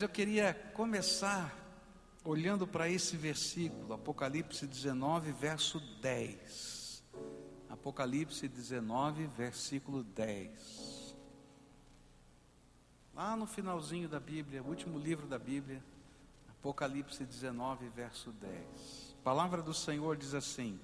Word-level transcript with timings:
Eu 0.00 0.08
queria 0.08 0.54
começar 0.72 1.54
olhando 2.24 2.66
para 2.66 2.88
esse 2.88 3.18
versículo, 3.18 3.92
Apocalipse 3.92 4.66
19, 4.66 5.30
verso 5.32 5.78
10. 6.00 7.04
Apocalipse 7.68 8.48
19, 8.48 9.26
versículo 9.36 10.02
10. 10.02 11.14
Lá 13.14 13.36
no 13.36 13.46
finalzinho 13.46 14.08
da 14.08 14.18
Bíblia, 14.18 14.62
último 14.62 14.98
livro 14.98 15.26
da 15.26 15.38
Bíblia, 15.38 15.84
Apocalipse 16.48 17.22
19, 17.22 17.90
verso 17.94 18.32
10. 18.32 18.54
A 19.20 19.22
palavra 19.22 19.60
do 19.60 19.74
Senhor 19.74 20.16
diz 20.16 20.32
assim: 20.32 20.80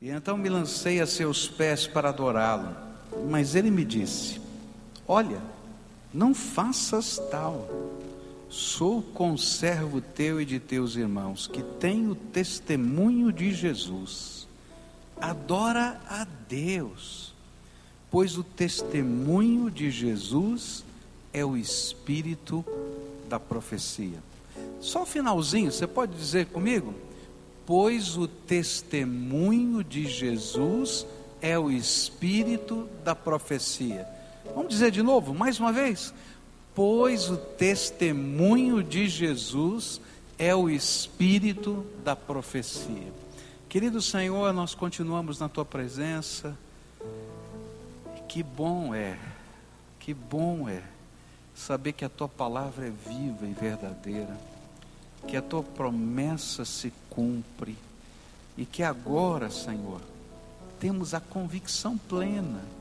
E 0.00 0.08
então 0.08 0.38
me 0.38 0.48
lancei 0.48 0.98
a 0.98 1.06
seus 1.06 1.46
pés 1.46 1.86
para 1.86 2.08
adorá-lo, 2.08 2.74
mas 3.28 3.54
ele 3.54 3.70
me 3.70 3.84
disse: 3.84 4.40
Olha, 5.06 5.57
não 6.12 6.34
faças 6.34 7.20
tal. 7.30 7.68
Sou 8.48 9.02
conservo 9.02 10.00
teu 10.00 10.40
e 10.40 10.44
de 10.44 10.58
teus 10.58 10.96
irmãos, 10.96 11.46
que 11.46 11.62
tem 11.62 12.08
o 12.08 12.14
testemunho 12.14 13.30
de 13.30 13.52
Jesus. 13.52 14.46
Adora 15.20 16.00
a 16.08 16.26
Deus, 16.48 17.34
pois 18.10 18.38
o 18.38 18.42
testemunho 18.42 19.70
de 19.70 19.90
Jesus 19.90 20.84
é 21.32 21.44
o 21.44 21.56
espírito 21.56 22.64
da 23.28 23.38
profecia. 23.38 24.22
Só 24.80 25.02
o 25.02 25.06
finalzinho, 25.06 25.70
você 25.70 25.86
pode 25.86 26.16
dizer 26.16 26.46
comigo? 26.46 26.94
Pois 27.66 28.16
o 28.16 28.26
testemunho 28.26 29.84
de 29.84 30.06
Jesus 30.06 31.06
é 31.42 31.58
o 31.58 31.70
espírito 31.70 32.88
da 33.04 33.14
profecia. 33.14 34.06
Vamos 34.54 34.68
dizer 34.68 34.90
de 34.90 35.02
novo, 35.02 35.34
mais 35.34 35.58
uma 35.58 35.72
vez. 35.72 36.12
Pois 36.74 37.28
o 37.28 37.36
testemunho 37.36 38.82
de 38.82 39.08
Jesus 39.08 40.00
é 40.38 40.54
o 40.54 40.70
espírito 40.70 41.84
da 42.04 42.14
profecia. 42.14 43.12
Querido 43.68 44.00
Senhor, 44.00 44.52
nós 44.52 44.74
continuamos 44.74 45.38
na 45.38 45.48
tua 45.48 45.64
presença. 45.64 46.56
Que 48.28 48.42
bom 48.42 48.94
é, 48.94 49.18
que 49.98 50.14
bom 50.14 50.68
é 50.68 50.82
saber 51.56 51.92
que 51.92 52.04
a 52.04 52.08
tua 52.08 52.28
palavra 52.28 52.86
é 52.86 52.90
viva 52.90 53.46
e 53.46 53.52
verdadeira, 53.52 54.38
que 55.26 55.36
a 55.36 55.42
tua 55.42 55.62
promessa 55.62 56.64
se 56.64 56.92
cumpre 57.10 57.76
e 58.56 58.64
que 58.64 58.82
agora, 58.82 59.50
Senhor, 59.50 60.00
temos 60.78 61.14
a 61.14 61.20
convicção 61.20 61.98
plena 61.98 62.77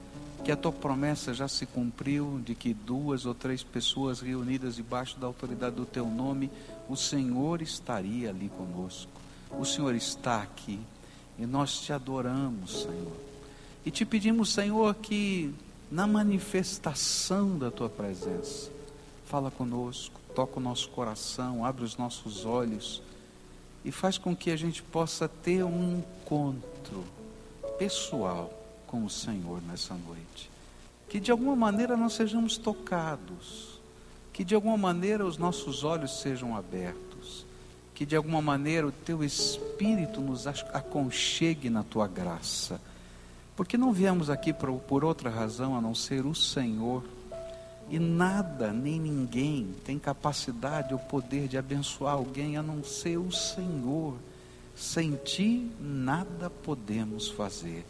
que 0.48 0.52
a 0.54 0.56
tua 0.56 0.72
promessa 0.72 1.34
já 1.34 1.46
se 1.46 1.66
cumpriu 1.66 2.40
de 2.42 2.56
que 2.56 2.74
duas 2.74 3.26
ou 3.26 3.36
três 3.36 3.64
pessoas 3.64 4.22
reunidas 4.22 4.78
debaixo 4.78 5.20
da 5.20 5.28
autoridade 5.28 5.76
do 5.76 5.86
teu 5.86 6.06
nome, 6.06 6.50
o 6.88 6.96
Senhor 6.96 7.62
estaria 7.62 8.30
ali 8.30 8.48
conosco. 8.48 9.12
O 9.60 9.66
Senhor 9.66 9.94
está 9.94 10.42
aqui 10.42 10.80
e 11.38 11.46
nós 11.46 11.82
te 11.82 11.92
adoramos, 11.92 12.84
Senhor. 12.84 13.12
E 13.86 13.92
te 13.92 14.06
pedimos, 14.06 14.54
Senhor, 14.54 14.96
que 14.96 15.54
na 15.92 16.08
manifestação 16.08 17.58
da 17.58 17.70
tua 17.70 17.90
presença, 17.90 18.72
fala 19.26 19.52
conosco, 19.52 20.18
toca 20.34 20.62
o 20.62 20.64
nosso 20.64 20.88
coração, 20.92 21.66
abre 21.66 21.84
os 21.84 21.98
nossos 21.98 22.46
olhos 22.46 23.02
e 23.84 23.92
faz 23.92 24.18
com 24.18 24.34
que 24.34 24.50
a 24.50 24.56
gente 24.56 24.82
possa 24.82 25.28
ter 25.28 25.66
um 25.66 25.98
encontro 26.00 27.04
pessoal 27.78 28.57
com 28.88 29.04
o 29.04 29.10
Senhor 29.10 29.62
nessa 29.62 29.94
noite. 29.94 30.50
Que 31.08 31.20
de 31.20 31.32
alguma 31.32 31.56
maneira 31.56 31.96
nós 31.96 32.14
sejamos 32.14 32.58
tocados, 32.58 33.80
que 34.34 34.44
de 34.44 34.56
alguma 34.56 34.78
maneira 34.78 35.26
os 35.26 35.38
nossos 35.38 35.84
olhos 35.84 36.20
sejam 36.20 36.56
abertos, 36.56 37.46
que 37.94 38.06
de 38.06 38.16
alguma 38.16 38.42
maneira 38.42 38.88
o 38.88 38.92
teu 38.92 39.24
Espírito 39.24 40.22
nos 40.22 40.48
aconchegue 40.48 41.70
na 41.70 41.84
tua 41.84 42.08
graça. 42.08 42.80
Porque 43.56 43.76
não 43.76 43.92
viemos 43.92 44.30
aqui 44.30 44.54
por, 44.54 45.04
outra 45.04 45.32
razão 45.32 45.76
a 45.76 45.82
não 45.82 45.96
ser 45.96 46.26
o 46.28 46.36
Senhor. 46.36 47.04
E 47.90 47.98
nada, 47.98 48.72
nem 48.72 49.00
ninguém 49.00 49.74
tem 49.84 49.98
capacidade 49.98 50.94
ou 50.94 51.00
poder 51.00 51.48
de 51.48 51.58
abençoar 51.58 52.14
alguém 52.14 52.56
a 52.56 52.62
não 52.62 52.84
ser 52.84 53.18
o 53.18 53.32
Senhor. 53.32 54.14
Sem 54.76 55.16
ti, 55.16 55.72
nada 55.80 56.52
podemos 56.52 57.30
fazer. 57.30 57.84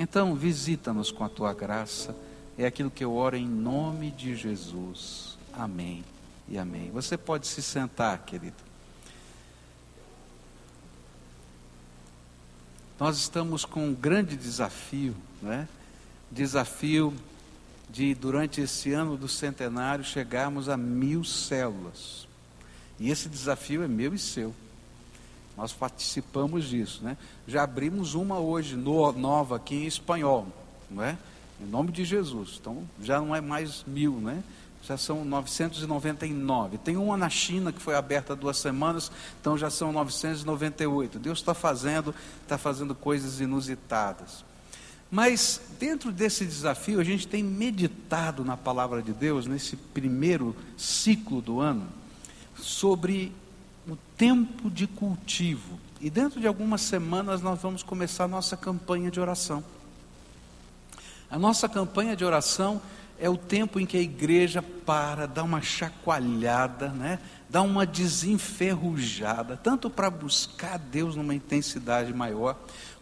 Então, 0.00 0.32
visita-nos 0.32 1.10
com 1.10 1.24
a 1.24 1.28
tua 1.28 1.52
graça. 1.52 2.14
É 2.56 2.64
aquilo 2.64 2.88
que 2.88 3.02
eu 3.02 3.12
oro 3.12 3.36
em 3.36 3.48
nome 3.48 4.12
de 4.12 4.36
Jesus. 4.36 5.36
Amém 5.52 6.04
e 6.48 6.56
amém. 6.56 6.88
Você 6.92 7.18
pode 7.18 7.48
se 7.48 7.60
sentar, 7.60 8.16
querido. 8.24 8.54
Nós 13.00 13.18
estamos 13.18 13.64
com 13.64 13.88
um 13.88 13.92
grande 13.92 14.36
desafio, 14.36 15.16
né? 15.42 15.66
Desafio 16.30 17.12
de, 17.90 18.14
durante 18.14 18.60
esse 18.60 18.92
ano 18.92 19.16
do 19.16 19.26
centenário, 19.26 20.04
chegarmos 20.04 20.68
a 20.68 20.76
mil 20.76 21.24
células. 21.24 22.28
E 23.00 23.10
esse 23.10 23.28
desafio 23.28 23.82
é 23.82 23.88
meu 23.88 24.14
e 24.14 24.18
seu. 24.18 24.54
Nós 25.58 25.72
participamos 25.72 26.66
disso, 26.66 27.02
né? 27.02 27.16
Já 27.44 27.64
abrimos 27.64 28.14
uma 28.14 28.38
hoje, 28.38 28.76
no, 28.76 29.10
nova 29.10 29.56
aqui 29.56 29.74
em 29.74 29.86
espanhol, 29.86 30.46
não 30.88 31.02
é? 31.02 31.18
Em 31.60 31.66
nome 31.66 31.90
de 31.90 32.04
Jesus. 32.04 32.58
Então, 32.60 32.84
já 33.02 33.20
não 33.20 33.34
é 33.34 33.40
mais 33.40 33.82
mil, 33.84 34.12
né? 34.20 34.44
Já 34.84 34.96
são 34.96 35.24
999. 35.24 36.78
Tem 36.78 36.96
uma 36.96 37.16
na 37.16 37.28
China 37.28 37.72
que 37.72 37.82
foi 37.82 37.96
aberta 37.96 38.34
há 38.34 38.36
duas 38.36 38.56
semanas, 38.56 39.10
então 39.40 39.58
já 39.58 39.68
são 39.68 39.90
998. 39.90 41.18
Deus 41.18 41.40
está 41.40 41.52
fazendo, 41.54 42.14
está 42.40 42.56
fazendo 42.56 42.94
coisas 42.94 43.40
inusitadas. 43.40 44.44
Mas 45.10 45.60
dentro 45.80 46.12
desse 46.12 46.46
desafio, 46.46 47.00
a 47.00 47.04
gente 47.04 47.26
tem 47.26 47.42
meditado 47.42 48.44
na 48.44 48.56
palavra 48.56 49.02
de 49.02 49.12
Deus, 49.12 49.44
nesse 49.44 49.74
primeiro 49.74 50.54
ciclo 50.76 51.42
do 51.42 51.58
ano, 51.58 51.88
sobre 52.54 53.32
o 53.88 53.96
tempo 54.16 54.70
de 54.70 54.86
cultivo. 54.86 55.78
E 56.00 56.10
dentro 56.10 56.40
de 56.40 56.46
algumas 56.46 56.82
semanas 56.82 57.40
nós 57.40 57.60
vamos 57.60 57.82
começar 57.82 58.24
a 58.24 58.28
nossa 58.28 58.56
campanha 58.56 59.10
de 59.10 59.18
oração. 59.18 59.64
A 61.30 61.38
nossa 61.38 61.68
campanha 61.68 62.14
de 62.14 62.24
oração 62.24 62.80
é 63.18 63.28
o 63.28 63.36
tempo 63.36 63.80
em 63.80 63.86
que 63.86 63.96
a 63.96 64.00
igreja 64.00 64.62
para, 64.62 65.26
dá 65.26 65.42
uma 65.42 65.60
chacoalhada, 65.60 66.88
né? 66.90 67.18
dá 67.48 67.62
uma 67.62 67.86
desenferrujada, 67.86 69.56
tanto 69.56 69.90
para 69.90 70.08
buscar 70.08 70.78
Deus 70.78 71.16
numa 71.16 71.34
intensidade 71.34 72.12
maior, 72.12 72.56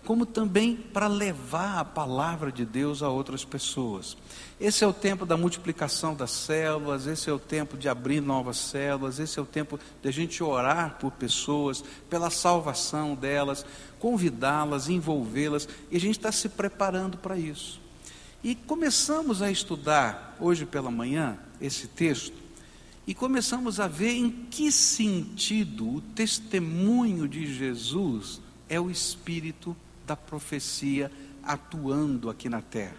como 0.07 0.25
também 0.25 0.77
para 0.77 1.09
levar 1.09 1.81
a 1.81 1.85
palavra 1.85 2.53
de 2.53 2.65
Deus 2.65 3.03
a 3.03 3.09
outras 3.09 3.45
pessoas. 3.45 4.17
Esse 4.61 4.85
é 4.85 4.87
o 4.87 4.93
tempo 4.93 5.27
da 5.27 5.37
multiplicação 5.37 6.15
das 6.15 6.31
células, 6.31 7.09
esse 7.09 7.29
é 7.29 7.33
o 7.33 7.41
tempo 7.41 7.77
de 7.77 7.89
abrir 7.89 8.21
novas 8.21 8.57
células, 8.57 9.19
esse 9.19 9.37
é 9.37 9.43
o 9.43 9.47
tempo 9.47 9.81
de 10.01 10.09
a 10.09 10.13
gente 10.13 10.45
orar 10.45 10.97
por 11.01 11.11
pessoas, 11.11 11.83
pela 12.09 12.31
salvação 12.31 13.17
delas, 13.17 13.67
convidá-las, 13.99 14.89
envolvê-las, 14.89 15.69
e 15.91 15.97
a 15.97 16.01
gente 16.01 16.19
está 16.19 16.31
se 16.31 16.51
preparando 16.51 17.19
para 17.19 17.37
isso. 17.37 17.81
E 18.45 18.55
começamos 18.55 19.43
a 19.43 19.51
estudar 19.51 20.37
hoje 20.39 20.65
pela 20.65 20.91
manhã 20.91 21.37
esse 21.61 21.89
texto, 21.89 22.37
e 23.09 23.13
começamos 23.13 23.81
a 23.81 23.89
ver 23.89 24.13
em 24.13 24.31
que 24.31 24.71
sentido 24.71 25.97
o 25.97 26.01
testemunho 26.01 27.27
de 27.27 27.53
Jesus 27.53 28.41
é 28.69 28.81
o 28.81 28.89
Espírito 28.89 29.77
da 30.07 30.17
profecia 30.17 31.11
atuando 31.43 32.31
aqui 32.31 32.49
na 32.49 32.63
terra. 32.63 32.97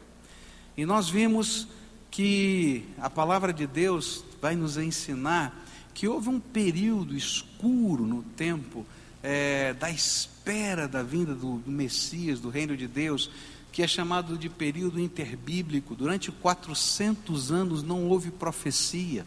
E 0.75 0.85
nós 0.85 1.09
vimos 1.09 1.67
que 2.11 2.83
a 2.99 3.09
palavra 3.09 3.53
de 3.53 3.65
Deus 3.65 4.23
vai 4.41 4.55
nos 4.55 4.77
ensinar 4.77 5.65
que 5.93 6.07
houve 6.07 6.29
um 6.29 6.39
período 6.39 7.15
escuro 7.15 8.05
no 8.05 8.21
tempo 8.21 8.85
é, 9.23 9.73
da 9.73 9.89
espera 9.89 10.87
da 10.87 11.01
vinda 11.01 11.33
do, 11.33 11.57
do 11.57 11.71
Messias, 11.71 12.39
do 12.39 12.49
reino 12.49 12.77
de 12.77 12.87
Deus, 12.87 13.31
que 13.71 13.81
é 13.81 13.87
chamado 13.87 14.37
de 14.37 14.49
período 14.49 14.99
interbíblico. 14.99 15.95
Durante 15.95 16.31
400 16.31 17.51
anos 17.51 17.81
não 17.81 18.07
houve 18.07 18.29
profecia. 18.29 19.25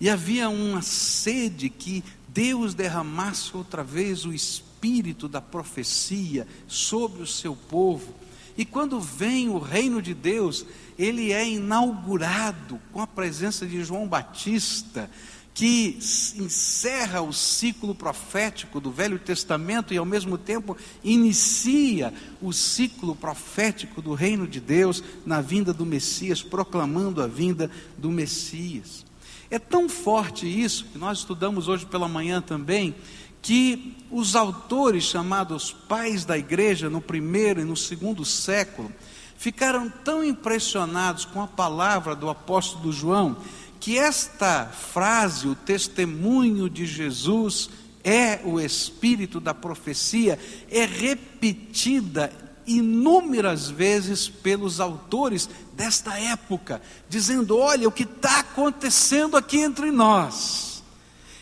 E 0.00 0.08
havia 0.08 0.48
uma 0.48 0.82
sede 0.82 1.68
que 1.68 2.04
Deus 2.28 2.74
derramasse 2.74 3.56
outra 3.56 3.82
vez 3.82 4.24
o 4.24 4.32
Espírito 4.32 4.65
espírito 4.76 5.26
da 5.26 5.40
profecia 5.40 6.46
sobre 6.68 7.22
o 7.22 7.26
seu 7.26 7.56
povo. 7.56 8.14
E 8.56 8.64
quando 8.64 9.00
vem 9.00 9.48
o 9.48 9.58
reino 9.58 10.00
de 10.00 10.14
Deus, 10.14 10.66
ele 10.98 11.32
é 11.32 11.48
inaugurado 11.48 12.78
com 12.92 13.00
a 13.00 13.06
presença 13.06 13.66
de 13.66 13.82
João 13.82 14.06
Batista, 14.06 15.10
que 15.52 15.98
encerra 16.36 17.22
o 17.22 17.32
ciclo 17.32 17.94
profético 17.94 18.78
do 18.78 18.90
Velho 18.90 19.18
Testamento 19.18 19.94
e 19.94 19.96
ao 19.96 20.04
mesmo 20.04 20.36
tempo 20.36 20.76
inicia 21.02 22.12
o 22.42 22.52
ciclo 22.52 23.16
profético 23.16 24.02
do 24.02 24.12
reino 24.12 24.46
de 24.46 24.60
Deus 24.60 25.02
na 25.24 25.40
vinda 25.40 25.72
do 25.72 25.86
Messias, 25.86 26.42
proclamando 26.42 27.22
a 27.22 27.26
vinda 27.26 27.70
do 27.96 28.10
Messias. 28.10 29.06
É 29.50 29.58
tão 29.58 29.88
forte 29.88 30.46
isso, 30.46 30.86
que 30.86 30.98
nós 30.98 31.18
estudamos 31.18 31.68
hoje 31.68 31.86
pela 31.86 32.08
manhã 32.08 32.42
também, 32.42 32.94
que 33.46 33.96
os 34.10 34.34
autores 34.34 35.04
chamados 35.04 35.70
pais 35.70 36.24
da 36.24 36.36
igreja 36.36 36.90
no 36.90 37.00
primeiro 37.00 37.60
e 37.60 37.64
no 37.64 37.76
segundo 37.76 38.24
século 38.24 38.90
ficaram 39.38 39.88
tão 39.88 40.24
impressionados 40.24 41.24
com 41.24 41.40
a 41.40 41.46
palavra 41.46 42.16
do 42.16 42.28
apóstolo 42.28 42.92
João 42.92 43.36
que 43.78 43.96
esta 43.96 44.66
frase, 44.66 45.46
o 45.46 45.54
testemunho 45.54 46.68
de 46.68 46.84
Jesus 46.86 47.70
é 48.02 48.40
o 48.44 48.58
espírito 48.58 49.38
da 49.38 49.54
profecia, 49.54 50.40
é 50.68 50.84
repetida 50.84 52.32
inúmeras 52.66 53.70
vezes 53.70 54.28
pelos 54.28 54.80
autores 54.80 55.48
desta 55.72 56.18
época, 56.18 56.82
dizendo: 57.08 57.56
olha, 57.56 57.86
o 57.86 57.92
que 57.92 58.02
está 58.02 58.40
acontecendo 58.40 59.36
aqui 59.36 59.58
entre 59.58 59.92
nós 59.92 60.75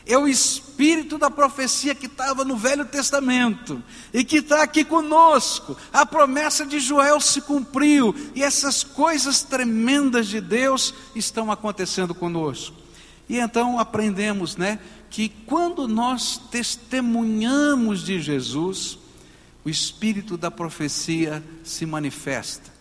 é 0.07 0.19
o 0.19 0.29
espírito 0.29 1.17
da 1.17 1.31
profecia 1.31 1.95
que 1.95 2.07
estava 2.07 2.45
no 2.45 2.57
Velho 2.57 2.85
Testamento 2.85 3.83
e 4.13 4.23
que 4.23 4.39
está 4.39 4.63
aqui 4.63 4.85
conosco. 4.85 5.77
A 5.93 6.05
promessa 6.05 6.67
de 6.67 6.79
Joel 6.79 7.21
se 7.21 7.41
cumpriu 7.41 8.15
e 8.35 8.43
essas 8.43 8.83
coisas 8.83 9.43
tremendas 9.43 10.27
de 10.27 10.41
Deus 10.41 10.93
estão 11.15 11.51
acontecendo 11.51 12.15
conosco. 12.15 12.77
E 13.29 13.39
então 13.39 13.79
aprendemos, 13.79 14.57
né, 14.57 14.79
que 15.09 15.29
quando 15.29 15.89
nós 15.89 16.39
testemunhamos 16.51 18.05
de 18.05 18.21
Jesus, 18.21 18.99
o 19.65 19.71
espírito 19.71 20.37
da 20.37 20.51
profecia 20.51 21.43
se 21.63 21.87
manifesta. 21.87 22.75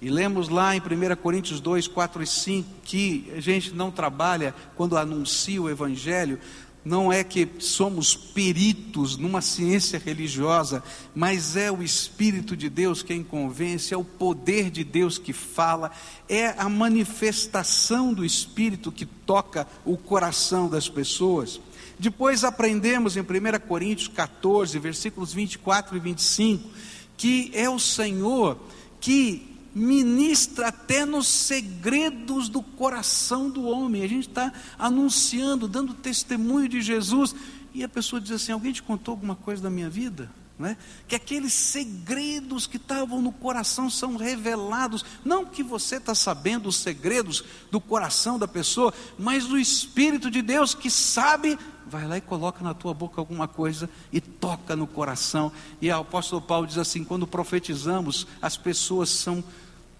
E 0.00 0.08
lemos 0.08 0.48
lá 0.48 0.74
em 0.74 0.80
1 0.80 1.16
Coríntios 1.16 1.60
2, 1.60 1.86
4 1.86 2.22
e 2.22 2.26
5 2.26 2.68
que 2.82 3.30
a 3.36 3.40
gente 3.40 3.74
não 3.74 3.90
trabalha 3.90 4.54
quando 4.74 4.96
anuncia 4.96 5.60
o 5.60 5.68
Evangelho, 5.68 6.40
não 6.84 7.12
é 7.12 7.22
que 7.22 7.48
somos 7.58 8.16
peritos 8.16 9.16
numa 9.16 9.40
ciência 9.40 9.98
religiosa, 9.98 10.82
mas 11.14 11.56
é 11.56 11.70
o 11.70 11.82
Espírito 11.82 12.56
de 12.56 12.68
Deus 12.68 13.02
quem 13.02 13.22
convence, 13.22 13.92
é 13.92 13.96
o 13.96 14.04
poder 14.04 14.70
de 14.70 14.82
Deus 14.82 15.18
que 15.18 15.32
fala, 15.32 15.90
é 16.28 16.48
a 16.58 16.68
manifestação 16.68 18.14
do 18.14 18.24
Espírito 18.24 18.90
que 18.90 19.04
toca 19.04 19.66
o 19.84 19.96
coração 19.96 20.68
das 20.68 20.88
pessoas. 20.88 21.60
Depois 21.98 22.44
aprendemos 22.44 23.16
em 23.16 23.20
1 23.20 23.24
Coríntios 23.68 24.08
14, 24.08 24.78
versículos 24.78 25.34
24 25.34 25.96
e 25.96 26.00
25, 26.00 26.70
que 27.16 27.50
é 27.52 27.68
o 27.68 27.78
Senhor 27.78 28.56
que 28.98 29.49
ministra 29.74 30.68
até 30.68 31.04
nos 31.04 31.26
segredos 31.26 32.48
do 32.48 32.62
coração 32.62 33.48
do 33.50 33.64
homem. 33.64 34.02
A 34.02 34.08
gente 34.08 34.28
está 34.28 34.52
anunciando, 34.78 35.68
dando 35.68 35.94
testemunho 35.94 36.68
de 36.68 36.80
Jesus, 36.80 37.34
e 37.72 37.84
a 37.84 37.88
pessoa 37.88 38.20
diz 38.20 38.32
assim: 38.32 38.52
Alguém 38.52 38.72
te 38.72 38.82
contou 38.82 39.12
alguma 39.12 39.36
coisa 39.36 39.62
da 39.62 39.70
minha 39.70 39.88
vida? 39.88 40.30
É? 40.62 40.76
Que 41.08 41.14
aqueles 41.14 41.54
segredos 41.54 42.66
que 42.66 42.76
estavam 42.76 43.22
no 43.22 43.32
coração 43.32 43.88
são 43.88 44.16
revelados, 44.16 45.02
não 45.24 45.46
que 45.46 45.62
você 45.62 45.96
está 45.96 46.14
sabendo 46.14 46.68
os 46.68 46.76
segredos 46.76 47.42
do 47.70 47.80
coração 47.80 48.38
da 48.38 48.46
pessoa, 48.46 48.92
mas 49.18 49.50
o 49.50 49.56
Espírito 49.56 50.30
de 50.30 50.42
Deus 50.42 50.74
que 50.74 50.90
sabe 50.90 51.58
vai 51.90 52.06
lá 52.06 52.16
e 52.16 52.20
coloca 52.20 52.62
na 52.62 52.72
tua 52.72 52.94
boca 52.94 53.20
alguma 53.20 53.48
coisa 53.48 53.90
e 54.12 54.20
toca 54.20 54.76
no 54.76 54.86
coração. 54.86 55.50
E 55.82 55.90
o 55.90 55.96
apóstolo 55.96 56.40
Paulo 56.40 56.66
diz 56.66 56.78
assim: 56.78 57.02
quando 57.02 57.26
profetizamos, 57.26 58.26
as 58.40 58.56
pessoas 58.56 59.10
são 59.10 59.42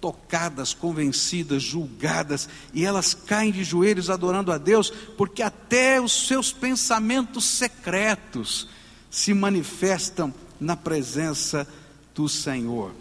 tocadas, 0.00 0.72
convencidas, 0.72 1.62
julgadas, 1.62 2.48
e 2.72 2.86
elas 2.86 3.12
caem 3.12 3.52
de 3.52 3.62
joelhos 3.62 4.08
adorando 4.08 4.50
a 4.50 4.56
Deus, 4.56 4.90
porque 5.18 5.42
até 5.42 6.00
os 6.00 6.26
seus 6.26 6.52
pensamentos 6.52 7.44
secretos 7.44 8.68
se 9.10 9.34
manifestam 9.34 10.32
na 10.58 10.76
presença 10.76 11.66
do 12.14 12.28
Senhor. 12.28 12.92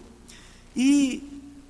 E 0.76 1.24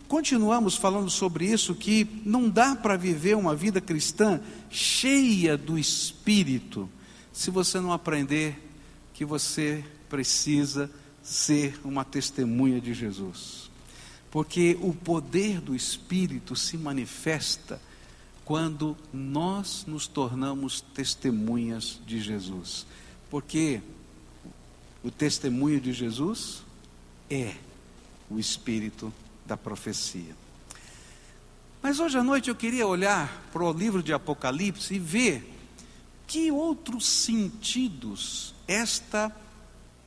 continuamos 0.07 0.75
falando 0.75 1.09
sobre 1.09 1.45
isso 1.45 1.75
que 1.75 2.07
não 2.25 2.49
dá 2.49 2.75
para 2.75 2.97
viver 2.97 3.35
uma 3.35 3.55
vida 3.55 3.79
cristã 3.79 4.39
cheia 4.69 5.55
do 5.55 5.77
espírito 5.77 6.89
se 7.39 7.51
você 7.51 7.79
não 7.79 7.93
aprender 7.93 8.57
que 9.13 9.23
você 9.23 9.83
precisa 10.09 10.89
ser 11.21 11.79
uma 11.83 12.03
testemunha 12.03 12.81
de 12.81 12.93
Jesus 12.93 13.69
porque 14.31 14.77
o 14.81 14.93
poder 14.93 15.59
do 15.59 15.75
Espírito 15.75 16.55
se 16.55 16.77
manifesta 16.77 17.81
quando 18.45 18.95
nós 19.13 19.85
nos 19.87 20.07
tornamos 20.07 20.81
testemunhas 20.81 21.99
de 22.05 22.19
Jesus. 22.19 22.85
Porque 23.29 23.81
o 25.03 25.11
testemunho 25.11 25.79
de 25.79 25.93
Jesus 25.93 26.63
é 27.29 27.55
o 28.29 28.39
Espírito 28.39 29.13
da 29.45 29.57
profecia. 29.57 30.35
Mas 31.81 31.99
hoje 31.99 32.17
à 32.17 32.23
noite 32.23 32.49
eu 32.49 32.55
queria 32.55 32.85
olhar 32.85 33.47
para 33.51 33.63
o 33.63 33.71
livro 33.71 34.03
de 34.03 34.13
Apocalipse 34.13 34.95
e 34.95 34.99
ver 34.99 35.58
que 36.29 36.51
outros 36.51 37.07
sentidos 37.07 38.53
esta 38.67 39.35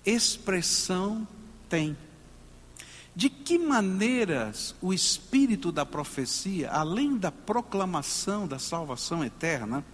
expressão 0.07 1.27
tem. 1.69 1.97
De 3.15 3.29
que 3.29 3.59
maneiras 3.59 4.73
o 4.81 4.95
espírito 4.95 5.73
da 5.73 5.85
profecia, 5.85 6.71
além 6.71 7.17
da 7.17 7.33
proclamação 7.33 8.47
da 8.47 8.61
salvação 8.61 9.25
eterna, 9.25 9.85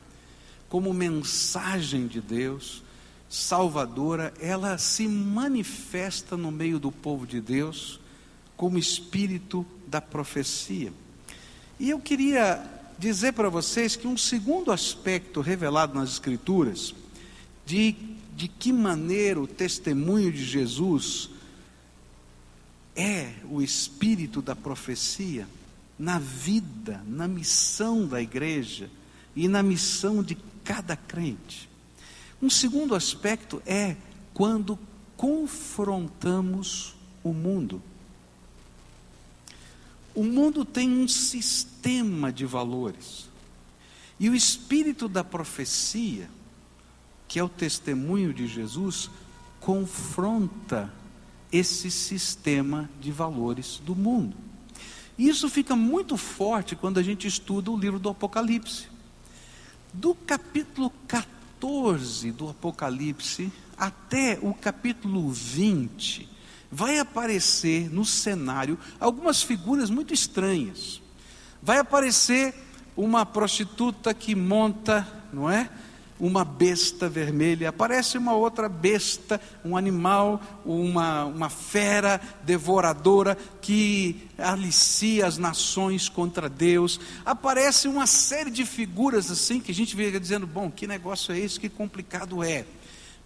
como 0.69 0.93
mensagem 0.93 2.07
de 2.07 2.21
Deus, 2.21 2.83
salvadora, 3.27 4.35
ela 4.39 4.77
se 4.77 5.09
manifesta 5.09 6.37
no 6.37 6.53
meio 6.53 6.79
do 6.79 6.93
povo 6.93 7.27
de 7.27 7.41
Deus 7.41 7.99
como 8.55 8.77
espírito 8.79 9.65
da 9.87 10.03
profecia. 10.03 10.93
E 11.81 11.89
eu 11.89 11.99
queria 11.99 12.78
dizer 12.99 13.33
para 13.33 13.49
vocês 13.49 13.95
que 13.95 14.07
um 14.07 14.17
segundo 14.17 14.73
aspecto 14.73 15.41
revelado 15.41 15.95
nas 15.95 16.11
Escrituras, 16.11 16.95
de, 17.65 17.95
de 18.37 18.49
que 18.49 18.73
maneira 18.73 19.41
o 19.41 19.47
testemunho 19.47 20.33
de 20.33 20.45
Jesus 20.45 21.31
é 22.97 23.35
o 23.49 23.63
espírito 23.63 24.43
da 24.43 24.57
profecia 24.57 25.47
na 25.99 26.19
vida, 26.19 27.03
na 27.07 27.29
missão 27.29 28.07
da 28.07 28.21
igreja 28.21 28.91
e 29.35 29.49
na 29.49 29.63
missão 29.63 30.23
de 30.23 30.37
cada 30.65 30.97
crente. 30.97 31.69
Um 32.41 32.51
segundo 32.51 32.95
aspecto 32.95 33.63
é 33.67 33.97
quando 34.33 34.79
confrontamos 35.17 36.95
o 37.23 37.33
mundo. 37.33 37.83
O 40.19 40.25
mundo 40.25 40.65
tem 40.65 40.91
um 40.91 41.07
sistema 41.07 42.33
de 42.33 42.45
valores. 42.45 43.29
E 44.19 44.29
o 44.29 44.35
espírito 44.35 45.09
da 45.09 45.23
profecia, 45.23 46.29
que 47.29 47.39
é 47.39 47.45
o 47.45 47.49
testemunho 47.49 48.35
de 48.35 48.49
Jesus, 48.49 49.09
confronta 49.61 50.93
esse 51.53 51.89
sistema 51.89 52.91
de 53.01 53.13
valores 53.13 53.81
do 53.87 53.95
mundo. 53.95 54.37
Isso 55.17 55.49
fica 55.49 55.77
muito 55.77 56.17
forte 56.17 56.75
quando 56.75 56.99
a 56.99 57.03
gente 57.05 57.29
estuda 57.29 57.71
o 57.71 57.79
livro 57.79 58.01
do 58.01 58.09
Apocalipse. 58.09 58.89
Do 59.93 60.17
capítulo 60.17 60.93
14 61.07 62.33
do 62.33 62.49
Apocalipse 62.49 63.53
até 63.77 64.37
o 64.43 64.53
capítulo 64.53 65.31
20, 65.31 66.28
vai 66.71 66.99
aparecer 66.99 67.91
no 67.91 68.05
cenário 68.05 68.79
algumas 69.01 69.43
figuras 69.43 69.91
muito 69.91 70.13
estranhas. 70.13 71.01
Vai 71.63 71.79
aparecer 71.79 72.55
uma 72.97 73.25
prostituta 73.25 74.13
que 74.13 74.35
monta, 74.35 75.07
não 75.33 75.51
é? 75.51 75.69
uma 76.21 76.45
besta 76.45 77.09
vermelha, 77.09 77.69
aparece 77.69 78.19
uma 78.19 78.35
outra 78.35 78.69
besta, 78.69 79.41
um 79.65 79.77
animal, 79.77 80.41
uma, 80.65 81.25
uma 81.25 81.49
fera 81.49 82.21
devoradora 82.43 83.37
que 83.61 84.29
alicia 84.37 85.27
as 85.27 85.39
nações 85.39 86.09
contra 86.09 86.49
Deus. 86.49 87.01
Aparece 87.25 87.87
uma 87.87 88.07
série 88.07 88.51
de 88.51 88.65
figuras 88.65 89.31
assim 89.31 89.61
que 89.61 89.71
a 89.71 89.75
gente 89.75 89.95
fica 89.95 90.19
dizendo: 90.19 90.47
bom, 90.47 90.71
que 90.71 90.87
negócio 90.87 91.33
é 91.33 91.39
esse, 91.39 91.61
que 91.61 91.69
complicado 91.69 92.43
é. 92.43 92.65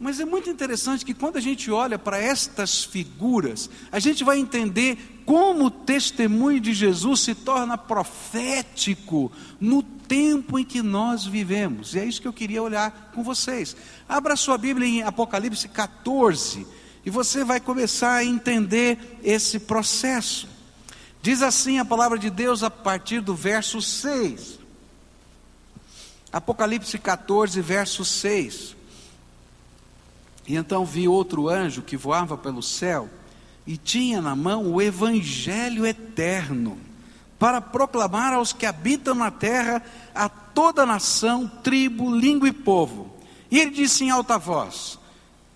Mas 0.03 0.19
é 0.19 0.25
muito 0.25 0.51
interessante 0.51 1.05
que 1.05 1.15
quando 1.15 1.37
a 1.37 1.41
gente 1.41 1.71
olha 1.71 1.97
para 1.97 2.19
estas 2.19 2.83
figuras, 2.83 3.71
a 3.93 4.01
gente 4.01 4.25
vai 4.25 4.37
entender 4.37 5.23
como 5.25 5.67
o 5.67 5.71
testemunho 5.71 6.59
de 6.59 6.75
Jesus 6.75 7.21
se 7.21 7.37
torna 7.37 7.79
profético 7.79 9.31
no 9.61 9.81
tempo 9.81 10.59
em 10.59 10.65
que 10.65 10.83
nós 10.83 11.25
vivemos. 11.25 11.95
E 11.95 12.01
é 12.01 12.05
isso 12.05 12.21
que 12.21 12.27
eu 12.27 12.33
queria 12.33 12.61
olhar 12.61 13.13
com 13.15 13.23
vocês. 13.23 13.77
Abra 14.09 14.35
sua 14.35 14.59
Bíblia 14.59 14.89
em 14.89 15.03
Apocalipse 15.05 15.69
14 15.69 16.67
e 17.07 17.09
você 17.09 17.45
vai 17.45 17.61
começar 17.61 18.15
a 18.15 18.25
entender 18.25 19.21
esse 19.23 19.61
processo. 19.61 20.49
Diz 21.23 21.43
assim 21.43 21.79
a 21.79 21.85
palavra 21.85 22.19
de 22.19 22.29
Deus 22.29 22.65
a 22.65 22.71
partir 22.71 23.21
do 23.21 23.37
verso 23.37 23.81
6. 23.81 24.59
Apocalipse 26.33 26.99
14, 26.99 27.61
verso 27.61 28.05
6. 28.05 28.82
E 30.47 30.57
então 30.57 30.85
vi 30.85 31.07
outro 31.07 31.49
anjo 31.49 31.83
que 31.83 31.97
voava 31.97 32.37
pelo 32.37 32.63
céu 32.63 33.09
e 33.67 33.77
tinha 33.77 34.21
na 34.21 34.35
mão 34.35 34.73
o 34.73 34.83
evangelho 34.83 35.87
eterno 35.87 36.79
para 37.39 37.61
proclamar 37.61 38.33
aos 38.33 38.53
que 38.53 38.65
habitam 38.65 39.17
na 39.17 39.31
terra, 39.31 39.83
a 40.15 40.29
toda 40.29 40.87
nação, 40.87 41.51
tribo, 41.63 42.15
língua 42.15 42.49
e 42.49 42.53
povo. 42.53 43.13
E 43.51 43.59
ele 43.59 43.73
disse 43.73 44.05
em 44.05 44.11
alta 44.11 44.39
voz: 44.39 44.97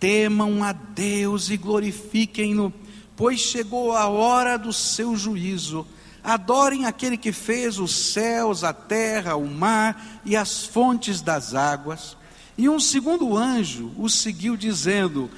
Temam 0.01 0.65
a 0.65 0.73
Deus 0.73 1.49
e 1.49 1.57
glorifiquem-no, 1.57 2.73
pois 3.17 3.41
chegou 3.41 3.93
a 3.93 4.07
hora 4.09 4.57
do 4.57 4.73
seu 4.73 5.17
juízo. 5.17 5.87
Adorem 6.25 6.87
aquele 6.87 7.17
que 7.17 7.31
fez 7.31 7.79
os 7.79 8.13
céus, 8.13 8.65
a 8.65 8.73
terra, 8.73 9.37
o 9.37 9.47
mar 9.47 10.21
e 10.25 10.37
as 10.37 10.67
fontes 10.67 11.21
das 11.21 11.55
águas. 11.55 12.17
E 12.59 12.69
um 12.69 12.81
segundo 12.81 13.37
anjo 13.37 13.93
o 13.99 14.09
seguiu, 14.09 14.57
dizendo: 14.57 15.31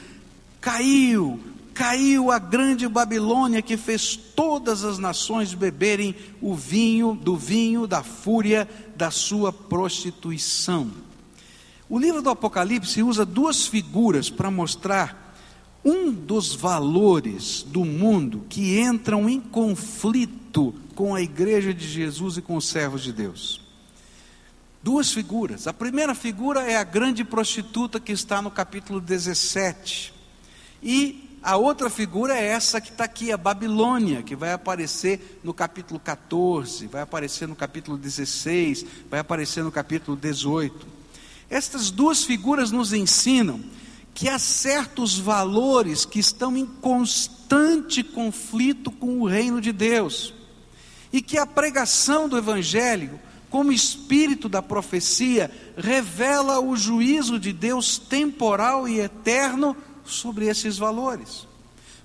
Caiu, 0.61 1.41
caiu 1.75 2.31
a 2.31 2.39
grande 2.39 2.89
Babilônia 2.89 3.63
que 3.63 3.77
fez 3.77 4.17
todas 4.17 4.85
as 4.85 4.99
nações 4.99 5.55
beberem 5.55 6.15
o 6.41 6.55
vinho 6.55 7.15
do 7.15 7.37
vinho 7.37 7.87
da 7.87 8.03
fúria 8.03 8.69
da 8.97 9.11
sua 9.11 9.53
prostituição. 9.53 10.91
O 11.89 11.99
livro 11.99 12.21
do 12.21 12.31
Apocalipse 12.31 13.03
usa 13.03 13.25
duas 13.25 13.67
figuras 13.67 14.29
para 14.29 14.51
mostrar 14.51 15.35
um 15.85 16.13
dos 16.13 16.55
valores 16.55 17.63
do 17.63 17.85
mundo 17.85 18.45
que 18.49 18.79
entram 18.79 19.29
em 19.29 19.41
conflito 19.41 20.75
com 20.95 21.15
a 21.15 21.23
igreja 21.23 21.73
de 21.73 21.87
Jesus 21.87 22.37
e 22.37 22.43
com 22.43 22.57
os 22.57 22.69
servos 22.69 23.03
de 23.03 23.13
Deus. 23.13 23.68
Duas 24.82 25.12
figuras. 25.12 25.66
A 25.66 25.73
primeira 25.73 26.14
figura 26.14 26.62
é 26.62 26.76
a 26.76 26.85
grande 26.85 27.25
prostituta 27.25 27.99
que 27.99 28.12
está 28.12 28.40
no 28.40 28.50
capítulo 28.50 29.00
17. 29.00 30.14
E 30.82 31.38
a 31.42 31.56
outra 31.56 31.90
figura 31.90 32.37
é 32.37 32.47
essa 32.47 32.80
que 32.80 32.90
está 32.90 33.04
aqui, 33.04 33.32
a 33.32 33.37
Babilônia, 33.37 34.23
que 34.23 34.37
vai 34.37 34.52
aparecer 34.52 35.40
no 35.42 35.52
capítulo 35.52 35.99
14, 35.99 36.87
vai 36.87 37.02
aparecer 37.02 37.49
no 37.49 37.56
capítulo 37.56 37.97
16, 37.97 38.85
vai 39.11 39.20
aparecer 39.20 39.64
no 39.64 39.73
capítulo 39.73 40.16
18. 40.16 40.87
Estas 41.50 41.90
duas 41.90 42.25
figuras 42.25 42.70
nos 42.70 42.92
ensinam 42.92 43.61
que 44.14 44.28
há 44.28 44.38
certos 44.38 45.18
valores 45.18 46.04
que 46.04 46.18
estão 46.18 46.56
em 46.56 46.66
constante 46.66 48.02
conflito 48.02 48.90
com 48.90 49.20
o 49.20 49.26
reino 49.26 49.61
de 49.61 49.73
Deus, 49.73 50.35
e 51.12 51.23
que 51.23 51.38
a 51.38 51.47
pregação 51.47 52.28
do 52.28 52.37
Evangelho, 52.37 53.18
como 53.50 53.73
espírito 53.73 54.49
da 54.49 54.62
profecia, 54.62 55.50
revela 55.76 56.61
o 56.61 56.76
juízo 56.76 57.38
de 57.38 57.52
Deus 57.52 57.99
temporal 57.99 58.88
e 58.88 59.00
eterno 59.00 59.76
sobre 60.05 60.47
esses 60.47 60.78
valores. 60.78 61.47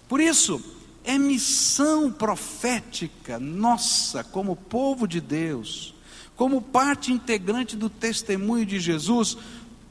Por 0.08 0.22
isso, 0.22 0.62
é 1.04 1.18
missão 1.18 2.12
profética 2.12 3.40
nossa, 3.40 4.24
como 4.24 4.56
povo 4.56 5.08
de 5.08 5.20
Deus, 5.20 5.94
como 6.36 6.62
parte 6.62 7.12
integrante 7.12 7.76
do 7.76 7.90
testemunho 7.90 8.66
de 8.66 8.80
Jesus, 8.80 9.38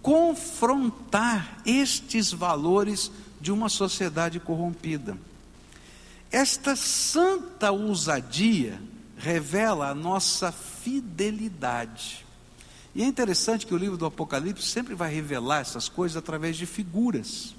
confrontar 0.01 1.61
estes 1.67 2.33
valores 2.33 3.11
de 3.41 3.53
uma 3.53 3.69
sociedade 3.69 4.41
corrompida. 4.41 5.17
Esta 6.31 6.75
santa 6.75 7.71
ousadia 7.71 8.81
revela 9.23 9.89
a 9.89 9.95
nossa 9.95 10.51
fidelidade. 10.51 12.27
E 12.95 13.03
é 13.03 13.07
interessante 13.07 13.65
que 13.65 13.73
o 13.73 13.79
livro 13.79 13.97
do 13.97 14.05
Apocalipse 14.05 14.67
sempre 14.67 14.95
vai 14.95 15.15
revelar 15.15 15.61
essas 15.61 15.89
coisas 15.89 16.17
através 16.17 16.57
de 16.57 16.67
figuras. 16.67 17.55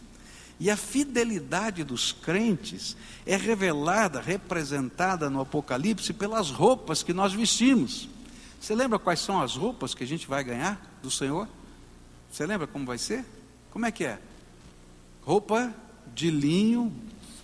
E 0.60 0.70
a 0.70 0.78
fidelidade 0.78 1.84
dos 1.84 2.12
crentes 2.12 2.96
é 3.26 3.36
revelada, 3.36 4.22
representada 4.22 5.30
no 5.30 5.42
Apocalipse 5.42 6.14
pelas 6.14 6.52
roupas 6.52 7.02
que 7.02 7.14
nós 7.14 7.34
vestimos. 7.34 8.10
Você 8.60 8.76
lembra 8.76 9.00
quais 9.00 9.22
são 9.22 9.42
as 9.42 9.56
roupas 9.56 9.96
que 9.96 10.04
a 10.04 10.08
gente 10.08 10.28
vai 10.28 10.44
ganhar 10.44 11.00
do 11.02 11.10
Senhor? 11.10 11.48
Você 12.32 12.46
lembra 12.46 12.68
como 12.68 12.86
vai 12.86 12.98
ser? 12.98 13.26
Como 13.72 13.86
é 13.86 13.92
que 13.92 14.04
é? 14.04 14.20
Roupa 15.22 15.74
de 16.14 16.30
linho, 16.30 16.94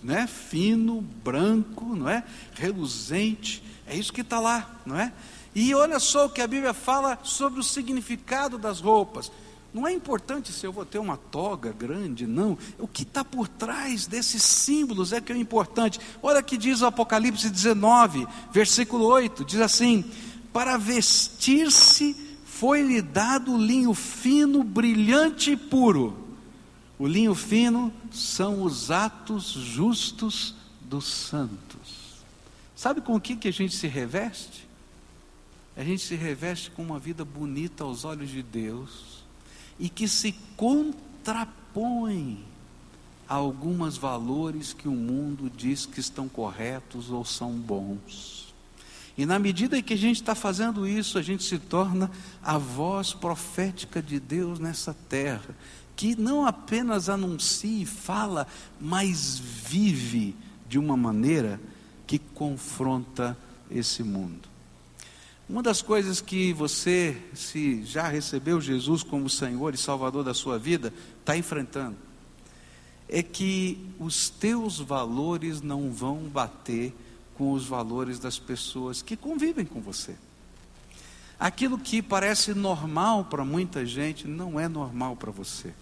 né? 0.02 0.26
Fino, 0.26 1.00
branco, 1.00 1.96
não 1.96 2.08
é? 2.08 2.22
Reluzente. 2.54 3.69
É 3.90 3.96
isso 3.96 4.12
que 4.12 4.20
está 4.20 4.38
lá, 4.38 4.70
não 4.86 4.96
é? 4.96 5.12
E 5.52 5.74
olha 5.74 5.98
só 5.98 6.26
o 6.26 6.30
que 6.30 6.40
a 6.40 6.46
Bíblia 6.46 6.72
fala 6.72 7.18
sobre 7.24 7.58
o 7.58 7.64
significado 7.64 8.56
das 8.56 8.78
roupas. 8.78 9.32
Não 9.74 9.86
é 9.86 9.92
importante 9.92 10.52
se 10.52 10.64
eu 10.64 10.72
vou 10.72 10.84
ter 10.84 11.00
uma 11.00 11.16
toga 11.16 11.72
grande, 11.72 12.24
não. 12.24 12.56
O 12.78 12.86
que 12.86 13.02
está 13.02 13.24
por 13.24 13.48
trás 13.48 14.06
desses 14.06 14.44
símbolos 14.44 15.12
é 15.12 15.20
que 15.20 15.32
é 15.32 15.36
importante. 15.36 15.98
Olha 16.22 16.40
que 16.40 16.56
diz 16.56 16.82
o 16.82 16.86
Apocalipse 16.86 17.50
19, 17.50 18.28
versículo 18.52 19.06
8: 19.06 19.44
diz 19.44 19.60
assim: 19.60 20.04
Para 20.52 20.76
vestir-se 20.76 22.14
foi-lhe 22.44 23.02
dado 23.02 23.56
linho 23.56 23.92
fino, 23.92 24.62
brilhante 24.62 25.50
e 25.50 25.56
puro. 25.56 26.16
O 26.96 27.08
linho 27.08 27.34
fino 27.34 27.92
são 28.12 28.62
os 28.62 28.88
atos 28.92 29.50
justos 29.50 30.54
dos 30.80 31.06
santos. 31.06 31.69
Sabe 32.80 33.02
com 33.02 33.14
o 33.14 33.20
que, 33.20 33.36
que 33.36 33.46
a 33.46 33.52
gente 33.52 33.76
se 33.76 33.86
reveste? 33.86 34.66
A 35.76 35.84
gente 35.84 36.02
se 36.02 36.14
reveste 36.14 36.70
com 36.70 36.80
uma 36.80 36.98
vida 36.98 37.26
bonita 37.26 37.84
aos 37.84 38.06
olhos 38.06 38.30
de 38.30 38.42
Deus 38.42 39.22
e 39.78 39.90
que 39.90 40.08
se 40.08 40.32
contrapõe 40.56 42.42
a 43.28 43.34
alguns 43.34 43.98
valores 43.98 44.72
que 44.72 44.88
o 44.88 44.92
mundo 44.92 45.52
diz 45.54 45.84
que 45.84 46.00
estão 46.00 46.26
corretos 46.26 47.10
ou 47.10 47.22
são 47.22 47.52
bons. 47.52 48.54
E 49.14 49.26
na 49.26 49.38
medida 49.38 49.82
que 49.82 49.92
a 49.92 49.98
gente 49.98 50.22
está 50.22 50.34
fazendo 50.34 50.88
isso, 50.88 51.18
a 51.18 51.22
gente 51.22 51.44
se 51.44 51.58
torna 51.58 52.10
a 52.42 52.56
voz 52.56 53.12
profética 53.12 54.00
de 54.00 54.18
Deus 54.18 54.58
nessa 54.58 54.96
terra, 55.06 55.54
que 55.94 56.16
não 56.16 56.46
apenas 56.46 57.10
anuncia 57.10 57.82
e 57.82 57.84
fala, 57.84 58.46
mas 58.80 59.38
vive 59.38 60.34
de 60.66 60.78
uma 60.78 60.96
maneira 60.96 61.60
que 62.10 62.18
confronta 62.18 63.38
esse 63.70 64.02
mundo. 64.02 64.48
Uma 65.48 65.62
das 65.62 65.80
coisas 65.80 66.20
que 66.20 66.52
você, 66.52 67.16
se 67.32 67.84
já 67.84 68.08
recebeu 68.08 68.60
Jesus 68.60 69.04
como 69.04 69.30
Senhor 69.30 69.74
e 69.74 69.78
Salvador 69.78 70.24
da 70.24 70.34
sua 70.34 70.58
vida, 70.58 70.92
está 71.20 71.36
enfrentando, 71.36 71.94
é 73.08 73.22
que 73.22 73.78
os 73.96 74.28
teus 74.28 74.80
valores 74.80 75.62
não 75.62 75.92
vão 75.92 76.22
bater 76.22 76.92
com 77.36 77.52
os 77.52 77.64
valores 77.64 78.18
das 78.18 78.40
pessoas 78.40 79.02
que 79.02 79.16
convivem 79.16 79.64
com 79.64 79.80
você. 79.80 80.16
Aquilo 81.38 81.78
que 81.78 82.02
parece 82.02 82.54
normal 82.54 83.26
para 83.26 83.44
muita 83.44 83.86
gente 83.86 84.26
não 84.26 84.58
é 84.58 84.66
normal 84.66 85.14
para 85.14 85.30
você. 85.30 85.72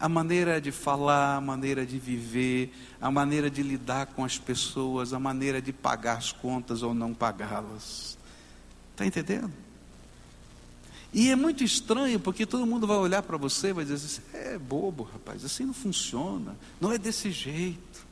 A 0.00 0.08
maneira 0.08 0.60
de 0.60 0.72
falar, 0.72 1.36
a 1.36 1.40
maneira 1.40 1.84
de 1.84 1.98
viver, 1.98 2.74
a 3.00 3.10
maneira 3.10 3.50
de 3.50 3.62
lidar 3.62 4.06
com 4.06 4.24
as 4.24 4.38
pessoas, 4.38 5.12
a 5.12 5.20
maneira 5.20 5.60
de 5.60 5.72
pagar 5.72 6.16
as 6.16 6.32
contas 6.32 6.82
ou 6.82 6.94
não 6.94 7.12
pagá-las 7.12 8.18
Está 8.92 9.06
entendendo? 9.06 9.50
E 11.10 11.30
é 11.30 11.36
muito 11.36 11.64
estranho, 11.64 12.20
porque 12.20 12.44
todo 12.44 12.66
mundo 12.66 12.86
vai 12.86 12.98
olhar 12.98 13.22
para 13.22 13.38
você 13.38 13.68
e 13.68 13.72
vai 13.72 13.84
dizer 13.84 13.94
assim: 13.94 14.22
é 14.34 14.58
bobo, 14.58 15.04
rapaz, 15.04 15.42
assim 15.42 15.64
não 15.64 15.72
funciona, 15.72 16.54
não 16.78 16.92
é 16.92 16.98
desse 16.98 17.30
jeito. 17.30 18.06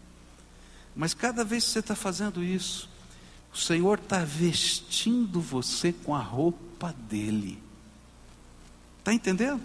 Mas 0.96 1.12
cada 1.12 1.44
vez 1.44 1.64
que 1.64 1.70
você 1.70 1.78
está 1.80 1.94
fazendo 1.94 2.42
isso, 2.42 2.88
o 3.52 3.56
Senhor 3.56 3.98
está 3.98 4.24
vestindo 4.24 5.40
você 5.40 5.92
com 5.92 6.14
a 6.14 6.20
roupa 6.20 6.94
dele. 7.08 7.62
Está 8.98 9.12
entendendo? 9.12 9.60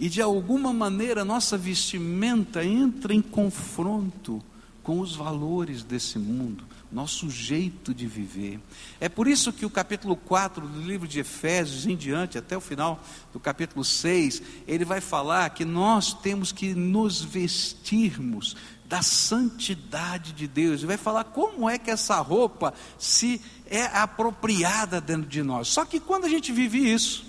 E 0.00 0.08
de 0.08 0.20
alguma 0.20 0.72
maneira 0.72 1.24
nossa 1.24 1.56
vestimenta 1.56 2.64
entra 2.64 3.14
em 3.14 3.22
confronto 3.22 4.42
com 4.82 4.98
os 4.98 5.14
valores 5.14 5.84
desse 5.84 6.18
mundo 6.18 6.64
nosso 6.92 7.30
jeito 7.30 7.94
de 7.94 8.06
viver. 8.06 8.58
É 8.98 9.08
por 9.08 9.28
isso 9.28 9.52
que 9.52 9.64
o 9.64 9.70
capítulo 9.70 10.16
4 10.16 10.66
do 10.66 10.80
livro 10.80 11.06
de 11.06 11.20
Efésios 11.20 11.86
em 11.86 11.96
diante, 11.96 12.36
até 12.36 12.56
o 12.56 12.60
final 12.60 13.00
do 13.32 13.38
capítulo 13.38 13.84
6, 13.84 14.42
ele 14.66 14.84
vai 14.84 15.00
falar 15.00 15.50
que 15.50 15.64
nós 15.64 16.12
temos 16.12 16.50
que 16.50 16.74
nos 16.74 17.22
vestirmos 17.22 18.56
da 18.86 19.02
santidade 19.02 20.32
de 20.32 20.48
Deus. 20.48 20.80
Ele 20.80 20.88
vai 20.88 20.96
falar 20.96 21.24
como 21.24 21.70
é 21.70 21.78
que 21.78 21.90
essa 21.90 22.18
roupa 22.20 22.74
se 22.98 23.40
é 23.66 23.84
apropriada 23.84 25.00
dentro 25.00 25.28
de 25.28 25.44
nós. 25.44 25.68
Só 25.68 25.84
que 25.84 26.00
quando 26.00 26.24
a 26.24 26.28
gente 26.28 26.50
vive 26.50 26.92
isso, 26.92 27.24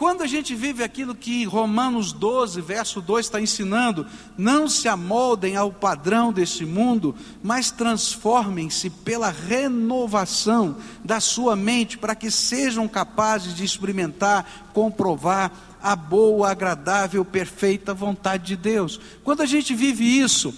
Quando 0.00 0.22
a 0.22 0.26
gente 0.26 0.54
vive 0.54 0.82
aquilo 0.82 1.14
que 1.14 1.44
Romanos 1.44 2.10
12, 2.10 2.62
verso 2.62 3.02
2 3.02 3.26
está 3.26 3.38
ensinando, 3.38 4.06
não 4.34 4.66
se 4.66 4.88
amoldem 4.88 5.56
ao 5.56 5.70
padrão 5.70 6.32
deste 6.32 6.64
mundo, 6.64 7.14
mas 7.42 7.70
transformem-se 7.70 8.88
pela 8.88 9.28
renovação 9.28 10.78
da 11.04 11.20
sua 11.20 11.54
mente, 11.54 11.98
para 11.98 12.14
que 12.14 12.30
sejam 12.30 12.88
capazes 12.88 13.54
de 13.54 13.62
experimentar, 13.62 14.70
comprovar 14.72 15.52
a 15.82 15.94
boa, 15.94 16.50
agradável, 16.50 17.22
perfeita 17.22 17.92
vontade 17.92 18.46
de 18.46 18.56
Deus. 18.56 18.98
Quando 19.22 19.42
a 19.42 19.46
gente 19.46 19.74
vive 19.74 20.02
isso, 20.02 20.54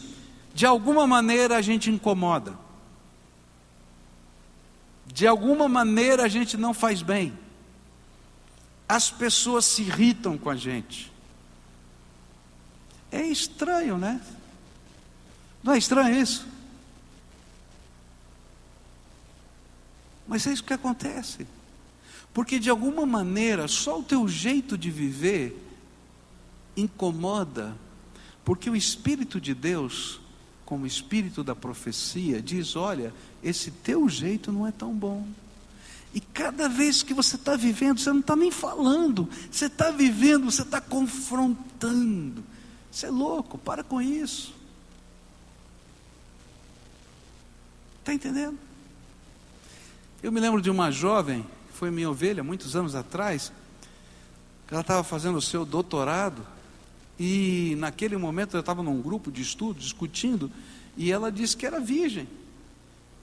de 0.55 0.65
alguma 0.65 1.05
maneira 1.05 1.57
a 1.57 1.63
gente 1.63 1.91
incomoda, 1.91 2.53
de 5.05 5.27
alguma 5.27 5.69
maneira 5.69 6.23
a 6.23 6.29
gente 6.29 6.57
não 6.57 6.73
faz 6.73 7.03
bem 7.03 7.42
as 8.93 9.11
pessoas 9.11 9.65
se 9.65 9.81
irritam 9.81 10.37
com 10.37 10.51
a 10.51 10.55
gente. 10.55 11.11
É 13.11 13.23
estranho, 13.23 13.97
né? 13.97 14.21
Não 15.65 15.73
é 15.73 15.79
estranho 15.79 16.21
isso? 16.21 16.47
Mas 20.29 20.47
é 20.47 20.53
isso 20.53 20.63
que 20.63 20.75
acontece. 20.75 21.47
Porque 22.35 22.59
de 22.59 22.69
alguma 22.69 23.07
maneira, 23.07 23.67
só 23.67 23.99
o 23.99 24.03
teu 24.03 24.29
jeito 24.29 24.77
de 24.77 24.91
viver 24.91 25.59
incomoda, 26.77 27.75
porque 28.45 28.69
o 28.69 28.77
Espírito 28.77 29.41
de 29.41 29.55
Deus, 29.55 30.21
como 30.67 30.87
Espírito 30.87 31.43
da 31.43 31.57
profecia, 31.57 32.43
diz: 32.43 32.77
olha, 32.77 33.15
esse 33.43 33.71
teu 33.71 34.07
jeito 34.07 34.53
não 34.53 34.67
é 34.67 34.71
tão 34.71 34.93
bom. 34.93 35.27
E 36.15 36.21
cada 36.21 36.69
vez 36.69 37.03
que 37.03 37.15
você 37.15 37.37
está 37.37 37.57
vivendo, 37.57 37.99
você 37.99 38.11
não 38.11 38.21
está 38.21 38.37
nem 38.37 38.51
falando, 38.51 39.29
você 39.51 39.67
está 39.67 39.91
vivendo, 39.91 40.51
você 40.51 40.63
está 40.63 40.81
confrontando. 40.81 42.45
Você 42.91 43.07
é 43.07 43.11
louco, 43.11 43.57
para 43.57 43.83
com 43.83 44.01
isso. 44.01 44.55
Está 48.01 48.13
entendendo? 48.13 48.59
Eu 50.23 50.31
me 50.31 50.39
lembro 50.39 50.61
de 50.61 50.69
uma 50.69 50.91
jovem, 50.91 51.47
foi 51.73 51.91
minha 51.91 52.11
ovelha 52.11 52.45
muitos 52.45 52.77
anos 52.77 52.95
atrás, 52.95 53.51
que 54.69 54.75
ela 54.75 54.83
estava 54.83 55.03
fazendo 55.03 55.39
o 55.39 55.43
seu 55.43 55.65
doutorado, 55.65 56.47
e 57.19 57.75
naquele 57.79 58.17
momento 58.19 58.55
eu 58.55 58.61
estava 58.61 58.83
num 58.83 59.01
grupo 59.01 59.33
de 59.33 59.41
estudo, 59.41 59.81
discutindo, 59.81 60.51
e 60.95 61.11
ela 61.11 61.33
disse 61.33 61.57
que 61.57 61.65
era 61.65 61.81
virgem. 61.81 62.29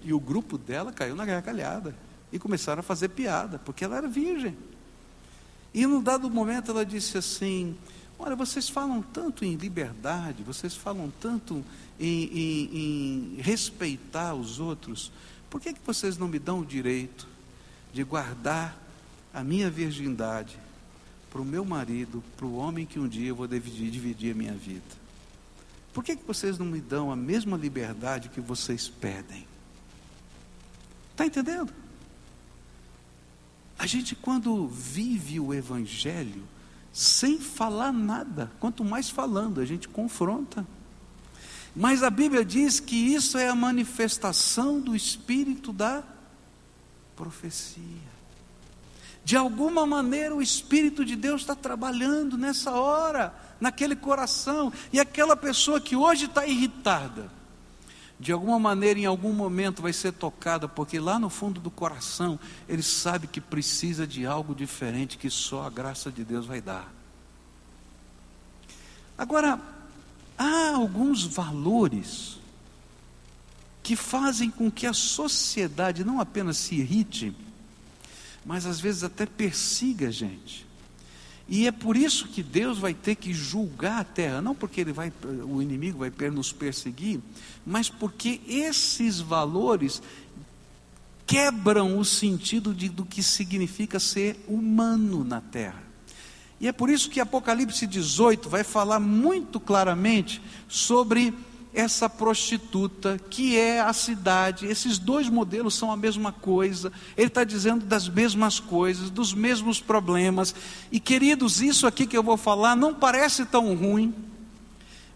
E 0.02 0.12
o 0.12 0.20
grupo 0.20 0.58
dela 0.58 0.92
caiu 0.92 1.16
na 1.16 1.26
gargalhada 1.26 1.94
e 2.32 2.40
começaram 2.40 2.80
a 2.80 2.84
fazer 2.84 3.10
piada, 3.10 3.60
porque 3.60 3.84
ela 3.84 3.98
era 3.98 4.08
virgem. 4.08 4.56
E 5.74 5.86
num 5.86 6.02
dado 6.02 6.30
momento 6.30 6.72
ela 6.72 6.86
disse 6.86 7.18
assim: 7.18 7.76
Olha, 8.18 8.36
vocês 8.36 8.68
falam 8.68 9.02
tanto 9.02 9.46
em 9.46 9.56
liberdade, 9.56 10.44
vocês 10.44 10.76
falam 10.76 11.12
tanto 11.22 11.64
em, 12.00 12.24
em, 12.26 13.38
em 13.38 13.42
respeitar 13.42 14.34
os 14.34 14.60
outros, 14.60 15.12
por 15.50 15.62
que, 15.62 15.74
que 15.74 15.82
vocês 15.86 16.18
não 16.18 16.28
me 16.28 16.40
dão 16.40 16.60
o 16.60 16.66
direito 16.66 17.28
de 17.94 18.04
guardar 18.04 18.78
a 19.34 19.44
minha 19.44 19.70
virgindade 19.70 20.58
para 21.32 21.42
o 21.42 21.46
meu 21.46 21.64
marido, 21.64 22.24
para 22.36 22.46
o 22.46 22.56
homem 22.56 22.86
que 22.86 23.00
um 23.00 23.08
dia 23.08 23.30
eu 23.30 23.36
vou 23.36 23.48
dividir, 23.48 23.90
dividir 23.90 24.32
a 24.34 24.36
minha 24.36 24.54
vida? 24.54 25.00
Por 25.94 26.04
que, 26.04 26.16
que 26.16 26.26
vocês 26.26 26.58
não 26.58 26.66
me 26.66 26.82
dão 26.82 27.12
a 27.12 27.16
mesma 27.16 27.58
liberdade 27.58 28.30
que 28.30 28.42
vocês 28.42 28.88
pedem? 28.88 29.48
Está 31.12 31.26
entendendo? 31.26 31.74
A 33.80 33.86
gente, 33.86 34.14
quando 34.14 34.68
vive 34.68 35.40
o 35.40 35.54
Evangelho, 35.54 36.44
sem 36.92 37.40
falar 37.40 37.94
nada, 37.94 38.52
quanto 38.60 38.84
mais 38.84 39.10
falando, 39.10 39.62
a 39.62 39.66
gente 39.66 39.88
confronta. 39.88 40.68
Mas 41.74 42.04
a 42.04 42.10
Bíblia 42.10 42.44
diz 42.44 42.82
que 42.82 42.96
isso 42.96 43.38
é 43.38 43.48
a 43.48 43.56
manifestação 43.56 44.82
do 44.82 44.94
Espírito 44.94 45.72
da 45.72 46.04
profecia. 47.16 48.10
De 49.24 49.38
alguma 49.38 49.86
maneira 49.86 50.36
o 50.36 50.42
Espírito 50.42 51.06
de 51.06 51.16
Deus 51.16 51.42
está 51.42 51.56
trabalhando 51.56 52.38
nessa 52.38 52.72
hora, 52.72 53.34
naquele 53.62 53.96
coração, 53.96 54.74
e 54.92 55.00
aquela 55.00 55.38
pessoa 55.38 55.80
que 55.80 55.96
hoje 55.96 56.26
está 56.26 56.46
irritada, 56.46 57.32
de 58.20 58.34
alguma 58.34 58.60
maneira, 58.60 59.00
em 59.00 59.06
algum 59.06 59.32
momento, 59.32 59.82
vai 59.82 59.94
ser 59.94 60.12
tocada, 60.12 60.68
porque 60.68 61.00
lá 61.00 61.18
no 61.18 61.30
fundo 61.30 61.62
do 61.62 61.72
coração, 61.72 62.38
ele 62.68 62.84
sabe 62.84 63.28
que 63.28 63.40
precisa 63.40 64.06
de 64.06 64.26
algo 64.26 64.54
diferente 64.54 65.18
que 65.18 65.30
só 65.30 65.66
a 65.66 65.70
graça 65.70 66.12
de 66.12 66.26
Deus 66.26 66.46
vai 66.46 66.60
dar. 66.60 66.92
Agora, 69.18 69.60
há 70.38 70.72
alguns 70.76 71.24
valores 71.24 72.40
que 73.82 73.96
fazem 73.96 74.52
com 74.52 74.70
que 74.70 74.86
a 74.86 74.94
sociedade 74.94 76.04
não 76.04 76.20
apenas 76.20 76.58
se 76.58 76.76
irrite, 76.76 77.34
mas 78.46 78.66
às 78.66 78.82
vezes 78.82 79.04
até 79.04 79.26
persiga 79.26 80.10
a 80.10 80.12
gente. 80.12 80.69
E 81.52 81.66
é 81.66 81.72
por 81.72 81.98
isso 81.98 82.28
que 82.28 82.44
Deus 82.44 82.78
vai 82.78 82.94
ter 82.94 83.16
que 83.16 83.34
julgar 83.34 84.02
a 84.02 84.04
terra, 84.04 84.40
não 84.40 84.54
porque 84.54 84.80
ele 84.80 84.94
vai, 84.94 85.12
o 85.48 85.62
inimigo 85.62 85.98
vai 85.98 86.30
nos 86.30 86.54
perseguir, 86.54 87.20
mas 87.66 87.90
porque 87.90 88.40
esses 88.48 89.20
valores 89.20 90.00
quebram 91.26 91.98
o 91.98 92.06
sentido 92.06 92.72
de, 92.72 92.88
do 92.88 93.04
que 93.04 93.24
significa 93.24 94.00
ser 94.00 94.40
humano 94.48 95.24
na 95.24 95.42
terra. 95.42 95.82
E 96.60 96.68
é 96.68 96.72
por 96.72 96.90
isso 96.90 97.10
que 97.10 97.20
Apocalipse 97.20 97.88
18 97.88 98.48
vai 98.48 98.64
falar 98.64 99.00
muito 99.00 99.60
claramente 99.60 100.42
sobre 100.68 101.34
essa 101.74 102.10
prostituta, 102.10 103.20
que 103.30 103.58
é 103.58 103.80
a 103.80 103.94
cidade. 103.94 104.66
Esses 104.66 104.98
dois 104.98 105.30
modelos 105.30 105.76
são 105.76 105.92
a 105.92 105.98
mesma 105.98 106.32
coisa. 106.32 106.92
Ele 107.16 107.28
está 107.28 107.44
dizendo 107.44 107.86
das 107.86 108.10
mesmas 108.10 108.60
coisas, 108.60 109.10
dos 109.10 109.34
mesmos 109.34 109.80
problemas. 109.80 110.56
E 110.92 111.00
queridos, 111.00 111.62
isso 111.62 111.86
aqui 111.86 112.08
que 112.08 112.18
eu 112.18 112.24
vou 112.24 112.38
falar 112.38 112.76
não 112.76 112.94
parece 112.94 113.46
tão 113.46 113.76
ruim, 113.76 114.14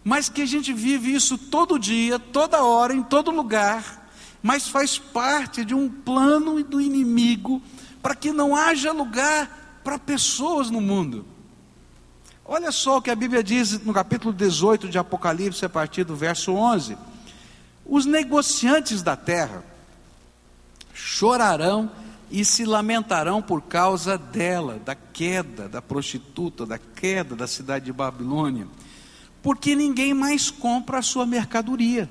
mas 0.04 0.28
que 0.28 0.42
a 0.42 0.46
gente 0.46 0.72
vive 0.72 1.14
isso 1.14 1.36
todo 1.36 1.78
dia, 1.78 2.18
toda 2.18 2.62
hora, 2.62 2.94
em 2.94 3.02
todo 3.02 3.30
lugar, 3.30 4.08
mas 4.42 4.68
faz 4.68 4.98
parte 4.98 5.64
de 5.64 5.74
um 5.74 5.88
plano 5.88 6.62
do 6.62 6.80
inimigo 6.80 7.60
para 8.02 8.14
que 8.14 8.30
não 8.30 8.54
haja 8.54 8.92
lugar 8.92 9.80
para 9.82 9.98
pessoas 9.98 10.70
no 10.70 10.80
mundo. 10.80 11.33
Olha 12.46 12.70
só 12.70 12.98
o 12.98 13.02
que 13.02 13.10
a 13.10 13.16
Bíblia 13.16 13.42
diz 13.42 13.80
no 13.80 13.92
capítulo 13.94 14.34
18 14.34 14.88
de 14.88 14.98
Apocalipse, 14.98 15.64
a 15.64 15.68
partir 15.68 16.04
do 16.04 16.14
verso 16.14 16.52
11: 16.52 16.96
Os 17.86 18.04
negociantes 18.04 19.02
da 19.02 19.16
terra 19.16 19.64
chorarão 20.92 21.90
e 22.30 22.44
se 22.44 22.66
lamentarão 22.66 23.40
por 23.40 23.62
causa 23.62 24.18
dela, 24.18 24.78
da 24.84 24.94
queda 24.94 25.68
da 25.68 25.80
prostituta, 25.80 26.66
da 26.66 26.78
queda 26.78 27.34
da 27.34 27.46
cidade 27.46 27.86
de 27.86 27.92
Babilônia, 27.92 28.68
porque 29.42 29.74
ninguém 29.74 30.12
mais 30.12 30.50
compra 30.50 30.98
a 30.98 31.02
sua 31.02 31.24
mercadoria. 31.24 32.10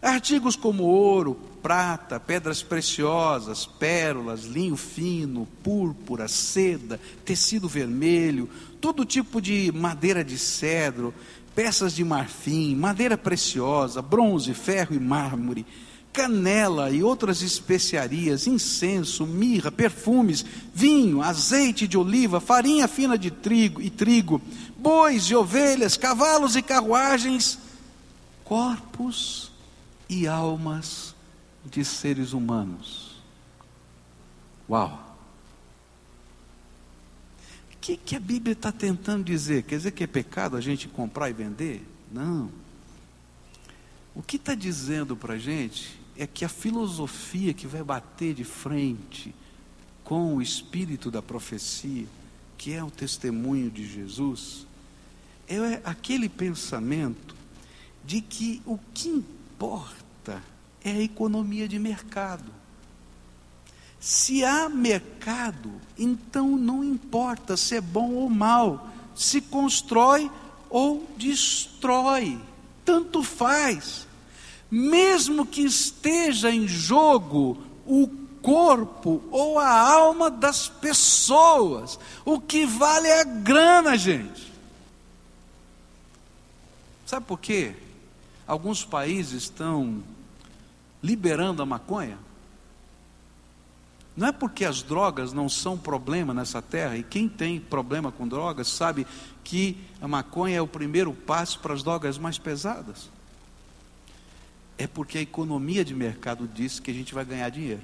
Artigos 0.00 0.56
como 0.56 0.84
ouro, 0.84 1.38
prata, 1.62 2.18
pedras 2.18 2.62
preciosas, 2.62 3.64
pérolas, 3.64 4.44
linho 4.44 4.76
fino, 4.76 5.46
púrpura, 5.62 6.26
seda, 6.26 7.00
tecido 7.24 7.68
vermelho, 7.68 8.50
todo 8.80 9.04
tipo 9.04 9.40
de 9.40 9.70
madeira 9.72 10.24
de 10.24 10.36
cedro, 10.36 11.14
peças 11.54 11.94
de 11.94 12.04
marfim, 12.04 12.74
madeira 12.74 13.16
preciosa, 13.16 14.02
bronze, 14.02 14.52
ferro 14.52 14.94
e 14.94 14.98
mármore, 14.98 15.64
canela 16.12 16.90
e 16.90 17.02
outras 17.02 17.40
especiarias, 17.42 18.46
incenso, 18.46 19.24
mirra, 19.24 19.70
perfumes, 19.70 20.44
vinho, 20.74 21.22
azeite 21.22 21.86
de 21.86 21.96
oliva, 21.96 22.40
farinha 22.40 22.88
fina 22.88 23.16
de 23.16 23.30
trigo 23.30 23.80
e 23.80 23.88
trigo, 23.88 24.42
bois 24.76 25.24
e 25.24 25.34
ovelhas, 25.34 25.96
cavalos 25.96 26.56
e 26.56 26.60
carruagens, 26.60 27.58
corpos 28.44 29.52
e 30.08 30.26
almas 30.26 31.11
de 31.64 31.84
seres 31.84 32.32
humanos. 32.32 33.16
Uau! 34.68 35.12
que, 37.82 37.96
que 37.96 38.14
a 38.14 38.20
Bíblia 38.20 38.52
está 38.52 38.70
tentando 38.70 39.24
dizer? 39.24 39.64
Quer 39.64 39.76
dizer 39.76 39.90
que 39.90 40.04
é 40.04 40.06
pecado 40.06 40.56
a 40.56 40.60
gente 40.60 40.86
comprar 40.86 41.28
e 41.28 41.32
vender? 41.32 41.84
Não. 42.12 42.48
O 44.14 44.22
que 44.22 44.36
está 44.36 44.54
dizendo 44.54 45.16
para 45.16 45.34
a 45.34 45.38
gente 45.38 45.98
é 46.16 46.24
que 46.24 46.44
a 46.44 46.48
filosofia 46.48 47.52
que 47.52 47.66
vai 47.66 47.82
bater 47.82 48.34
de 48.34 48.44
frente 48.44 49.34
com 50.04 50.36
o 50.36 50.42
espírito 50.42 51.10
da 51.10 51.20
profecia, 51.20 52.06
que 52.56 52.72
é 52.72 52.84
o 52.84 52.90
testemunho 52.90 53.68
de 53.68 53.84
Jesus, 53.84 54.64
é 55.48 55.80
aquele 55.84 56.28
pensamento 56.28 57.34
de 58.04 58.20
que 58.20 58.62
o 58.64 58.78
que 58.94 59.08
importa 59.08 60.01
é 60.84 60.90
a 60.90 61.00
economia 61.00 61.68
de 61.68 61.78
mercado. 61.78 62.50
Se 64.00 64.44
há 64.44 64.68
mercado, 64.68 65.70
então 65.96 66.56
não 66.56 66.82
importa 66.82 67.56
se 67.56 67.76
é 67.76 67.80
bom 67.80 68.14
ou 68.14 68.28
mal, 68.28 68.88
se 69.14 69.40
constrói 69.40 70.30
ou 70.68 71.06
destrói, 71.16 72.40
tanto 72.84 73.22
faz. 73.22 74.06
Mesmo 74.70 75.46
que 75.46 75.62
esteja 75.62 76.50
em 76.50 76.66
jogo 76.66 77.62
o 77.86 78.08
corpo 78.42 79.22
ou 79.30 79.58
a 79.58 79.70
alma 79.70 80.30
das 80.30 80.68
pessoas, 80.68 81.98
o 82.24 82.40
que 82.40 82.66
vale 82.66 83.06
é 83.06 83.20
a 83.20 83.24
grana, 83.24 83.96
gente. 83.96 84.52
Sabe 87.06 87.26
por 87.26 87.38
quê? 87.38 87.74
Alguns 88.46 88.84
países 88.84 89.44
estão 89.44 90.02
liberando 91.02 91.62
a 91.62 91.66
maconha. 91.66 92.18
Não 94.16 94.28
é 94.28 94.32
porque 94.32 94.64
as 94.64 94.82
drogas 94.82 95.32
não 95.32 95.48
são 95.48 95.78
problema 95.78 96.34
nessa 96.34 96.60
terra, 96.60 96.96
e 96.96 97.02
quem 97.02 97.28
tem 97.28 97.58
problema 97.58 98.12
com 98.12 98.28
drogas 98.28 98.68
sabe 98.68 99.06
que 99.42 99.78
a 100.00 100.06
maconha 100.06 100.58
é 100.58 100.60
o 100.60 100.66
primeiro 100.66 101.12
passo 101.14 101.58
para 101.60 101.72
as 101.72 101.82
drogas 101.82 102.18
mais 102.18 102.38
pesadas. 102.38 103.10
É 104.76 104.86
porque 104.86 105.18
a 105.18 105.22
economia 105.22 105.84
de 105.84 105.94
mercado 105.94 106.46
diz 106.46 106.78
que 106.78 106.90
a 106.90 106.94
gente 106.94 107.14
vai 107.14 107.24
ganhar 107.24 107.48
dinheiro. 107.48 107.82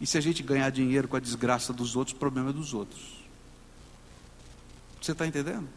E 0.00 0.06
se 0.06 0.16
a 0.16 0.20
gente 0.20 0.42
ganhar 0.42 0.70
dinheiro 0.70 1.08
com 1.08 1.16
a 1.16 1.20
desgraça 1.20 1.72
dos 1.72 1.96
outros, 1.96 2.16
o 2.16 2.18
problema 2.18 2.50
é 2.50 2.52
dos 2.52 2.72
outros. 2.72 3.20
Você 5.00 5.12
está 5.12 5.26
entendendo? 5.26 5.68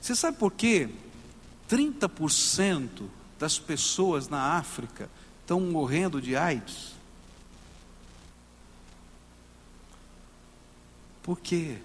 Você 0.00 0.16
sabe 0.16 0.38
por 0.38 0.52
quê? 0.52 0.88
30% 1.68 3.02
das 3.40 3.58
pessoas 3.58 4.28
na 4.28 4.58
África 4.58 5.08
estão 5.40 5.58
morrendo 5.62 6.20
de 6.20 6.36
AIDS? 6.36 6.92
Por 11.22 11.40
quê? 11.40 11.78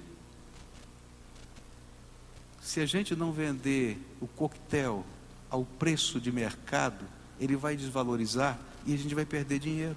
Se 2.62 2.82
a 2.82 2.86
gente 2.86 3.16
não 3.16 3.32
vender 3.32 3.98
o 4.20 4.28
coquetel 4.28 5.06
ao 5.50 5.64
preço 5.64 6.20
de 6.20 6.30
mercado, 6.30 7.06
ele 7.40 7.56
vai 7.56 7.78
desvalorizar 7.78 8.60
e 8.86 8.94
a 8.94 8.98
gente 8.98 9.16
vai 9.16 9.26
perder 9.26 9.60
dinheiro. 9.60 9.96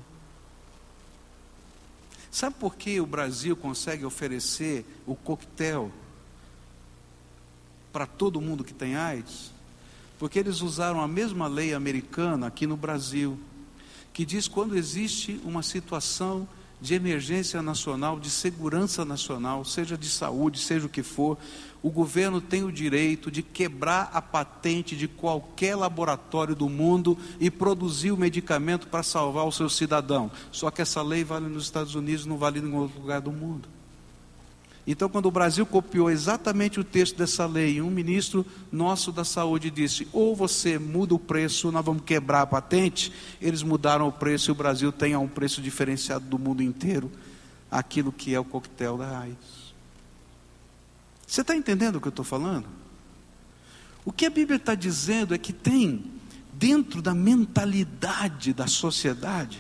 Sabe 2.31 2.55
por 2.55 2.77
que 2.77 3.01
o 3.01 3.07
Brasil 3.07 3.57
consegue 3.57 4.05
oferecer 4.05 4.87
o 5.05 5.17
coquetel 5.17 5.91
para 7.93 8.07
todo 8.07 8.41
mundo 8.41 8.63
que 8.63 8.75
tem 8.75 8.95
AIDS? 8.95 9.58
Porque 10.19 10.39
eles 10.39 10.61
usaram 10.61 11.01
a 11.01 11.09
mesma 11.09 11.47
lei 11.47 11.73
americana 11.73 12.49
aqui 12.49 12.67
no 12.67 12.77
Brasil, 12.77 13.39
que 14.13 14.25
diz 14.25 14.49
quando 14.49 14.77
existe 14.77 15.41
uma 15.45 15.63
situação 15.63 16.49
de 16.81 16.95
emergência 16.95 17.61
nacional, 17.61 18.21
de 18.21 18.31
segurança 18.31 19.05
nacional, 19.05 19.65
seja 19.65 19.97
de 19.97 20.09
saúde, 20.09 20.61
seja 20.61 20.87
o 20.87 20.89
que 20.89 21.03
for, 21.03 21.37
o 21.83 21.91
governo 21.91 22.41
tem 22.41 22.65
o 22.65 22.73
direito 22.73 23.31
de 23.31 23.43
quebrar 23.43 24.11
a 24.13 24.21
patente 24.21 24.97
de 24.97 25.07
qualquer 25.07 25.77
laboratório 25.77 26.55
do 26.55 26.69
mundo 26.69 27.17
e 27.41 27.51
produzir 27.51 28.11
o 28.11 28.17
medicamento 28.17 28.89
para 28.89 29.03
salvar 29.03 29.47
o 29.47 29.53
seu 29.53 29.69
cidadão. 29.69 30.31
Só 30.51 30.71
que 30.71 30.83
essa 30.83 31.03
lei 31.03 31.25
vale 31.25 31.49
nos 31.49 31.65
Estados 31.65 31.95
Unidos, 31.95 32.27
não 32.27 32.37
vale 32.37 32.59
em 32.61 32.73
outro 32.73 33.01
lugar 33.01 33.21
do 33.21 33.33
mundo. 33.33 33.69
Então, 34.91 35.07
quando 35.07 35.27
o 35.27 35.31
Brasil 35.31 35.67
copiou 35.67 36.11
exatamente 36.11 36.81
o 36.81 36.85
texto 36.85 37.15
dessa 37.15 37.45
lei, 37.45 37.79
um 37.83 37.91
ministro 37.91 38.47
nosso 38.73 39.13
da 39.13 39.23
saúde 39.23 39.71
disse: 39.71 40.09
ou 40.15 40.35
você 40.35 40.79
muda 40.79 41.15
o 41.15 41.19
preço, 41.19 41.71
nós 41.71 41.85
vamos 41.85 42.05
quebrar 42.05 42.41
a 42.41 42.47
patente. 42.47 43.13
Eles 43.39 43.63
mudaram 43.63 44.09
o 44.09 44.13
preço 44.13 44.51
e 44.51 44.53
o 44.53 44.55
Brasil 44.55 44.91
tem 44.91 45.13
a 45.13 45.19
um 45.19 45.29
preço 45.29 45.61
diferenciado 45.61 46.25
do 46.25 46.39
mundo 46.39 46.63
inteiro 46.63 47.13
aquilo 47.71 48.11
que 48.11 48.35
é 48.35 48.41
o 48.41 48.45
coquetel 48.45 48.97
da 48.97 49.19
AIDS. 49.19 49.75
Você 51.27 51.43
está 51.43 51.55
entendendo 51.55 51.97
o 51.97 52.01
que 52.01 52.09
eu 52.09 52.11
estou 52.11 52.25
falando? 52.25 52.65
O 54.07 54.11
que 54.11 54.25
a 54.25 54.31
Bíblia 54.31 54.57
está 54.57 54.75
dizendo 54.75 55.35
é 55.35 55.39
que 55.39 55.53
tem 55.53 56.03
dentro 56.55 57.03
da 57.03 57.13
mentalidade 57.13 58.55
da 58.55 58.67
sociedade 58.67 59.59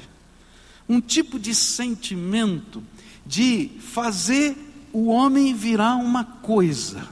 um 0.88 1.02
tipo 1.02 1.38
de 1.38 1.54
sentimento 1.54 2.82
de 3.26 3.72
fazer 3.78 4.67
o 4.92 5.06
homem 5.06 5.54
virá 5.54 5.94
uma 5.94 6.24
coisa. 6.24 7.08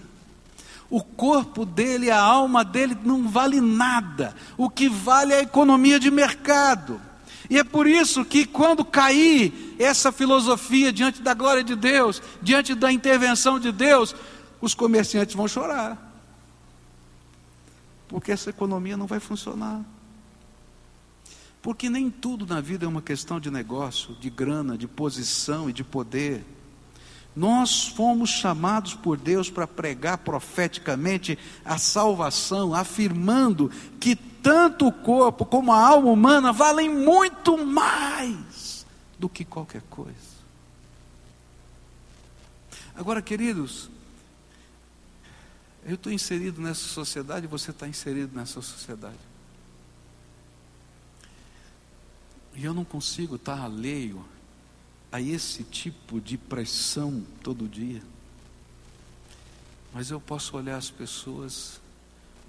O 0.88 1.02
corpo 1.02 1.64
dele, 1.64 2.10
a 2.10 2.20
alma 2.20 2.64
dele 2.64 2.96
não 3.04 3.28
vale 3.28 3.60
nada. 3.60 4.34
O 4.56 4.70
que 4.70 4.88
vale 4.88 5.32
é 5.32 5.38
a 5.38 5.42
economia 5.42 5.98
de 5.98 6.10
mercado. 6.10 7.00
E 7.48 7.58
é 7.58 7.64
por 7.64 7.86
isso 7.86 8.24
que 8.24 8.44
quando 8.44 8.84
cair 8.84 9.76
essa 9.78 10.10
filosofia 10.10 10.92
diante 10.92 11.22
da 11.22 11.34
glória 11.34 11.62
de 11.62 11.76
Deus, 11.76 12.22
diante 12.42 12.74
da 12.74 12.90
intervenção 12.90 13.58
de 13.58 13.70
Deus, 13.70 14.14
os 14.60 14.74
comerciantes 14.74 15.34
vão 15.34 15.46
chorar. 15.46 16.02
Porque 18.08 18.32
essa 18.32 18.50
economia 18.50 18.96
não 18.96 19.06
vai 19.06 19.20
funcionar. 19.20 19.80
Porque 21.62 21.90
nem 21.90 22.10
tudo 22.10 22.46
na 22.46 22.60
vida 22.60 22.84
é 22.84 22.88
uma 22.88 23.02
questão 23.02 23.40
de 23.40 23.50
negócio, 23.50 24.14
de 24.14 24.30
grana, 24.30 24.78
de 24.78 24.86
posição 24.86 25.68
e 25.68 25.72
de 25.72 25.82
poder. 25.82 26.44
Nós 27.36 27.86
fomos 27.86 28.30
chamados 28.30 28.94
por 28.94 29.18
Deus 29.18 29.50
para 29.50 29.66
pregar 29.66 30.16
profeticamente 30.16 31.38
a 31.62 31.76
salvação, 31.76 32.72
afirmando 32.72 33.70
que 34.00 34.16
tanto 34.16 34.86
o 34.86 34.92
corpo 34.92 35.44
como 35.44 35.70
a 35.70 35.86
alma 35.86 36.10
humana 36.10 36.50
valem 36.50 36.88
muito 36.88 37.58
mais 37.58 38.86
do 39.18 39.28
que 39.28 39.44
qualquer 39.44 39.82
coisa. 39.90 40.36
Agora, 42.94 43.20
queridos, 43.20 43.90
eu 45.84 45.96
estou 45.96 46.10
inserido 46.10 46.60
nessa 46.62 46.88
sociedade 46.88 47.46
você 47.46 47.70
está 47.70 47.86
inserido 47.86 48.34
nessa 48.34 48.62
sociedade. 48.62 49.18
E 52.54 52.64
eu 52.64 52.72
não 52.72 52.84
consigo 52.84 53.36
estar 53.36 53.60
alheio 53.60 54.24
a 55.16 55.20
esse 55.20 55.64
tipo 55.64 56.20
de 56.20 56.36
pressão 56.36 57.24
todo 57.42 57.66
dia. 57.66 58.02
Mas 59.90 60.10
eu 60.10 60.20
posso 60.20 60.54
olhar 60.58 60.76
as 60.76 60.90
pessoas 60.90 61.80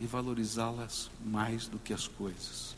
e 0.02 0.06
valorizá-las 0.06 1.10
mais 1.26 1.66
do 1.68 1.80
que 1.80 1.94
as 1.94 2.10
coisas. 2.10 2.76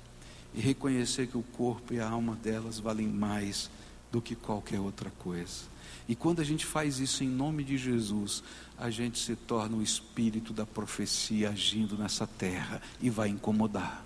E 0.53 0.61
reconhecer 0.61 1.25
que 1.25 1.39
o 1.39 1.41
corpo 1.41 1.91
e 1.91 1.99
a 1.99 2.07
alma 2.07 2.35
delas 2.35 2.77
valem 2.77 3.07
mais 3.07 3.67
do 4.11 4.21
que 4.21 4.35
qualquer 4.35 4.79
outra 4.79 5.09
coisa. 5.17 5.63
E 6.07 6.15
quando 6.15 6.39
a 6.39 6.43
gente 6.43 6.67
faz 6.67 6.99
isso 6.99 7.23
em 7.23 7.27
nome 7.27 7.63
de 7.63 7.75
Jesus, 7.75 8.43
a 8.77 8.91
gente 8.91 9.17
se 9.17 9.35
torna 9.35 9.75
o 9.75 9.81
espírito 9.81 10.53
da 10.53 10.67
profecia 10.67 11.49
agindo 11.49 11.97
nessa 11.97 12.27
terra 12.27 12.79
e 13.01 13.09
vai 13.09 13.29
incomodar. 13.29 14.05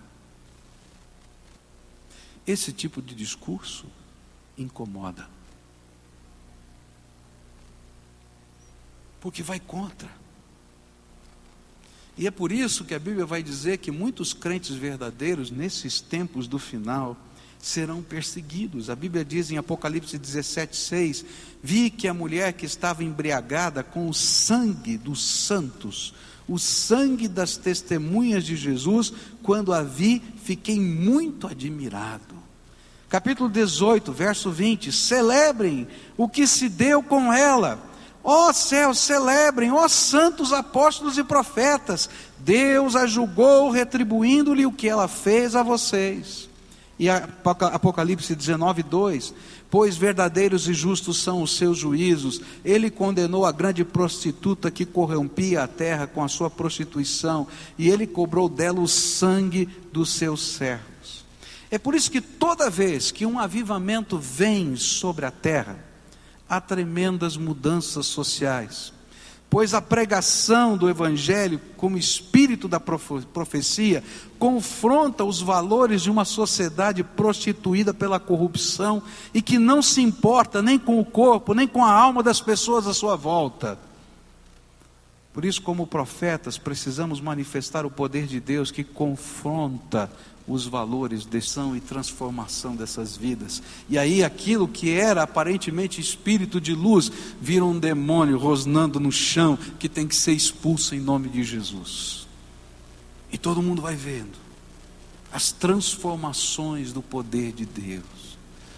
Esse 2.47 2.71
tipo 2.71 3.01
de 3.01 3.13
discurso 3.13 3.85
incomoda. 4.57 5.32
Porque 9.23 9.41
vai 9.41 9.57
contra. 9.57 10.09
E 12.17 12.27
é 12.27 12.31
por 12.31 12.51
isso 12.51 12.83
que 12.83 12.93
a 12.93 12.99
Bíblia 12.99 13.25
vai 13.25 13.41
dizer 13.41 13.77
que 13.77 13.89
muitos 13.89 14.33
crentes 14.33 14.75
verdadeiros, 14.75 15.49
nesses 15.49 16.01
tempos 16.01 16.45
do 16.45 16.59
final, 16.59 17.15
serão 17.57 18.03
perseguidos. 18.03 18.89
A 18.89 18.95
Bíblia 18.97 19.23
diz 19.23 19.49
em 19.49 19.57
Apocalipse 19.57 20.17
17, 20.17 20.75
6: 20.75 21.25
Vi 21.63 21.89
que 21.89 22.05
a 22.09 22.13
mulher 22.13 22.51
que 22.51 22.65
estava 22.65 23.01
embriagada 23.01 23.81
com 23.81 24.09
o 24.09 24.13
sangue 24.13 24.97
dos 24.97 25.23
santos, 25.23 26.13
o 26.45 26.59
sangue 26.59 27.29
das 27.29 27.55
testemunhas 27.55 28.43
de 28.43 28.57
Jesus, 28.57 29.13
quando 29.41 29.73
a 29.73 29.83
vi, 29.83 30.21
fiquei 30.43 30.81
muito 30.81 31.47
admirado. 31.47 32.35
Capítulo 33.07 33.49
18, 33.49 34.11
verso 34.11 34.51
20: 34.51 34.91
Celebrem 34.91 35.87
o 36.17 36.27
que 36.27 36.45
se 36.45 36.67
deu 36.67 37.01
com 37.01 37.31
ela 37.31 37.92
Ó 38.23 38.49
oh, 38.49 38.53
céus, 38.53 38.99
celebrem, 38.99 39.71
ó 39.71 39.83
oh, 39.83 39.89
santos 39.89 40.53
apóstolos 40.53 41.17
e 41.17 41.23
profetas, 41.23 42.09
Deus 42.39 42.95
a 42.95 43.05
julgou, 43.05 43.69
retribuindo-lhe 43.69 44.65
o 44.65 44.71
que 44.71 44.87
ela 44.87 45.09
fez 45.09 45.55
a 45.55 45.63
vocês. 45.63 46.49
E 46.97 47.09
Apocalipse 47.09 48.33
19, 48.33 48.83
2: 48.83 49.33
Pois 49.69 49.97
verdadeiros 49.97 50.69
e 50.69 50.73
justos 50.73 51.21
são 51.21 51.41
os 51.41 51.57
seus 51.57 51.77
juízos, 51.77 52.39
ele 52.63 52.89
condenou 52.89 53.45
a 53.45 53.51
grande 53.51 53.83
prostituta 53.83 54.71
que 54.71 54.85
corrompia 54.85 55.63
a 55.63 55.67
terra 55.67 56.07
com 56.07 56.23
a 56.23 56.29
sua 56.29 56.49
prostituição, 56.49 57.45
e 57.77 57.89
ele 57.89 58.07
cobrou 58.07 58.47
dela 58.47 58.79
o 58.79 58.87
sangue 58.87 59.67
dos 59.91 60.11
seus 60.11 60.43
servos. 60.55 61.25
É 61.69 61.77
por 61.77 61.95
isso 61.95 62.11
que 62.11 62.21
toda 62.21 62.69
vez 62.69 63.11
que 63.11 63.25
um 63.25 63.39
avivamento 63.39 64.17
vem 64.17 64.75
sobre 64.75 65.25
a 65.25 65.31
terra, 65.31 65.75
há 66.55 66.61
tremendas 66.61 67.37
mudanças 67.37 68.05
sociais. 68.05 68.93
pois 69.49 69.75
a 69.75 69.81
pregação 69.81 70.75
do 70.75 70.89
Evangelho, 70.89 71.61
como 71.77 71.95
espírito 71.95 72.67
da 72.67 72.79
profecia, 72.79 74.03
confronta 74.39 75.23
os 75.23 75.39
valores 75.41 76.01
de 76.01 76.09
uma 76.09 76.25
sociedade 76.25 77.03
prostituída 77.03 77.93
pela 77.93 78.19
corrupção 78.19 79.03
e 79.31 79.43
que 79.43 79.59
não 79.59 79.79
se 79.79 80.01
importa 80.01 80.59
nem 80.59 80.79
com 80.79 80.99
o 80.99 81.05
corpo, 81.05 81.53
nem 81.53 81.67
com 81.67 81.85
a 81.85 81.91
alma 81.91 82.23
das 82.23 82.41
pessoas 82.41 82.87
à 82.87 82.95
sua 82.95 83.15
volta. 83.15 83.77
Por 85.31 85.45
isso, 85.45 85.61
como 85.61 85.85
profetas, 85.85 86.57
precisamos 86.57 87.21
manifestar 87.21 87.85
o 87.85 87.91
poder 87.91 88.25
de 88.25 88.39
Deus 88.39 88.71
que 88.71 88.83
confronta 88.83 90.09
os 90.47 90.65
valores 90.65 91.25
de 91.25 91.37
ação 91.37 91.75
e 91.75 91.79
transformação 91.79 92.75
dessas 92.75 93.15
vidas. 93.15 93.61
E 93.89 93.97
aí 93.97 94.23
aquilo 94.23 94.67
que 94.67 94.91
era 94.91 95.23
aparentemente 95.23 96.01
espírito 96.01 96.59
de 96.59 96.73
luz 96.73 97.11
vira 97.39 97.63
um 97.63 97.79
demônio 97.79 98.37
rosnando 98.37 98.99
no 98.99 99.11
chão 99.11 99.57
que 99.79 99.87
tem 99.87 100.07
que 100.07 100.15
ser 100.15 100.33
expulso 100.33 100.95
em 100.95 100.99
nome 100.99 101.29
de 101.29 101.43
Jesus. 101.43 102.27
E 103.31 103.37
todo 103.37 103.63
mundo 103.63 103.81
vai 103.81 103.95
vendo 103.95 104.43
as 105.31 105.51
transformações 105.51 106.93
do 106.93 107.01
poder 107.01 107.51
de 107.53 107.65
Deus. 107.65 108.32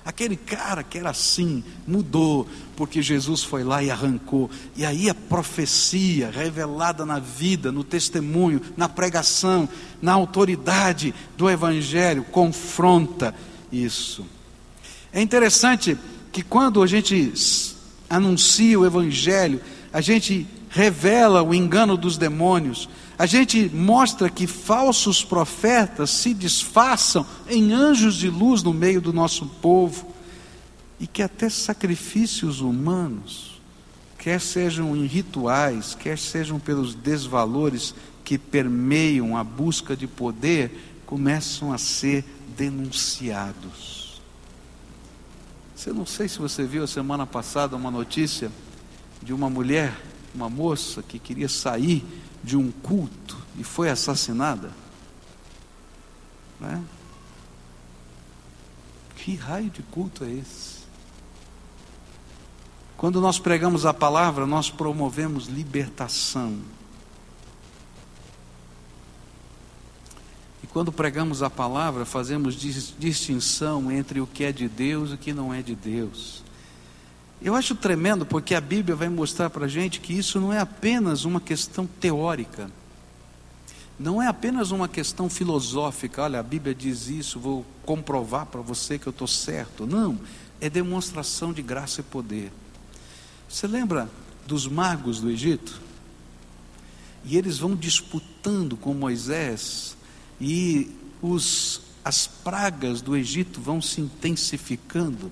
Aquele 0.05 0.35
cara 0.35 0.83
que 0.83 0.99
era 0.99 1.09
assim, 1.09 1.63
mudou, 1.87 2.47
porque 2.75 3.01
Jesus 3.01 3.41
foi 3.41 3.63
lá 3.63 3.81
e 3.81 3.89
arrancou. 3.89 4.51
E 4.75 4.85
aí 4.85 5.09
a 5.09 5.15
profecia 5.15 6.29
revelada 6.29 7.03
na 7.07 7.17
vida, 7.17 7.71
no 7.71 7.83
testemunho, 7.83 8.61
na 8.77 8.87
pregação, 8.87 9.67
na 9.99 10.13
autoridade 10.13 11.11
do 11.35 11.49
Evangelho, 11.49 12.23
confronta 12.25 13.33
isso. 13.71 14.23
É 15.11 15.19
interessante 15.19 15.97
que 16.31 16.43
quando 16.43 16.83
a 16.83 16.87
gente 16.87 17.33
anuncia 18.07 18.79
o 18.79 18.85
Evangelho, 18.85 19.59
a 19.91 20.01
gente 20.01 20.45
revela 20.69 21.41
o 21.41 21.51
engano 21.51 21.97
dos 21.97 22.15
demônios, 22.15 22.87
a 23.17 23.25
gente 23.25 23.69
mostra 23.69 24.29
que 24.29 24.45
falsos 24.45 25.23
profetas 25.23 26.09
se 26.09 26.33
disfarçam 26.33 27.25
em 27.47 27.71
anjos 27.71 28.15
de 28.15 28.29
luz 28.29 28.61
no 28.61 28.73
meio 28.73 28.99
do 28.99 29.13
nosso 29.13 29.45
povo 29.45 30.13
e 30.99 31.07
que 31.07 31.21
até 31.21 31.49
sacrifícios 31.49 32.59
humanos, 32.59 33.61
quer 34.17 34.41
sejam 34.41 34.95
em 34.95 35.05
rituais, 35.05 35.95
quer 35.95 36.17
sejam 36.17 36.59
pelos 36.59 36.93
desvalores 36.93 37.95
que 38.23 38.37
permeiam 38.37 39.37
a 39.37 39.43
busca 39.43 39.95
de 39.95 40.07
poder, 40.07 40.99
começam 41.05 41.71
a 41.71 41.77
ser 41.77 42.25
denunciados. 42.57 44.21
Você 45.75 45.93
não 45.93 46.05
sei 46.05 46.27
se 46.27 46.39
você 46.39 46.63
viu 46.63 46.83
a 46.83 46.87
semana 46.87 47.25
passada 47.25 47.75
uma 47.75 47.91
notícia 47.91 48.51
de 49.21 49.33
uma 49.33 49.49
mulher, 49.49 49.93
uma 50.33 50.49
moça 50.49 51.01
que 51.01 51.19
queria 51.19 51.47
sair 51.47 52.03
de 52.45 52.55
um 52.55 52.71
culto 52.71 53.35
e 53.57 53.63
foi 53.63 53.89
assassinada? 53.89 54.71
Né? 56.59 56.81
Que 59.15 59.35
raio 59.35 59.71
de 59.71 59.81
culto 59.81 60.23
é 60.23 60.31
esse? 60.31 60.85
Quando 62.95 63.19
nós 63.19 63.39
pregamos 63.39 63.85
a 63.85 63.93
palavra, 63.93 64.45
nós 64.45 64.69
promovemos 64.69 65.47
libertação. 65.47 66.59
E 70.63 70.67
quando 70.67 70.91
pregamos 70.91 71.41
a 71.41 71.49
palavra, 71.49 72.05
fazemos 72.05 72.55
distinção 72.55 73.91
entre 73.91 74.21
o 74.21 74.27
que 74.27 74.43
é 74.43 74.51
de 74.51 74.69
Deus 74.69 75.09
e 75.09 75.13
o 75.15 75.17
que 75.17 75.33
não 75.33 75.51
é 75.51 75.63
de 75.63 75.75
Deus. 75.75 76.44
Eu 77.41 77.53
acho 77.53 77.75
tremendo 77.75 78.25
porque 78.25 78.55
a 78.55 78.61
Bíblia 78.61 78.95
vai 78.95 79.09
mostrar 79.09 79.49
para 79.49 79.65
a 79.65 79.67
gente 79.67 79.99
que 79.99 80.13
isso 80.13 80.39
não 80.39 80.51
é 80.51 80.59
apenas 80.59 81.25
uma 81.25 81.39
questão 81.39 81.85
teórica, 81.85 82.71
não 83.99 84.21
é 84.21 84.27
apenas 84.27 84.71
uma 84.71 84.87
questão 84.87 85.29
filosófica. 85.29 86.23
Olha, 86.23 86.39
a 86.39 86.43
Bíblia 86.43 86.75
diz 86.75 87.07
isso, 87.07 87.39
vou 87.39 87.65
comprovar 87.85 88.45
para 88.45 88.61
você 88.61 88.99
que 88.99 89.07
eu 89.07 89.11
estou 89.11 89.27
certo. 89.27 89.85
Não, 89.85 90.19
é 90.59 90.69
demonstração 90.69 91.53
de 91.53 91.61
graça 91.61 92.01
e 92.01 92.03
poder. 92.03 92.51
Você 93.47 93.67
lembra 93.67 94.09
dos 94.45 94.67
magos 94.67 95.19
do 95.19 95.29
Egito? 95.29 95.81
E 97.23 97.37
eles 97.37 97.57
vão 97.57 97.75
disputando 97.75 98.77
com 98.77 98.93
Moisés, 98.93 99.97
e 100.39 100.91
os, 101.21 101.81
as 102.03 102.27
pragas 102.27 103.01
do 103.01 103.15
Egito 103.15 103.59
vão 103.59 103.81
se 103.81 104.01
intensificando 104.01 105.31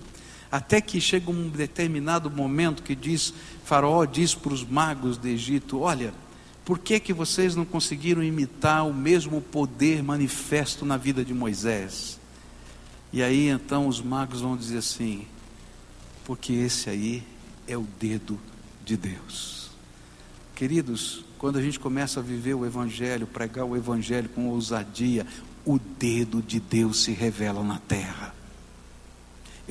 até 0.54 0.80
que 0.80 1.02
chega 1.02 1.32
um 1.32 1.50
determinado 1.50 2.30
momento 2.30 2.84
que 2.84 2.94
diz, 2.94 3.34
Faraó 3.66 4.06
diz 4.06 4.36
para 4.36 4.54
os 4.54 4.64
magos 4.64 5.18
do 5.18 5.28
Egito: 5.28 5.80
Olha, 5.80 6.14
por 6.64 6.78
que, 6.78 7.00
que 7.00 7.12
vocês 7.12 7.56
não 7.56 7.66
conseguiram 7.66 8.22
imitar 8.22 8.88
o 8.88 8.94
mesmo 8.94 9.42
poder 9.42 10.04
manifesto 10.04 10.86
na 10.86 10.96
vida 10.96 11.26
de 11.26 11.34
Moisés? 11.34 12.20
E 13.12 13.24
aí 13.24 13.48
então 13.48 13.88
os 13.88 14.00
magos 14.00 14.42
vão 14.42 14.56
dizer 14.56 14.78
assim: 14.78 15.26
porque 16.24 16.54
esse 16.54 16.88
aí 16.88 17.24
é 17.68 17.76
o 17.76 17.88
dedo 18.00 18.40
de 18.86 18.96
Deus. 18.96 19.72
Queridos, 20.54 21.26
quando 21.40 21.58
a 21.58 21.64
gente 21.64 21.80
começa 21.80 22.20
a 22.20 22.24
viver 22.24 22.54
o 22.54 22.64
Evangelho, 22.64 23.26
pregar 23.26 23.66
o 23.66 23.76
Evangelho 23.76 24.30
com 24.30 24.50
ousadia, 24.50 25.26
o 25.66 25.80
dedo 25.80 26.44
de 26.44 26.60
Deus 26.60 27.02
se 27.02 27.12
revela 27.12 27.64
na 27.64 27.80
terra. 27.80 28.43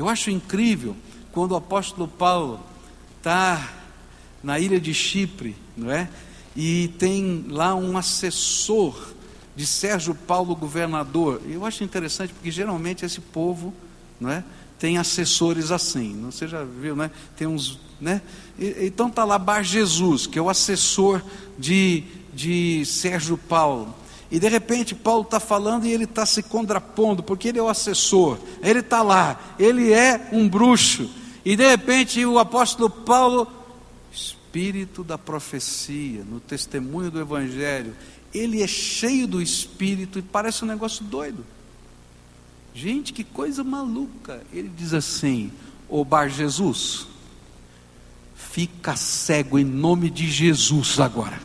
Eu 0.03 0.09
acho 0.09 0.33
incrível 0.33 0.97
quando 1.31 1.53
o 1.53 1.57
apóstolo 1.57 2.09
Paulo 2.09 2.59
está 3.19 3.73
na 4.43 4.59
ilha 4.59 4.81
de 4.81 4.93
Chipre, 4.93 5.55
não 5.77 5.93
é? 5.93 6.11
E 6.57 6.88
tem 6.99 7.45
lá 7.49 7.77
um 7.77 7.97
assessor 7.97 9.12
de 9.55 9.65
Sérgio 9.65 10.12
Paulo, 10.12 10.57
governador. 10.57 11.41
Eu 11.49 11.65
acho 11.65 11.85
interessante 11.85 12.33
porque 12.33 12.51
geralmente 12.51 13.05
esse 13.05 13.21
povo, 13.21 13.73
não 14.19 14.29
é? 14.29 14.43
Tem 14.77 14.99
assessores 14.99 15.71
assim. 15.71 16.21
Você 16.23 16.49
já 16.49 16.65
viu, 16.65 16.97
né? 16.97 17.09
Tem 17.37 17.47
uns, 17.47 17.79
né? 18.01 18.23
Então 18.59 19.09
tá 19.09 19.23
lá 19.23 19.38
Bar 19.38 19.62
Jesus, 19.62 20.27
que 20.27 20.37
é 20.37 20.43
o 20.43 20.51
assessor 20.51 21.23
de, 21.57 22.03
de 22.35 22.85
Sérgio 22.87 23.38
Paulo. 23.38 23.95
E 24.33 24.40
de 24.40 24.49
repente 24.49 24.95
Paulo 24.95 25.25
está 25.25 25.38
falando 25.38 25.85
e 25.85 25.92
ele 25.92 26.05
está 26.05 26.25
se 26.25 26.42
contrapondo, 26.42 27.23
porque 27.23 27.49
ele 27.49 27.59
é 27.59 27.62
o 27.62 27.68
assessor, 27.68 28.38
ele 28.62 28.79
está 28.79 29.03
lá, 29.03 29.55
ele 29.59 29.92
é 29.92 30.31
um 30.33 30.49
bruxo. 30.49 31.11
E 31.45 31.55
de 31.55 31.68
repente 31.68 32.25
o 32.25 32.38
apóstolo 32.38 32.88
Paulo, 32.88 33.47
espírito 34.11 35.05
da 35.05 35.18
profecia, 35.18 36.25
no 36.25 36.40
testemunho 36.40 37.11
do 37.11 37.21
Evangelho, 37.21 37.95
ele 38.33 38.62
é 38.62 38.66
cheio 38.66 39.27
do 39.27 39.42
espírito 39.42 40.18
e 40.18 40.23
parece 40.23 40.64
um 40.64 40.68
negócio 40.68 41.05
doido. 41.05 41.45
Gente, 42.75 43.12
que 43.12 43.25
coisa 43.25 43.62
maluca. 43.62 44.42
Ele 44.51 44.73
diz 44.75 44.95
assim: 44.95 45.53
Ô 45.87 46.07
Bar 46.07 46.31
Jesus, 46.31 47.07
fica 48.35 48.97
cego 48.97 49.59
em 49.59 49.64
nome 49.64 50.09
de 50.09 50.27
Jesus 50.31 50.99
agora. 50.99 51.38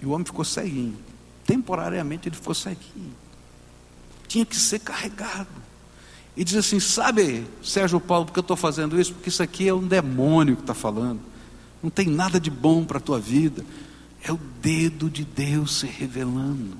E 0.00 0.06
o 0.06 0.12
homem 0.12 0.24
ficou 0.24 0.46
ceguinho 0.46 1.11
temporariamente 1.52 2.30
ele 2.30 2.36
ficou 2.36 2.54
ceguinho. 2.54 3.14
Tinha 4.26 4.46
que 4.46 4.56
ser 4.56 4.78
carregado. 4.78 5.48
E 6.34 6.42
diz 6.42 6.56
assim: 6.56 6.80
Sabe, 6.80 7.46
Sérgio 7.62 8.00
Paulo, 8.00 8.24
porque 8.24 8.38
eu 8.38 8.42
estou 8.42 8.56
fazendo 8.56 8.98
isso? 8.98 9.12
Porque 9.12 9.28
isso 9.28 9.42
aqui 9.42 9.68
é 9.68 9.74
um 9.74 9.86
demônio 9.86 10.56
que 10.56 10.62
está 10.62 10.72
falando. 10.72 11.20
Não 11.82 11.90
tem 11.90 12.06
nada 12.06 12.40
de 12.40 12.50
bom 12.50 12.84
para 12.84 12.96
a 12.96 13.00
tua 13.00 13.20
vida. 13.20 13.62
É 14.24 14.32
o 14.32 14.40
dedo 14.62 15.10
de 15.10 15.24
Deus 15.24 15.80
se 15.80 15.86
revelando. 15.86 16.78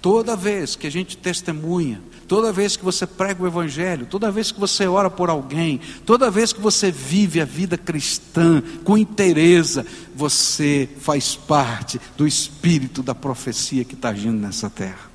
Toda 0.00 0.36
vez 0.36 0.76
que 0.76 0.86
a 0.86 0.90
gente 0.90 1.16
testemunha, 1.16 2.00
toda 2.28 2.52
vez 2.52 2.76
que 2.76 2.84
você 2.84 3.04
prega 3.04 3.42
o 3.42 3.46
Evangelho, 3.46 4.06
toda 4.06 4.30
vez 4.30 4.52
que 4.52 4.60
você 4.60 4.86
ora 4.86 5.10
por 5.10 5.28
alguém, 5.28 5.80
toda 6.06 6.30
vez 6.30 6.52
que 6.52 6.60
você 6.60 6.90
vive 6.90 7.40
a 7.40 7.44
vida 7.44 7.76
cristã 7.76 8.62
com 8.84 8.96
inteireza, 8.96 9.84
você 10.14 10.88
faz 11.00 11.34
parte 11.34 12.00
do 12.16 12.28
espírito 12.28 13.02
da 13.02 13.14
profecia 13.14 13.84
que 13.84 13.94
está 13.94 14.10
agindo 14.10 14.38
nessa 14.38 14.70
terra. 14.70 15.08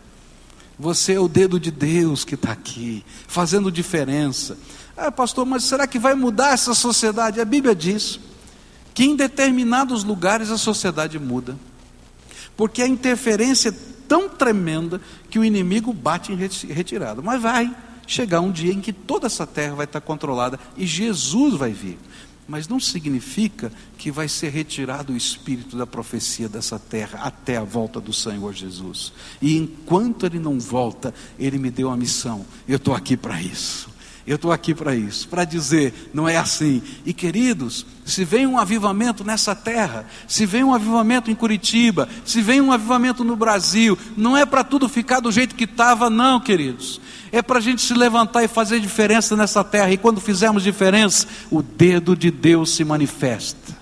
Você 0.78 1.14
é 1.14 1.20
o 1.20 1.30
dedo 1.30 1.60
de 1.60 1.72
Deus 1.72 2.26
que 2.26 2.36
está 2.36 2.52
aqui, 2.52 3.06
fazendo 3.28 3.72
diferença. 3.72 4.58
Ah, 4.98 5.12
pastor, 5.12 5.46
mas 5.46 5.64
será 5.64 5.88
que 5.88 6.00
vai 6.00 6.16
mudar 6.16 6.54
essa 6.54 6.74
sociedade? 6.74 7.40
A 7.40 7.46
Bíblia 7.46 7.74
diz 7.74 8.20
que 8.94 9.06
em 9.06 9.16
determinados 9.16 10.04
lugares 10.04 10.52
a 10.52 10.58
sociedade 10.58 11.18
muda, 11.18 11.58
porque 12.58 12.82
a 12.82 12.88
interferência 12.88 13.74
tão 14.14 14.30
tremenda 14.30 15.02
que 15.28 15.40
o 15.40 15.44
inimigo 15.44 15.92
bate 15.92 16.32
em 16.32 16.36
retirada. 16.36 17.20
Mas 17.20 17.42
vai 17.42 17.76
chegar 18.06 18.42
um 18.42 18.52
dia 18.52 18.72
em 18.72 18.80
que 18.80 18.94
toda 18.94 19.26
essa 19.26 19.48
terra 19.48 19.74
vai 19.74 19.86
estar 19.86 20.02
controlada 20.02 20.60
e 20.78 20.86
Jesus 20.86 21.56
vai 21.56 21.72
vir. 21.72 21.98
Mas 22.48 22.68
não 22.68 22.80
significa 22.80 23.72
que 23.98 24.12
vai 24.12 24.28
ser 24.28 24.50
retirado 24.50 25.14
o 25.14 25.18
espírito 25.18 25.76
da 25.76 25.88
profecia 25.88 26.48
dessa 26.48 26.78
terra 26.78 27.22
até 27.24 27.58
a 27.58 27.64
volta 27.64 28.00
do 28.00 28.14
Senhor 28.14 28.54
Jesus. 28.54 29.14
E 29.42 29.58
enquanto 29.58 30.28
ele 30.28 30.38
não 30.38 30.60
volta, 30.60 31.12
ele 31.40 31.58
me 31.58 31.72
deu 31.72 31.90
a 31.90 31.98
missão. 31.98 32.46
Eu 32.68 32.76
estou 32.76 32.94
aqui 32.94 33.18
para 33.18 33.42
isso. 33.42 33.90
Eu 34.26 34.38
estou 34.38 34.54
aqui 34.54 34.74
para 34.74 34.96
isso, 34.96 35.28
para 35.28 35.44
dizer, 35.44 36.10
não 36.14 36.30
é 36.30 36.38
assim. 36.38 36.82
E 37.06 37.14
queridos, 37.14 37.86
se 38.06 38.24
vem 38.24 38.48
um 38.48 38.58
avivamento 38.58 39.22
nessa 39.22 39.54
terra, 39.54 40.06
se 40.28 40.46
vem 40.46 40.64
um 40.64 40.74
avivamento 40.74 41.30
em 41.30 41.36
Curitiba, 41.36 42.08
se 42.24 42.42
vem 42.42 42.62
um 42.62 42.72
avivamento 42.72 43.22
no 43.26 43.36
Brasil, 43.36 43.98
não 44.16 44.38
é 44.38 44.46
para 44.46 44.64
tudo 44.64 44.88
ficar 44.88 45.20
do 45.20 45.30
jeito 45.30 45.56
que 45.56 45.66
estava, 45.66 46.10
não, 46.10 46.40
queridos. 46.40 47.02
É 47.34 47.42
para 47.42 47.58
a 47.58 47.62
gente 47.62 47.82
se 47.82 47.94
levantar 47.94 48.44
e 48.44 48.48
fazer 48.48 48.80
diferença 48.80 49.36
nessa 49.36 49.62
terra. 49.62 49.92
E 49.92 49.98
quando 49.98 50.22
fizermos 50.22 50.64
diferença, 50.64 51.28
o 51.52 51.62
dedo 51.62 52.16
de 52.16 52.32
Deus 52.32 52.74
se 52.74 52.86
manifesta. 52.86 53.76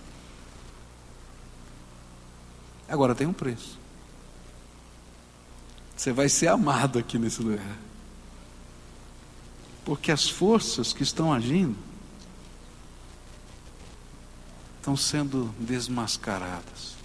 Agora 2.90 3.14
tem 3.14 3.28
um 3.28 3.34
preço. 3.34 3.80
Você 5.96 6.12
vai 6.12 6.28
ser 6.28 6.48
amado 6.48 6.98
aqui 6.98 7.20
nesse 7.20 7.44
lugar. 7.44 7.78
Porque 9.84 10.12
as 10.12 10.30
forças 10.30 10.94
que 10.94 11.04
estão 11.04 11.34
agindo 11.34 11.76
estão 14.78 14.98
sendo 14.98 15.54
desmascaradas. 15.60 16.96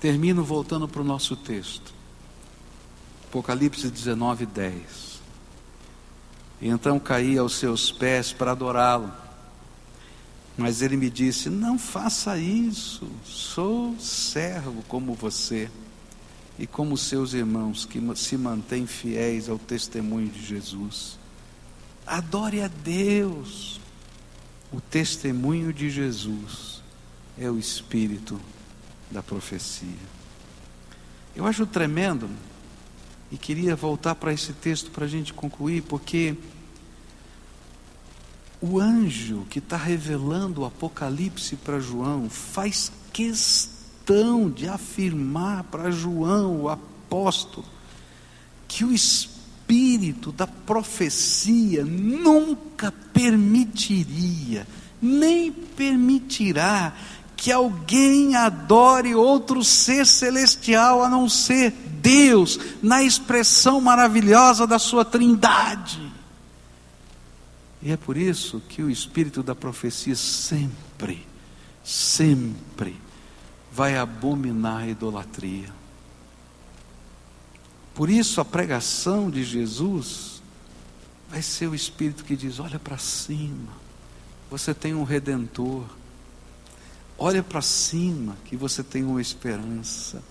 Termino 0.00 0.44
voltando 0.44 0.88
para 0.88 1.00
o 1.00 1.04
nosso 1.04 1.36
texto. 1.36 1.94
Apocalipse 3.28 3.90
19, 3.90 4.46
10. 4.46 5.20
E 6.60 6.68
então 6.68 6.98
caí 6.98 7.38
aos 7.38 7.54
seus 7.54 7.90
pés 7.90 8.32
para 8.32 8.52
adorá-lo. 8.52 9.12
Mas 10.56 10.82
ele 10.82 10.96
me 10.96 11.10
disse: 11.10 11.48
Não 11.48 11.78
faça 11.78 12.38
isso, 12.38 13.10
sou 13.24 13.98
servo 13.98 14.82
como 14.88 15.14
você 15.14 15.70
e 16.58 16.66
como 16.66 16.96
seus 16.96 17.32
irmãos 17.32 17.84
que 17.84 18.00
se 18.16 18.36
mantêm 18.36 18.86
fiéis 18.86 19.48
ao 19.48 19.58
testemunho 19.58 20.28
de 20.28 20.44
Jesus. 20.44 21.18
Adore 22.06 22.60
a 22.60 22.68
Deus. 22.68 23.80
O 24.72 24.80
testemunho 24.80 25.72
de 25.72 25.90
Jesus 25.90 26.82
é 27.38 27.50
o 27.50 27.58
espírito 27.58 28.40
da 29.10 29.22
profecia. 29.22 29.88
Eu 31.34 31.46
acho 31.46 31.66
tremendo, 31.66 32.28
e 33.30 33.36
queria 33.36 33.74
voltar 33.74 34.14
para 34.14 34.32
esse 34.32 34.52
texto 34.52 34.90
para 34.90 35.04
a 35.04 35.08
gente 35.08 35.32
concluir, 35.32 35.82
porque 35.82 36.36
o 38.60 38.80
anjo 38.80 39.44
que 39.50 39.58
está 39.58 39.76
revelando 39.76 40.62
o 40.62 40.64
Apocalipse 40.64 41.56
para 41.56 41.80
João 41.80 42.30
faz 42.30 42.90
questão 43.12 43.73
questão 44.04 44.50
de 44.50 44.68
afirmar 44.68 45.64
para 45.64 45.90
João, 45.90 46.60
o 46.60 46.68
apóstolo, 46.68 47.66
que 48.68 48.84
o 48.84 48.92
espírito 48.92 50.30
da 50.30 50.46
profecia 50.46 51.84
nunca 51.84 52.92
permitiria, 53.14 54.66
nem 55.00 55.50
permitirá 55.50 56.92
que 57.34 57.50
alguém 57.50 58.36
adore 58.36 59.14
outro 59.14 59.64
ser 59.64 60.06
celestial 60.06 61.02
a 61.02 61.08
não 61.08 61.26
ser 61.26 61.70
Deus, 62.02 62.60
na 62.82 63.02
expressão 63.02 63.80
maravilhosa 63.80 64.66
da 64.66 64.78
sua 64.78 65.04
trindade. 65.04 66.12
E 67.80 67.90
é 67.90 67.96
por 67.96 68.18
isso 68.18 68.62
que 68.68 68.82
o 68.82 68.90
espírito 68.90 69.42
da 69.42 69.54
profecia 69.54 70.14
sempre, 70.14 71.26
sempre 71.82 73.03
vai 73.74 73.96
abominar 73.96 74.82
a 74.82 74.86
idolatria. 74.86 75.68
Por 77.92 78.08
isso 78.08 78.40
a 78.40 78.44
pregação 78.44 79.28
de 79.28 79.42
Jesus 79.42 80.40
vai 81.28 81.42
ser 81.42 81.66
o 81.66 81.74
Espírito 81.74 82.24
que 82.24 82.36
diz: 82.36 82.60
olha 82.60 82.78
para 82.78 82.98
cima, 82.98 83.72
você 84.48 84.72
tem 84.72 84.94
um 84.94 85.02
redentor. 85.02 85.84
Olha 87.18 87.42
para 87.42 87.62
cima, 87.62 88.36
que 88.44 88.56
você 88.56 88.82
tem 88.82 89.04
uma 89.04 89.20
esperança. 89.20 90.22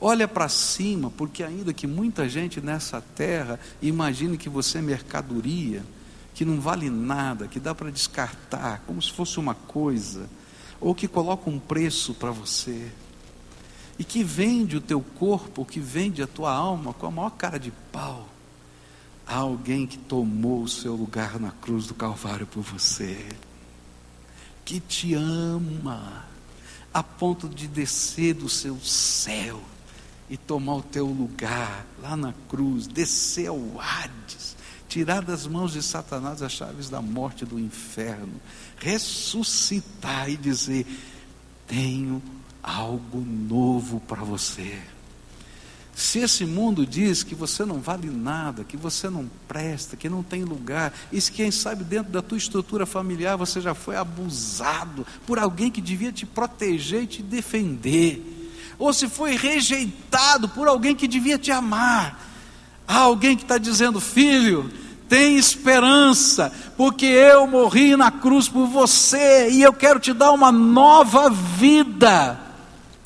Olha 0.00 0.26
para 0.26 0.48
cima, 0.48 1.10
porque 1.10 1.42
ainda 1.42 1.72
que 1.72 1.86
muita 1.86 2.28
gente 2.28 2.60
nessa 2.60 3.00
terra 3.00 3.58
imagine 3.82 4.38
que 4.38 4.48
você 4.48 4.78
é 4.78 4.82
mercadoria, 4.82 5.84
que 6.32 6.44
não 6.44 6.60
vale 6.60 6.88
nada, 6.88 7.48
que 7.48 7.58
dá 7.60 7.74
para 7.74 7.90
descartar, 7.90 8.82
como 8.86 9.02
se 9.02 9.12
fosse 9.12 9.38
uma 9.38 9.54
coisa 9.54 10.28
ou 10.80 10.94
que 10.94 11.06
coloca 11.06 11.50
um 11.50 11.58
preço 11.58 12.14
para 12.14 12.30
você, 12.30 12.90
e 13.98 14.04
que 14.04 14.24
vende 14.24 14.76
o 14.76 14.80
teu 14.80 15.02
corpo, 15.02 15.64
que 15.64 15.78
vende 15.78 16.22
a 16.22 16.26
tua 16.26 16.52
alma 16.52 16.94
com 16.94 17.06
a 17.06 17.10
maior 17.10 17.30
cara 17.30 17.58
de 17.58 17.70
pau, 17.92 18.26
há 19.26 19.36
alguém 19.36 19.86
que 19.86 19.98
tomou 19.98 20.62
o 20.62 20.68
seu 20.68 20.94
lugar 20.94 21.38
na 21.38 21.50
cruz 21.50 21.86
do 21.86 21.94
Calvário 21.94 22.46
por 22.46 22.62
você, 22.62 23.28
que 24.64 24.80
te 24.80 25.14
ama, 25.14 26.24
a 26.94 27.02
ponto 27.02 27.48
de 27.48 27.68
descer 27.68 28.34
do 28.34 28.48
seu 28.48 28.80
céu 28.80 29.60
e 30.30 30.36
tomar 30.36 30.76
o 30.76 30.82
teu 30.82 31.06
lugar 31.06 31.86
lá 32.00 32.16
na 32.16 32.32
cruz, 32.48 32.86
descer 32.86 33.48
ao 33.48 33.60
Hades, 33.78 34.56
tirar 34.90 35.22
das 35.22 35.46
mãos 35.46 35.72
de 35.72 35.82
Satanás 35.82 36.42
as 36.42 36.50
chaves 36.50 36.90
da 36.90 37.00
morte 37.00 37.44
do 37.44 37.58
inferno, 37.58 38.40
ressuscitar 38.76 40.28
e 40.28 40.36
dizer: 40.36 40.84
Tenho 41.66 42.20
algo 42.60 43.20
novo 43.20 44.00
para 44.00 44.22
você. 44.24 44.78
Se 45.94 46.18
esse 46.18 46.44
mundo 46.44 46.86
diz 46.86 47.22
que 47.22 47.34
você 47.34 47.64
não 47.64 47.78
vale 47.78 48.10
nada, 48.10 48.64
que 48.64 48.76
você 48.76 49.08
não 49.08 49.30
presta, 49.46 49.96
que 49.96 50.08
não 50.08 50.22
tem 50.22 50.44
lugar, 50.44 50.92
e 51.12 51.20
se 51.20 51.30
quem 51.30 51.50
sabe 51.50 51.84
dentro 51.84 52.10
da 52.10 52.22
tua 52.22 52.38
estrutura 52.38 52.84
familiar 52.84 53.36
você 53.36 53.60
já 53.60 53.74
foi 53.74 53.96
abusado 53.96 55.06
por 55.26 55.38
alguém 55.38 55.70
que 55.70 55.80
devia 55.80 56.10
te 56.10 56.26
proteger 56.26 57.04
e 57.04 57.06
te 57.06 57.22
defender, 57.22 58.22
ou 58.78 58.92
se 58.92 59.08
foi 59.08 59.36
rejeitado 59.36 60.48
por 60.48 60.66
alguém 60.66 60.96
que 60.96 61.06
devia 61.06 61.38
te 61.38 61.52
amar, 61.52 62.29
há 62.90 62.98
alguém 62.98 63.36
que 63.36 63.44
está 63.44 63.56
dizendo, 63.56 64.00
filho, 64.00 64.68
tem 65.08 65.36
esperança, 65.36 66.52
porque 66.76 67.06
eu 67.06 67.46
morri 67.46 67.96
na 67.96 68.10
cruz 68.10 68.48
por 68.48 68.66
você 68.66 69.48
e 69.50 69.62
eu 69.62 69.72
quero 69.72 70.00
te 70.00 70.12
dar 70.12 70.32
uma 70.32 70.50
nova 70.50 71.30
vida, 71.30 72.38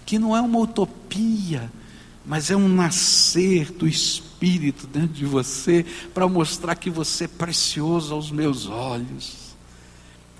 que 0.06 0.18
não 0.18 0.34
é 0.34 0.40
uma 0.40 0.58
utopia, 0.58 1.70
mas 2.24 2.50
é 2.50 2.56
um 2.56 2.68
nascer 2.68 3.70
do 3.72 3.86
Espírito 3.86 4.86
dentro 4.86 5.14
de 5.14 5.26
você, 5.26 5.84
para 6.14 6.26
mostrar 6.26 6.74
que 6.76 6.88
você 6.88 7.24
é 7.24 7.28
precioso 7.28 8.14
aos 8.14 8.30
meus 8.30 8.66
olhos. 8.66 9.43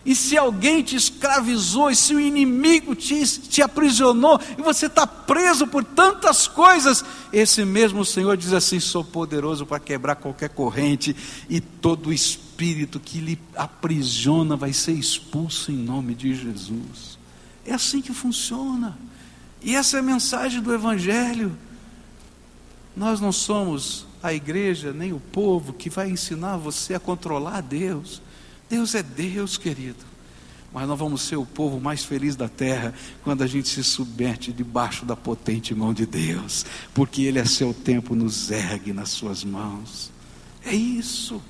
E 0.05 0.15
se 0.15 0.37
alguém 0.37 0.83
te 0.83 0.97
escravizou, 0.97 1.91
e 1.91 1.97
se 1.97 2.15
o 2.15 2.21
inimigo 2.21 2.95
te, 2.95 3.25
te 3.25 3.63
aprisionou, 3.63 4.39
e 4.59 4.61
você 4.61 4.87
está 4.87 5.07
preso 5.07 5.67
por 5.67 5.83
tantas 5.83 6.47
coisas, 6.47 7.03
esse 7.33 7.65
mesmo 7.65 8.05
Senhor 8.05 8.37
diz 8.37 8.53
assim: 8.53 8.79
sou 8.79 9.03
poderoso 9.03 9.65
para 9.65 9.81
quebrar 9.81 10.17
qualquer 10.17 10.51
corrente, 10.51 11.17
e 11.49 11.59
todo 11.59 12.13
espírito 12.13 13.01
que 13.01 13.19
lhe 13.19 13.39
aprisiona 13.57 14.57
vai 14.57 14.75
ser 14.75 14.93
expulso 14.93 15.73
em 15.73 15.77
nome 15.77 16.15
de 16.15 16.35
Jesus. 16.35 17.19
É 17.65 17.73
assim 17.73 18.03
que 18.03 18.13
funciona. 18.13 18.99
E 19.63 19.75
essa 19.75 19.97
é 19.97 20.01
a 20.01 20.03
mensagem 20.03 20.61
do 20.61 20.75
Evangelho. 20.75 21.57
Nós 22.95 23.21
não 23.21 23.33
somos 23.33 24.07
a 24.23 24.35
igreja, 24.35 24.93
nem 24.93 25.15
o 25.15 25.19
povo 25.19 25.73
que 25.73 25.89
vai 25.89 26.11
ensinar 26.11 26.59
você 26.59 26.95
a 26.95 27.01
controlar 27.01 27.63
Deus. 27.63 28.21
Deus 28.69 28.95
é 28.95 29.03
Deus, 29.03 29.57
querido. 29.57 30.15
Mas 30.73 30.89
nós 30.89 30.99
vamos 30.99 31.23
ser 31.23 31.37
o 31.37 31.47
povo 31.47 31.81
mais 31.81 32.05
feliz 32.05 32.35
da 32.35 32.49
terra 32.49 32.93
quando 33.23 33.43
a 33.43 33.47
gente 33.47 33.69
se 33.69 33.85
submete 33.85 34.53
debaixo 34.53 35.05
da 35.05 35.15
potente 35.15 35.73
mão 35.73 35.95
de 35.95 36.05
Deus, 36.05 36.67
porque 36.93 37.23
Ele 37.23 37.39
a 37.39 37.47
seu 37.47 37.73
tempo 37.73 38.17
nos 38.17 38.51
ergue 38.51 38.93
nas 38.93 39.11
suas 39.11 39.45
mãos. 39.45 40.11
É 40.67 40.75
isso. 40.75 41.41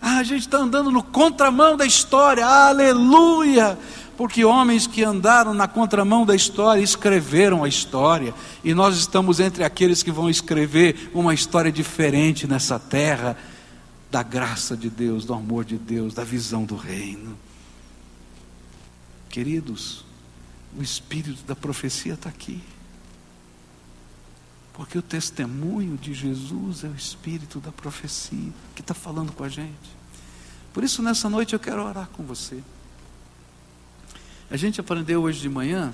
Ah, 0.00 0.18
a 0.18 0.22
gente 0.24 0.40
está 0.40 0.58
andando 0.58 0.90
no 0.90 1.04
contramão 1.04 1.76
da 1.76 1.86
história, 1.86 2.44
aleluia! 2.44 3.78
Porque 4.16 4.44
homens 4.44 4.86
que 4.86 5.04
andaram 5.04 5.52
na 5.52 5.68
contramão 5.68 6.24
da 6.24 6.34
história 6.34 6.80
escreveram 6.80 7.62
a 7.62 7.68
história, 7.68 8.34
e 8.64 8.74
nós 8.74 8.96
estamos 8.96 9.40
entre 9.40 9.62
aqueles 9.62 10.02
que 10.02 10.10
vão 10.10 10.28
escrever 10.28 11.10
uma 11.14 11.32
história 11.32 11.70
diferente 11.70 12.46
nessa 12.46 12.78
terra 12.78 13.36
da 14.10 14.22
graça 14.22 14.76
de 14.76 14.88
Deus, 14.88 15.24
do 15.24 15.34
amor 15.34 15.64
de 15.64 15.76
Deus, 15.76 16.14
da 16.14 16.24
visão 16.24 16.64
do 16.64 16.76
reino. 16.76 17.36
Queridos, 19.28 20.04
o 20.76 20.82
espírito 20.82 21.42
da 21.44 21.56
profecia 21.56 22.14
está 22.14 22.28
aqui. 22.28 22.62
Porque 24.72 24.98
o 24.98 25.02
testemunho 25.02 25.96
de 25.96 26.12
Jesus 26.12 26.84
é 26.84 26.88
o 26.88 26.94
espírito 26.94 27.60
da 27.60 27.72
profecia 27.72 28.52
que 28.74 28.82
está 28.82 28.94
falando 28.94 29.32
com 29.32 29.42
a 29.42 29.48
gente. 29.48 29.96
Por 30.72 30.84
isso, 30.84 31.02
nessa 31.02 31.30
noite 31.30 31.54
eu 31.54 31.58
quero 31.58 31.82
orar 31.82 32.08
com 32.08 32.22
você. 32.22 32.62
A 34.50 34.56
gente 34.56 34.80
aprendeu 34.80 35.22
hoje 35.22 35.40
de 35.40 35.48
manhã 35.48 35.92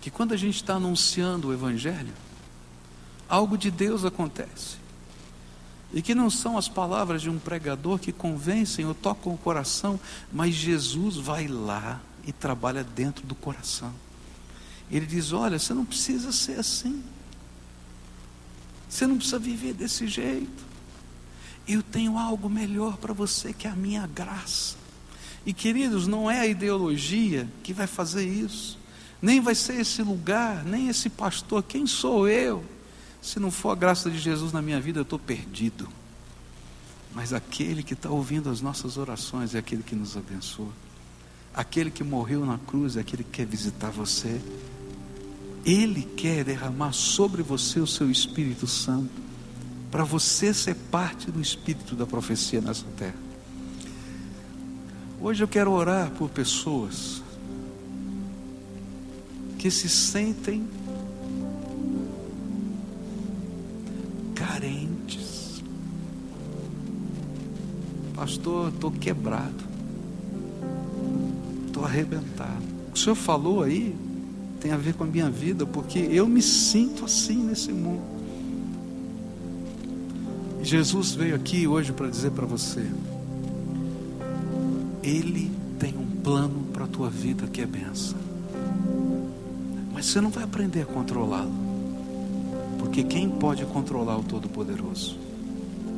que 0.00 0.10
quando 0.10 0.32
a 0.32 0.36
gente 0.36 0.56
está 0.56 0.74
anunciando 0.74 1.48
o 1.48 1.52
Evangelho, 1.52 2.12
algo 3.28 3.56
de 3.56 3.70
Deus 3.70 4.04
acontece. 4.04 4.76
E 5.92 6.02
que 6.02 6.14
não 6.14 6.28
são 6.28 6.58
as 6.58 6.68
palavras 6.68 7.22
de 7.22 7.30
um 7.30 7.38
pregador 7.38 7.98
que 7.98 8.12
convencem 8.12 8.84
ou 8.84 8.94
tocam 8.94 9.32
o 9.32 9.38
coração, 9.38 9.98
mas 10.32 10.54
Jesus 10.54 11.16
vai 11.16 11.46
lá 11.46 12.00
e 12.26 12.32
trabalha 12.32 12.82
dentro 12.82 13.26
do 13.26 13.34
coração. 13.34 13.92
Ele 14.90 15.06
diz: 15.06 15.32
Olha, 15.32 15.58
você 15.58 15.72
não 15.72 15.84
precisa 15.84 16.32
ser 16.32 16.58
assim. 16.58 17.02
Você 18.88 19.06
não 19.06 19.16
precisa 19.16 19.38
viver 19.38 19.74
desse 19.74 20.06
jeito. 20.06 20.64
Eu 21.66 21.82
tenho 21.82 22.16
algo 22.16 22.48
melhor 22.48 22.96
para 22.96 23.12
você 23.12 23.52
que 23.52 23.66
a 23.66 23.74
minha 23.74 24.06
graça. 24.06 24.76
E 25.44 25.52
queridos, 25.52 26.06
não 26.06 26.30
é 26.30 26.40
a 26.40 26.46
ideologia 26.46 27.48
que 27.62 27.72
vai 27.72 27.86
fazer 27.86 28.26
isso, 28.26 28.78
nem 29.22 29.40
vai 29.40 29.54
ser 29.54 29.80
esse 29.80 30.02
lugar, 30.02 30.64
nem 30.64 30.88
esse 30.88 31.08
pastor. 31.08 31.62
Quem 31.62 31.86
sou 31.86 32.28
eu? 32.28 32.64
Se 33.26 33.40
não 33.40 33.50
for 33.50 33.70
a 33.70 33.74
graça 33.74 34.08
de 34.08 34.20
Jesus 34.20 34.52
na 34.52 34.62
minha 34.62 34.80
vida, 34.80 35.00
eu 35.00 35.02
estou 35.02 35.18
perdido. 35.18 35.88
Mas 37.12 37.32
aquele 37.32 37.82
que 37.82 37.92
está 37.92 38.08
ouvindo 38.08 38.48
as 38.48 38.60
nossas 38.60 38.96
orações 38.96 39.52
é 39.52 39.58
aquele 39.58 39.82
que 39.82 39.96
nos 39.96 40.16
abençoa. 40.16 40.70
Aquele 41.52 41.90
que 41.90 42.04
morreu 42.04 42.46
na 42.46 42.56
cruz 42.56 42.96
é 42.96 43.00
aquele 43.00 43.24
que 43.24 43.30
quer 43.30 43.46
visitar 43.46 43.90
você. 43.90 44.40
Ele 45.64 46.04
quer 46.04 46.44
derramar 46.44 46.92
sobre 46.92 47.42
você 47.42 47.80
o 47.80 47.86
seu 47.86 48.08
Espírito 48.08 48.68
Santo, 48.68 49.10
para 49.90 50.04
você 50.04 50.54
ser 50.54 50.76
parte 50.76 51.28
do 51.28 51.40
Espírito 51.40 51.96
da 51.96 52.06
profecia 52.06 52.60
nessa 52.60 52.86
terra. 52.96 53.16
Hoje 55.20 55.42
eu 55.42 55.48
quero 55.48 55.72
orar 55.72 56.12
por 56.12 56.30
pessoas 56.30 57.24
que 59.58 59.68
se 59.68 59.88
sentem 59.88 60.75
Pastor, 68.16 68.70
estou 68.70 68.90
quebrado, 68.90 69.62
estou 71.66 71.84
arrebentado. 71.84 72.64
O 72.94 72.96
senhor 72.96 73.14
falou 73.14 73.62
aí, 73.62 73.94
tem 74.58 74.72
a 74.72 74.78
ver 74.78 74.94
com 74.94 75.04
a 75.04 75.06
minha 75.06 75.28
vida, 75.28 75.66
porque 75.66 75.98
eu 75.98 76.26
me 76.26 76.40
sinto 76.40 77.04
assim 77.04 77.36
nesse 77.44 77.70
mundo. 77.70 78.02
Jesus 80.62 81.12
veio 81.12 81.34
aqui 81.34 81.68
hoje 81.68 81.92
para 81.92 82.08
dizer 82.08 82.30
para 82.30 82.46
você: 82.46 82.90
ele 85.02 85.52
tem 85.78 85.94
um 85.94 86.06
plano 86.22 86.64
para 86.72 86.84
a 86.84 86.88
tua 86.88 87.10
vida 87.10 87.46
que 87.46 87.60
é 87.60 87.66
benção. 87.66 88.18
Mas 89.92 90.06
você 90.06 90.22
não 90.22 90.30
vai 90.30 90.42
aprender 90.42 90.82
a 90.82 90.86
controlá-lo. 90.86 91.52
Porque 92.78 93.04
quem 93.04 93.28
pode 93.28 93.64
controlar 93.66 94.16
o 94.16 94.22
Todo-Poderoso? 94.22 95.25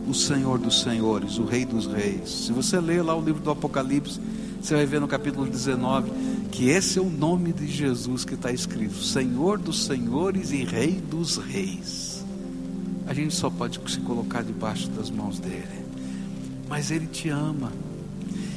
O 0.09 0.15
Senhor 0.15 0.59
dos 0.59 0.81
Senhores, 0.81 1.37
o 1.37 1.45
Rei 1.45 1.67
dos 1.67 1.87
Reis. 1.87 2.47
Se 2.47 2.53
você 2.53 2.81
ler 2.81 3.03
lá 3.03 3.15
o 3.15 3.23
livro 3.23 3.43
do 3.43 3.51
Apocalipse, 3.51 4.19
você 4.61 4.75
vai 4.75 4.87
ver 4.87 5.01
no 5.03 5.07
capítulo 5.07 5.47
19 5.47 6.11
que 6.51 6.71
esse 6.71 6.99
é 6.99 7.03
o 7.03 7.11
nome 7.11 7.53
de 7.53 7.67
Jesus 7.67 8.25
que 8.25 8.33
está 8.33 8.51
escrito: 8.51 9.03
Senhor 9.05 9.59
dos 9.59 9.85
Senhores 9.85 10.51
e 10.51 10.65
Rei 10.65 10.93
dos 10.93 11.37
Reis. 11.37 12.25
A 13.07 13.13
gente 13.13 13.35
só 13.35 13.51
pode 13.51 13.79
se 13.91 14.01
colocar 14.01 14.43
debaixo 14.43 14.89
das 14.91 15.11
mãos 15.11 15.39
dele. 15.39 15.87
Mas 16.69 16.91
ele 16.91 17.07
te 17.07 17.29
ama. 17.29 17.71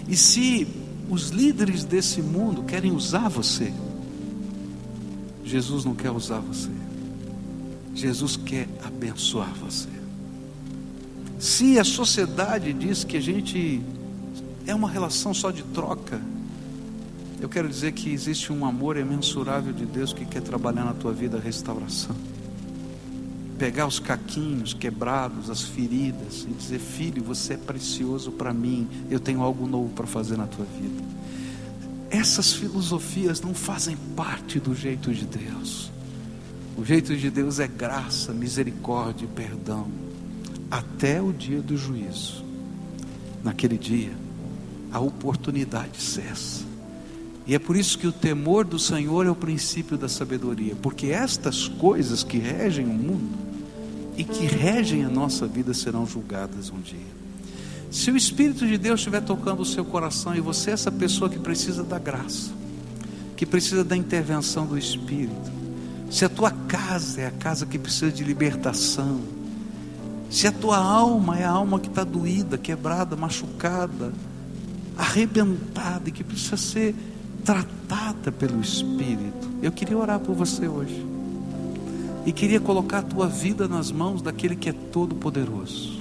E 0.07 0.15
se 0.15 0.65
os 1.09 1.29
líderes 1.31 1.83
desse 1.83 2.21
mundo 2.21 2.63
querem 2.63 2.93
usar 2.93 3.27
você, 3.27 3.73
Jesus 5.43 5.83
não 5.83 5.95
quer 5.95 6.11
usar 6.11 6.39
você. 6.39 6.69
Jesus 7.93 8.37
quer 8.37 8.69
abençoar 8.85 9.53
você. 9.55 10.00
Se 11.41 11.79
a 11.79 11.83
sociedade 11.83 12.71
diz 12.71 13.03
que 13.03 13.17
a 13.17 13.19
gente 13.19 13.81
é 14.67 14.75
uma 14.75 14.87
relação 14.87 15.33
só 15.33 15.49
de 15.49 15.63
troca, 15.63 16.21
eu 17.39 17.49
quero 17.49 17.67
dizer 17.67 17.93
que 17.93 18.13
existe 18.13 18.53
um 18.53 18.63
amor 18.63 18.95
imensurável 18.95 19.73
de 19.73 19.87
Deus 19.87 20.13
que 20.13 20.23
quer 20.23 20.43
trabalhar 20.43 20.85
na 20.85 20.93
tua 20.93 21.11
vida 21.11 21.37
a 21.37 21.41
restauração 21.41 22.15
pegar 23.57 23.85
os 23.85 23.99
caquinhos 23.99 24.73
quebrados, 24.73 25.47
as 25.47 25.61
feridas, 25.61 26.47
e 26.49 26.53
dizer: 26.53 26.79
Filho, 26.79 27.23
você 27.23 27.53
é 27.53 27.57
precioso 27.57 28.31
para 28.31 28.51
mim, 28.51 28.87
eu 29.07 29.19
tenho 29.19 29.43
algo 29.43 29.67
novo 29.67 29.89
para 29.89 30.07
fazer 30.07 30.35
na 30.35 30.47
tua 30.47 30.65
vida. 30.65 31.03
Essas 32.09 32.53
filosofias 32.53 33.39
não 33.39 33.53
fazem 33.53 33.95
parte 34.15 34.59
do 34.59 34.73
jeito 34.73 35.13
de 35.13 35.25
Deus. 35.25 35.91
O 36.75 36.83
jeito 36.83 37.15
de 37.15 37.29
Deus 37.29 37.59
é 37.59 37.67
graça, 37.67 38.33
misericórdia 38.33 39.25
e 39.25 39.27
perdão, 39.27 39.87
até 40.71 41.21
o 41.21 41.33
dia 41.33 41.61
do 41.61 41.77
juízo. 41.77 42.45
Naquele 43.43 43.77
dia, 43.77 44.13
a 44.91 44.99
oportunidade 44.99 46.01
cessa. 46.01 46.63
E 47.45 47.53
é 47.53 47.59
por 47.59 47.75
isso 47.75 47.97
que 47.97 48.07
o 48.07 48.11
temor 48.11 48.63
do 48.63 48.79
Senhor 48.79 49.25
é 49.25 49.29
o 49.29 49.35
princípio 49.35 49.97
da 49.97 50.07
sabedoria, 50.07 50.75
porque 50.81 51.07
estas 51.07 51.67
coisas 51.67 52.23
que 52.23 52.37
regem 52.37 52.85
o 52.85 52.93
mundo 52.93 53.37
e 54.15 54.23
que 54.23 54.45
regem 54.45 55.03
a 55.03 55.09
nossa 55.09 55.47
vida 55.47 55.73
serão 55.73 56.05
julgadas 56.05 56.69
um 56.69 56.79
dia. 56.79 57.21
Se 57.89 58.09
o 58.11 58.15
Espírito 58.15 58.65
de 58.65 58.77
Deus 58.77 59.01
estiver 59.01 59.21
tocando 59.21 59.61
o 59.61 59.65
seu 59.65 59.83
coração 59.83 60.33
e 60.35 60.39
você 60.39 60.69
é 60.69 60.73
essa 60.73 60.91
pessoa 60.91 61.29
que 61.29 61.39
precisa 61.39 61.83
da 61.83 61.99
graça, 61.99 62.51
que 63.35 63.45
precisa 63.45 63.83
da 63.83 63.97
intervenção 63.97 64.65
do 64.65 64.77
Espírito, 64.77 65.51
se 66.09 66.23
a 66.23 66.29
tua 66.29 66.51
casa 66.51 67.21
é 67.21 67.27
a 67.27 67.31
casa 67.31 67.65
que 67.65 67.79
precisa 67.79 68.11
de 68.11 68.23
libertação, 68.23 69.19
se 70.31 70.47
a 70.47 70.51
tua 70.51 70.77
alma 70.77 71.37
é 71.37 71.43
a 71.43 71.51
alma 71.51 71.77
que 71.77 71.89
está 71.89 72.05
doída, 72.05 72.57
quebrada, 72.57 73.17
machucada, 73.17 74.13
arrebentada 74.97 76.07
e 76.07 76.11
que 76.11 76.23
precisa 76.23 76.55
ser 76.55 76.95
tratada 77.43 78.31
pelo 78.31 78.61
Espírito, 78.61 79.49
eu 79.61 79.73
queria 79.73 79.97
orar 79.97 80.21
por 80.21 80.33
você 80.33 80.69
hoje 80.69 81.05
e 82.25 82.31
queria 82.31 82.61
colocar 82.61 82.99
a 82.99 83.03
tua 83.03 83.27
vida 83.27 83.67
nas 83.67 83.91
mãos 83.91 84.21
daquele 84.21 84.55
que 84.55 84.69
é 84.69 84.73
todo 84.73 85.15
poderoso. 85.15 85.99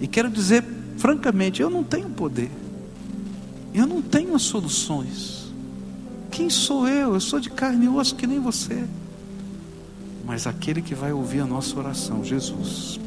E 0.00 0.06
quero 0.06 0.30
dizer 0.30 0.64
francamente, 0.96 1.60
eu 1.60 1.68
não 1.68 1.84
tenho 1.84 2.08
poder. 2.08 2.50
Eu 3.74 3.86
não 3.86 4.00
tenho 4.00 4.34
as 4.34 4.42
soluções. 4.42 5.52
Quem 6.30 6.48
sou 6.48 6.88
eu? 6.88 7.12
Eu 7.12 7.20
sou 7.20 7.38
de 7.38 7.50
carne 7.50 7.84
e 7.84 7.88
osso 7.88 8.14
que 8.14 8.26
nem 8.26 8.40
você. 8.40 8.82
Mas 10.24 10.46
aquele 10.46 10.80
que 10.80 10.94
vai 10.94 11.12
ouvir 11.12 11.40
a 11.40 11.46
nossa 11.46 11.78
oração, 11.78 12.24
Jesus, 12.24 12.98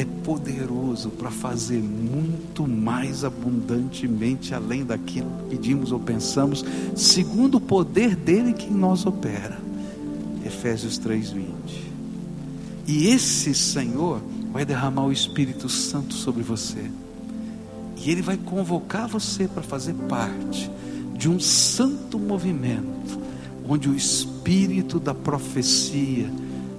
é 0.00 0.04
poderoso 0.24 1.10
para 1.10 1.30
fazer 1.30 1.78
muito 1.78 2.66
mais 2.66 3.24
abundantemente 3.24 4.54
além 4.54 4.84
daquilo 4.84 5.30
que 5.30 5.56
pedimos 5.56 5.92
ou 5.92 6.00
pensamos, 6.00 6.64
segundo 6.96 7.56
o 7.56 7.60
poder 7.60 8.16
dele 8.16 8.52
que 8.52 8.66
em 8.66 8.74
nós 8.74 9.04
opera. 9.04 9.60
Efésios 10.44 10.98
3:20. 10.98 11.90
E 12.86 13.08
esse 13.08 13.54
Senhor 13.54 14.20
vai 14.52 14.64
derramar 14.64 15.04
o 15.04 15.12
Espírito 15.12 15.68
Santo 15.68 16.14
sobre 16.14 16.42
você. 16.42 16.90
E 17.96 18.10
ele 18.10 18.22
vai 18.22 18.36
convocar 18.36 19.06
você 19.06 19.46
para 19.46 19.62
fazer 19.62 19.94
parte 20.08 20.70
de 21.14 21.28
um 21.28 21.38
santo 21.38 22.18
movimento, 22.18 23.18
onde 23.68 23.88
o 23.88 23.94
Espírito 23.94 24.98
da 24.98 25.14
profecia, 25.14 26.30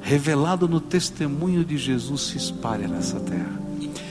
revelado 0.01 0.67
no 0.67 0.81
testemunho 0.81 1.63
de 1.63 1.77
Jesus, 1.77 2.21
se 2.21 2.37
espalha 2.37 2.87
nessa 2.87 3.19
terra. 3.19 3.61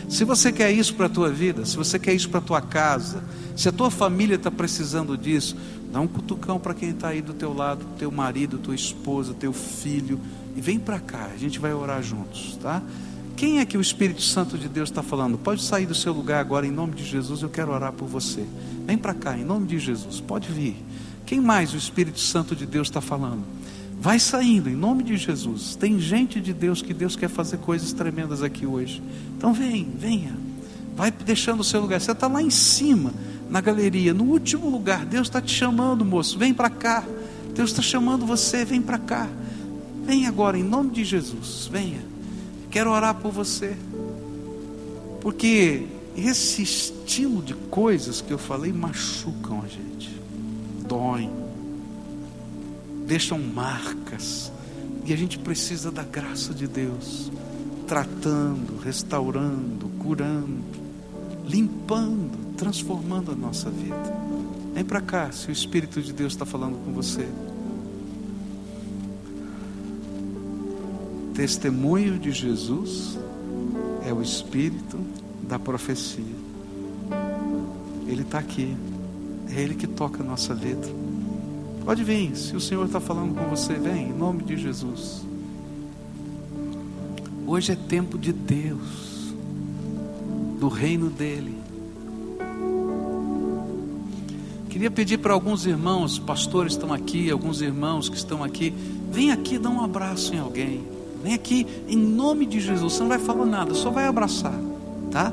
Se 0.08 0.24
você 0.24 0.50
quer 0.50 0.72
isso 0.72 0.94
para 0.94 1.06
a 1.06 1.10
tua 1.10 1.30
vida, 1.30 1.64
se 1.64 1.76
você 1.76 1.98
quer 1.98 2.14
isso 2.14 2.28
para 2.28 2.38
a 2.38 2.42
tua 2.42 2.60
casa, 2.60 3.22
se 3.56 3.68
a 3.68 3.72
tua 3.72 3.90
família 3.90 4.34
está 4.34 4.50
precisando 4.50 5.16
disso, 5.16 5.56
dá 5.92 6.00
um 6.00 6.08
cutucão 6.08 6.58
para 6.58 6.74
quem 6.74 6.90
está 6.90 7.08
aí 7.08 7.22
do 7.22 7.32
teu 7.32 7.52
lado, 7.52 7.84
teu 7.98 8.10
marido, 8.10 8.58
tua 8.58 8.74
esposa, 8.74 9.34
teu 9.34 9.52
filho, 9.52 10.20
e 10.56 10.60
vem 10.60 10.78
para 10.78 10.98
cá, 10.98 11.30
a 11.32 11.36
gente 11.36 11.58
vai 11.58 11.72
orar 11.72 12.02
juntos, 12.02 12.56
tá? 12.60 12.82
Quem 13.36 13.60
é 13.60 13.64
que 13.64 13.78
o 13.78 13.80
Espírito 13.80 14.20
Santo 14.20 14.58
de 14.58 14.68
Deus 14.68 14.90
está 14.90 15.02
falando? 15.02 15.38
Pode 15.38 15.62
sair 15.62 15.86
do 15.86 15.94
seu 15.94 16.12
lugar 16.12 16.40
agora, 16.40 16.66
em 16.66 16.70
nome 16.70 16.94
de 16.94 17.04
Jesus, 17.04 17.42
eu 17.42 17.48
quero 17.48 17.72
orar 17.72 17.92
por 17.92 18.06
você. 18.06 18.44
Vem 18.86 18.98
para 18.98 19.14
cá, 19.14 19.38
em 19.38 19.44
nome 19.44 19.66
de 19.66 19.78
Jesus, 19.78 20.20
pode 20.20 20.50
vir. 20.52 20.76
Quem 21.24 21.40
mais 21.40 21.72
o 21.72 21.76
Espírito 21.76 22.18
Santo 22.18 22.56
de 22.56 22.66
Deus 22.66 22.88
está 22.88 23.00
falando? 23.00 23.44
Vai 24.00 24.18
saindo, 24.18 24.70
em 24.70 24.74
nome 24.74 25.02
de 25.02 25.14
Jesus. 25.18 25.76
Tem 25.76 26.00
gente 26.00 26.40
de 26.40 26.54
Deus 26.54 26.80
que 26.80 26.94
Deus 26.94 27.16
quer 27.16 27.28
fazer 27.28 27.58
coisas 27.58 27.92
tremendas 27.92 28.42
aqui 28.42 28.64
hoje. 28.64 29.02
Então 29.36 29.52
vem, 29.52 29.86
venha. 29.94 30.34
Vai 30.96 31.10
deixando 31.10 31.60
o 31.60 31.64
seu 31.64 31.82
lugar. 31.82 32.00
Você 32.00 32.12
está 32.12 32.26
lá 32.26 32.40
em 32.40 32.48
cima, 32.48 33.12
na 33.50 33.60
galeria, 33.60 34.14
no 34.14 34.24
último 34.24 34.70
lugar. 34.70 35.04
Deus 35.04 35.26
está 35.26 35.38
te 35.38 35.54
chamando, 35.54 36.02
moço. 36.02 36.38
Vem 36.38 36.54
para 36.54 36.70
cá. 36.70 37.04
Deus 37.54 37.72
está 37.72 37.82
chamando 37.82 38.24
você, 38.24 38.64
vem 38.64 38.80
para 38.80 38.96
cá. 38.96 39.28
Vem 40.06 40.26
agora, 40.26 40.56
em 40.56 40.64
nome 40.64 40.92
de 40.92 41.04
Jesus. 41.04 41.68
Venha. 41.70 42.00
Quero 42.70 42.90
orar 42.90 43.16
por 43.16 43.30
você. 43.30 43.76
Porque 45.20 45.86
esse 46.16 46.62
estilo 46.62 47.42
de 47.42 47.52
coisas 47.52 48.22
que 48.22 48.32
eu 48.32 48.38
falei 48.38 48.72
machucam 48.72 49.62
a 49.62 49.68
gente, 49.68 50.18
doem 50.88 51.49
deixam 53.10 53.40
marcas. 53.40 54.52
E 55.04 55.12
a 55.12 55.16
gente 55.16 55.36
precisa 55.36 55.90
da 55.90 56.04
graça 56.04 56.54
de 56.54 56.68
Deus, 56.68 57.28
tratando, 57.88 58.78
restaurando, 58.78 59.88
curando, 59.98 60.62
limpando, 61.44 62.54
transformando 62.56 63.32
a 63.32 63.34
nossa 63.34 63.68
vida. 63.68 64.16
Vem 64.72 64.84
para 64.84 65.00
cá, 65.00 65.32
se 65.32 65.48
o 65.48 65.50
Espírito 65.50 66.00
de 66.00 66.12
Deus 66.12 66.34
está 66.34 66.46
falando 66.46 66.76
com 66.84 66.92
você. 66.92 67.26
Testemunho 71.34 72.16
de 72.16 72.30
Jesus 72.30 73.18
é 74.06 74.12
o 74.12 74.22
Espírito 74.22 75.00
da 75.42 75.58
profecia. 75.58 76.36
Ele 78.06 78.22
está 78.22 78.38
aqui. 78.38 78.76
É 79.48 79.60
Ele 79.60 79.74
que 79.74 79.88
toca 79.88 80.22
a 80.22 80.24
nossa 80.24 80.54
vida. 80.54 80.99
Pode 81.90 82.04
vir, 82.04 82.36
se 82.36 82.54
o 82.54 82.60
Senhor 82.60 82.86
está 82.86 83.00
falando 83.00 83.34
com 83.34 83.48
você, 83.48 83.72
vem, 83.72 84.10
em 84.10 84.12
nome 84.12 84.44
de 84.44 84.56
Jesus. 84.56 85.26
Hoje 87.44 87.72
é 87.72 87.74
tempo 87.74 88.16
de 88.16 88.32
Deus, 88.32 89.34
do 90.60 90.68
reino 90.68 91.10
dEle. 91.10 91.58
Queria 94.68 94.88
pedir 94.88 95.18
para 95.18 95.34
alguns 95.34 95.66
irmãos, 95.66 96.16
pastores 96.16 96.74
estão 96.74 96.92
aqui, 96.92 97.28
alguns 97.28 97.60
irmãos 97.60 98.08
que 98.08 98.16
estão 98.16 98.44
aqui, 98.44 98.72
vem 99.10 99.32
aqui 99.32 99.58
dar 99.58 99.70
um 99.70 99.82
abraço 99.82 100.32
em 100.32 100.38
alguém. 100.38 100.84
Vem 101.24 101.34
aqui 101.34 101.66
em 101.88 101.96
nome 101.96 102.46
de 102.46 102.60
Jesus. 102.60 102.92
Você 102.92 103.00
não 103.00 103.08
vai 103.08 103.18
falar 103.18 103.46
nada, 103.46 103.74
só 103.74 103.90
vai 103.90 104.06
abraçar, 104.06 104.54
tá? 105.10 105.32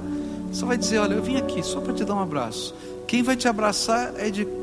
Só 0.52 0.66
vai 0.66 0.76
dizer, 0.76 0.98
olha, 0.98 1.14
eu 1.14 1.22
vim 1.22 1.36
aqui 1.36 1.62
só 1.62 1.80
para 1.80 1.94
te 1.94 2.04
dar 2.04 2.16
um 2.16 2.20
abraço. 2.20 2.74
Quem 3.06 3.22
vai 3.22 3.36
te 3.36 3.48
abraçar 3.48 4.16
é 4.18 4.32
de 4.32 4.57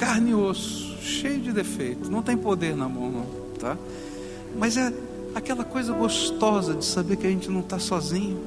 carne 0.00 0.30
e 0.30 0.34
osso, 0.34 0.96
cheio 1.02 1.38
de 1.42 1.52
defeito, 1.52 2.10
não 2.10 2.22
tem 2.22 2.34
poder 2.34 2.74
na 2.74 2.88
mão, 2.88 3.10
não, 3.10 3.26
tá? 3.58 3.76
Mas 4.58 4.78
é 4.78 4.90
aquela 5.34 5.62
coisa 5.62 5.92
gostosa 5.92 6.74
de 6.74 6.86
saber 6.86 7.18
que 7.18 7.26
a 7.26 7.30
gente 7.30 7.50
não 7.50 7.60
está 7.60 7.78
sozinho, 7.78 8.40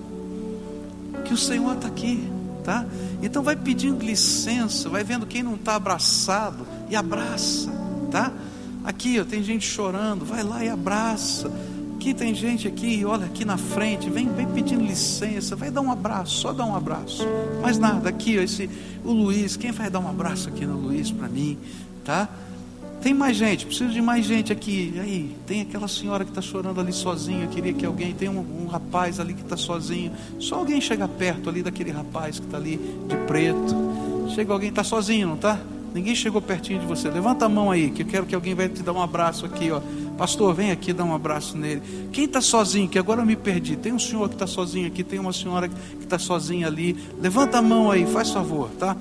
que 1.24 1.32
o 1.32 1.38
Senhor 1.38 1.76
está 1.76 1.88
aqui, 1.88 2.28
tá? 2.64 2.84
Então 3.22 3.44
vai 3.44 3.56
pedindo 3.56 4.04
licença, 4.04 4.90
vai 4.90 5.04
vendo 5.04 5.28
quem 5.28 5.44
não 5.44 5.54
está 5.54 5.76
abraçado 5.76 6.66
e 6.90 6.96
abraça, 6.96 7.70
tá? 8.10 8.34
Aqui, 8.84 9.20
ó, 9.20 9.24
tem 9.24 9.44
gente 9.44 9.68
chorando, 9.68 10.26
vai 10.26 10.42
lá 10.42 10.66
e 10.66 10.70
abraça. 10.70 11.52
Aqui 12.04 12.14
tem 12.14 12.36
gente 12.36 12.68
aqui, 12.68 13.06
olha 13.06 13.28
aqui 13.28 13.46
na 13.46 13.56
frente, 13.56 14.10
vem, 14.10 14.28
vem 14.28 14.46
pedindo 14.46 14.84
licença, 14.84 15.56
vai 15.56 15.72
dar 15.72 15.80
um 15.80 15.90
abraço, 15.90 16.36
só 16.36 16.52
dá 16.52 16.66
um 16.66 16.76
abraço. 16.76 17.26
Mais 17.62 17.80
nada, 17.80 18.10
aqui, 18.10 18.34
esse, 18.36 18.70
o 19.06 19.14
Luiz, 19.14 19.56
quem 19.56 19.72
vai 19.72 19.90
dar 19.90 20.00
um 20.00 20.10
abraço 20.10 20.50
aqui 20.50 20.66
no 20.66 20.76
Luiz 20.76 21.10
para 21.12 21.30
mim, 21.30 21.58
tá? 22.04 22.28
Tem 23.02 23.14
mais 23.14 23.38
gente, 23.38 23.66
preciso 23.66 23.94
de 23.94 24.02
mais 24.02 24.26
gente 24.26 24.52
aqui. 24.52 24.94
Aí, 25.00 25.34
tem 25.48 25.62
aquela 25.62 25.88
senhora 25.88 26.26
que 26.26 26.32
está 26.32 26.42
chorando 26.42 26.82
ali 26.82 26.92
sozinha. 26.92 27.48
Queria 27.48 27.72
que 27.72 27.86
alguém. 27.86 28.14
Tem 28.14 28.28
um, 28.28 28.64
um 28.64 28.68
rapaz 28.68 29.18
ali 29.22 29.34
que 29.34 29.42
está 29.42 29.56
sozinho. 29.56 30.12
Só 30.40 30.56
alguém 30.56 30.82
chega 30.82 31.08
perto 31.08 31.50
ali 31.50 31.64
daquele 31.64 31.92
rapaz 31.92 32.38
que 32.38 32.46
está 32.46 32.58
ali 32.58 32.78
de 33.08 33.16
preto. 33.28 33.76
Chega 34.36 34.52
alguém, 34.52 34.70
está 34.70 34.84
sozinho, 34.84 35.30
não 35.30 35.36
está? 35.36 35.58
Ninguém 35.94 36.16
chegou 36.16 36.42
pertinho 36.42 36.80
de 36.80 36.86
você. 36.86 37.10
Levanta 37.10 37.46
a 37.46 37.50
mão 37.50 37.70
aí, 37.70 37.92
que 37.92 38.02
eu 38.02 38.08
quero 38.08 38.26
que 38.26 38.34
alguém 38.34 38.56
vai 38.56 38.68
te 38.68 38.82
dar 38.82 38.94
um 38.94 39.02
abraço 39.02 39.46
aqui, 39.46 39.70
ó. 39.70 39.80
Pastor, 40.18 40.54
vem 40.54 40.72
aqui 40.72 40.94
dar 40.94 41.04
um 41.04 41.14
abraço 41.14 41.58
nele. 41.58 41.82
Quem 42.12 42.26
está 42.26 42.40
sozinho, 42.40 42.88
que 42.88 43.00
agora 43.00 43.22
eu 43.22 43.26
me 43.26 43.36
perdi. 43.36 43.76
Tem 43.76 43.92
um 43.92 44.00
senhor 44.00 44.30
que 44.30 44.36
está 44.36 44.46
sozinho 44.46 44.88
aqui, 44.88 45.04
tem 45.04 45.20
uma 45.20 45.34
senhora 45.34 45.68
que 45.68 46.04
está 46.04 46.20
sozinha 46.20 46.68
ali. 46.68 46.96
Levanta 47.20 47.58
a 47.58 47.62
mão 47.62 47.90
aí, 47.90 48.06
faz 48.06 48.30
favor, 48.30 48.70
tá? 48.78 48.96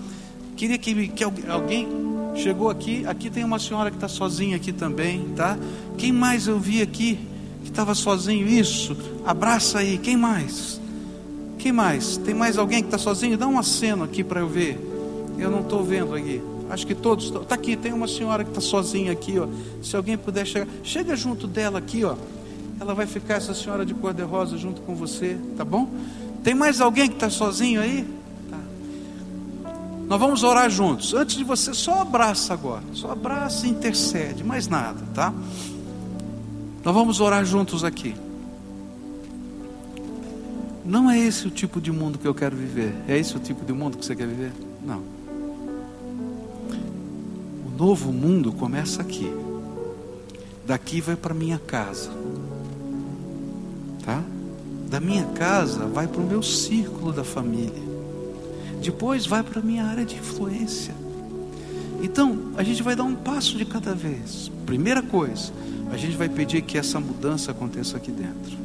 Queria 0.57 0.79
que, 0.79 1.09
que 1.09 1.25
alguém 1.49 1.89
chegou 2.35 2.71
aqui. 2.71 3.05
Aqui 3.07 3.31
tem 3.31 3.45
uma 3.45 3.59
senhora 3.59 3.91
que 3.91 3.97
está 3.97 4.09
sozinha 4.09 4.57
aqui 4.57 4.73
também, 4.73 5.29
tá? 5.37 5.59
Quem 5.99 6.13
mais 6.13 6.47
eu 6.47 6.59
vi 6.59 6.81
aqui 6.81 7.19
que 7.63 7.71
estava 7.71 7.95
sozinho? 7.95 8.49
Isso, 8.49 8.97
abraça 9.25 9.79
aí. 9.79 9.99
Quem 9.99 10.17
mais? 10.17 10.81
Quem 11.59 11.73
mais? 11.73 12.17
Tem 12.17 12.35
mais 12.35 12.59
alguém 12.59 12.81
que 12.81 12.89
está 12.89 12.99
sozinho? 12.99 13.37
Dá 13.37 13.47
um 13.47 13.59
aceno 13.59 14.05
aqui 14.05 14.25
para 14.25 14.41
eu 14.41 14.49
ver. 14.49 14.79
Eu 15.39 15.51
não 15.51 15.61
estou 15.61 15.85
vendo 15.85 16.15
aqui. 16.15 16.41
Acho 16.73 16.87
que 16.87 16.95
todos. 16.95 17.27
Está 17.27 17.55
aqui, 17.55 17.77
tem 17.77 17.93
uma 17.93 18.09
senhora 18.09 18.43
que 18.43 18.49
está 18.49 18.63
sozinha 18.63 19.13
aqui, 19.13 19.39
ó. 19.39 19.47
Se 19.83 19.95
alguém 19.95 20.17
puder 20.17 20.47
chegar, 20.47 20.67
chega 20.83 21.15
junto 21.15 21.47
dela 21.47 21.79
aqui, 21.79 22.03
ó. 22.03 22.17
Ela 22.81 22.95
vai 22.95 23.05
ficar 23.05 23.35
essa 23.35 23.53
senhora 23.53 23.85
de 23.85 23.93
cor 23.93 24.15
de 24.15 24.23
rosa 24.23 24.57
junto 24.57 24.81
com 24.81 24.95
você, 24.95 25.37
tá 25.55 25.67
bom? 25.67 25.91
Tem 26.43 26.55
mais 26.55 26.81
alguém 26.81 27.09
que 27.09 27.15
está 27.15 27.29
sozinho 27.29 27.79
aí? 27.79 28.09
Tá. 28.49 28.59
Nós 30.09 30.19
vamos 30.19 30.43
orar 30.43 30.71
juntos. 30.71 31.13
Antes 31.13 31.37
de 31.37 31.45
você, 31.45 31.75
só 31.75 32.01
abraça 32.01 32.55
agora. 32.55 32.85
Só 32.95 33.11
abraça 33.13 33.67
e 33.67 33.71
intercede, 33.71 34.43
mais 34.43 34.67
nada, 34.67 35.01
tá? 35.15 35.31
Nós 36.83 36.95
vamos 36.95 37.21
orar 37.21 37.45
juntos 37.45 37.85
aqui. 37.85 38.15
Não 40.87 41.11
é 41.11 41.19
esse 41.19 41.47
o 41.47 41.51
tipo 41.51 41.83
de 41.83 41.93
mundo 41.93 42.19
que 42.19 42.27
eu 42.27 42.35
quero 42.35 42.57
viver. 42.57 42.95
É 43.07 43.19
esse 43.19 43.37
o 43.37 43.41
tipo 43.41 43.63
de 43.63 43.75
mundo 43.75 43.99
que 43.99 44.07
você 44.07 44.17
quer 44.17 44.27
viver? 44.27 44.53
Não 44.83 45.22
novo 47.83 48.13
mundo 48.13 48.53
começa 48.53 49.03
aqui. 49.03 49.29
Daqui 50.65 51.01
vai 51.01 51.17
para 51.17 51.35
minha 51.35 51.59
casa. 51.59 52.13
Tá? 54.05 54.23
Da 54.89 55.01
minha 55.01 55.25
casa 55.35 55.87
vai 55.87 56.07
para 56.07 56.21
o 56.21 56.25
meu 56.25 56.45
círculo 56.45 57.13
da 57.13 57.25
família. 57.25 57.83
Depois 58.81 59.27
vai 59.27 59.43
para 59.43 59.59
a 59.59 59.63
minha 59.65 59.85
área 59.85 60.05
de 60.05 60.15
influência. 60.15 60.95
Então, 62.01 62.53
a 62.57 62.63
gente 62.63 62.85
vai 62.85 62.95
dar 62.95 63.03
um 63.03 63.17
passo 63.17 63.59
de 63.59 63.65
cada 63.65 63.97
vez. 63.97 64.49
Primeira 64.65 65.03
coisa, 65.03 65.53
a 65.91 65.97
gente 65.97 66.17
vai 66.17 66.29
pedir 66.29 66.63
que 66.63 66.79
essa 66.79 67.01
mudança 67.01 67.51
aconteça 67.51 67.97
aqui 67.97 68.13
dentro. 68.13 68.57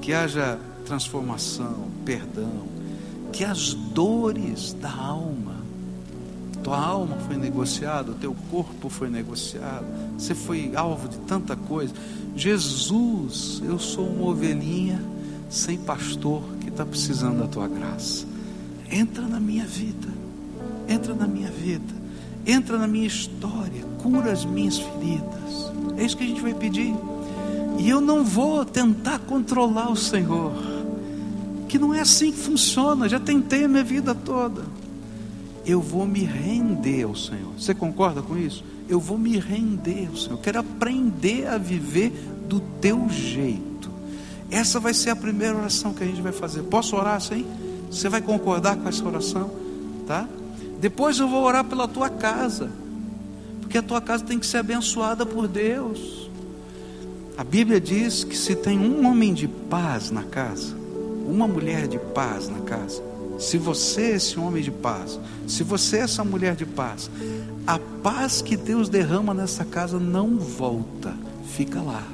Que 0.00 0.14
haja 0.14 0.58
transformação, 0.86 1.88
perdão, 2.06 2.62
que 3.34 3.44
as 3.44 3.74
dores 3.74 4.72
da 4.72 4.90
alma 4.90 5.49
tua 6.62 6.78
alma 6.78 7.16
foi 7.26 7.36
negociada, 7.36 8.12
o 8.12 8.14
teu 8.14 8.34
corpo 8.50 8.88
foi 8.88 9.08
negociado, 9.08 9.84
você 10.18 10.34
foi 10.34 10.72
alvo 10.74 11.08
de 11.08 11.16
tanta 11.18 11.56
coisa. 11.56 11.92
Jesus, 12.36 13.62
eu 13.64 13.78
sou 13.78 14.06
uma 14.06 14.28
ovelhinha 14.28 15.02
sem 15.48 15.78
pastor 15.78 16.42
que 16.60 16.68
está 16.68 16.84
precisando 16.84 17.40
da 17.40 17.46
tua 17.46 17.66
graça. 17.66 18.26
Entra 18.90 19.26
na 19.26 19.40
minha 19.40 19.64
vida, 19.64 20.08
entra 20.88 21.14
na 21.14 21.26
minha 21.26 21.50
vida, 21.50 21.94
entra 22.46 22.78
na 22.78 22.86
minha 22.86 23.06
história, 23.06 23.84
cura 24.02 24.32
as 24.32 24.44
minhas 24.44 24.78
feridas. 24.78 25.72
É 25.96 26.04
isso 26.04 26.16
que 26.16 26.24
a 26.24 26.26
gente 26.26 26.40
vai 26.40 26.54
pedir. 26.54 26.94
E 27.78 27.88
eu 27.88 28.00
não 28.00 28.24
vou 28.24 28.64
tentar 28.64 29.18
controlar 29.20 29.90
o 29.90 29.96
Senhor, 29.96 30.52
que 31.68 31.78
não 31.78 31.94
é 31.94 32.00
assim 32.00 32.30
que 32.30 32.38
funciona. 32.38 33.08
Já 33.08 33.18
tentei 33.18 33.64
a 33.64 33.68
minha 33.68 33.84
vida 33.84 34.14
toda 34.14 34.79
eu 35.64 35.80
vou 35.80 36.06
me 36.06 36.24
render 36.24 37.04
ao 37.04 37.14
Senhor. 37.14 37.52
Você 37.58 37.74
concorda 37.74 38.22
com 38.22 38.36
isso? 38.36 38.64
Eu 38.88 38.98
vou 38.98 39.18
me 39.18 39.38
render 39.38 40.08
ao 40.08 40.16
Senhor. 40.16 40.32
Eu 40.32 40.38
quero 40.38 40.60
aprender 40.60 41.46
a 41.46 41.58
viver 41.58 42.12
do 42.48 42.60
teu 42.80 43.08
jeito. 43.08 43.90
Essa 44.50 44.80
vai 44.80 44.92
ser 44.92 45.10
a 45.10 45.16
primeira 45.16 45.56
oração 45.56 45.94
que 45.94 46.02
a 46.02 46.06
gente 46.06 46.20
vai 46.20 46.32
fazer. 46.32 46.62
Posso 46.62 46.96
orar 46.96 47.16
assim? 47.16 47.46
Você 47.90 48.08
vai 48.08 48.20
concordar 48.20 48.76
com 48.76 48.88
essa 48.88 49.04
oração? 49.06 49.50
Tá? 50.06 50.28
Depois 50.80 51.18
eu 51.18 51.28
vou 51.28 51.44
orar 51.44 51.64
pela 51.64 51.86
tua 51.86 52.08
casa. 52.08 52.70
Porque 53.60 53.78
a 53.78 53.82
tua 53.82 54.00
casa 54.00 54.24
tem 54.24 54.38
que 54.38 54.46
ser 54.46 54.58
abençoada 54.58 55.24
por 55.24 55.46
Deus. 55.46 56.28
A 57.36 57.44
Bíblia 57.44 57.80
diz 57.80 58.24
que 58.24 58.36
se 58.36 58.56
tem 58.56 58.78
um 58.78 59.06
homem 59.06 59.32
de 59.32 59.46
paz 59.46 60.10
na 60.10 60.24
casa, 60.24 60.74
uma 61.26 61.46
mulher 61.46 61.86
de 61.86 61.98
paz 61.98 62.48
na 62.48 62.58
casa, 62.60 63.02
se 63.40 63.56
você 63.56 64.02
é 64.02 64.16
esse 64.16 64.38
homem 64.38 64.62
de 64.62 64.70
paz, 64.70 65.18
se 65.48 65.64
você 65.64 65.96
é 65.96 66.00
essa 66.00 66.22
mulher 66.22 66.54
de 66.54 66.66
paz, 66.66 67.10
a 67.66 67.78
paz 68.02 68.42
que 68.42 68.54
Deus 68.54 68.90
derrama 68.90 69.32
nessa 69.32 69.64
casa 69.64 69.98
não 69.98 70.36
volta, 70.36 71.16
fica 71.46 71.80
lá. 71.80 72.06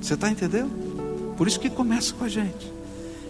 Você 0.00 0.14
está 0.14 0.30
entendendo? 0.30 1.34
Por 1.36 1.48
isso 1.48 1.58
que 1.58 1.68
começa 1.68 2.14
com 2.14 2.24
a 2.24 2.28
gente. 2.28 2.72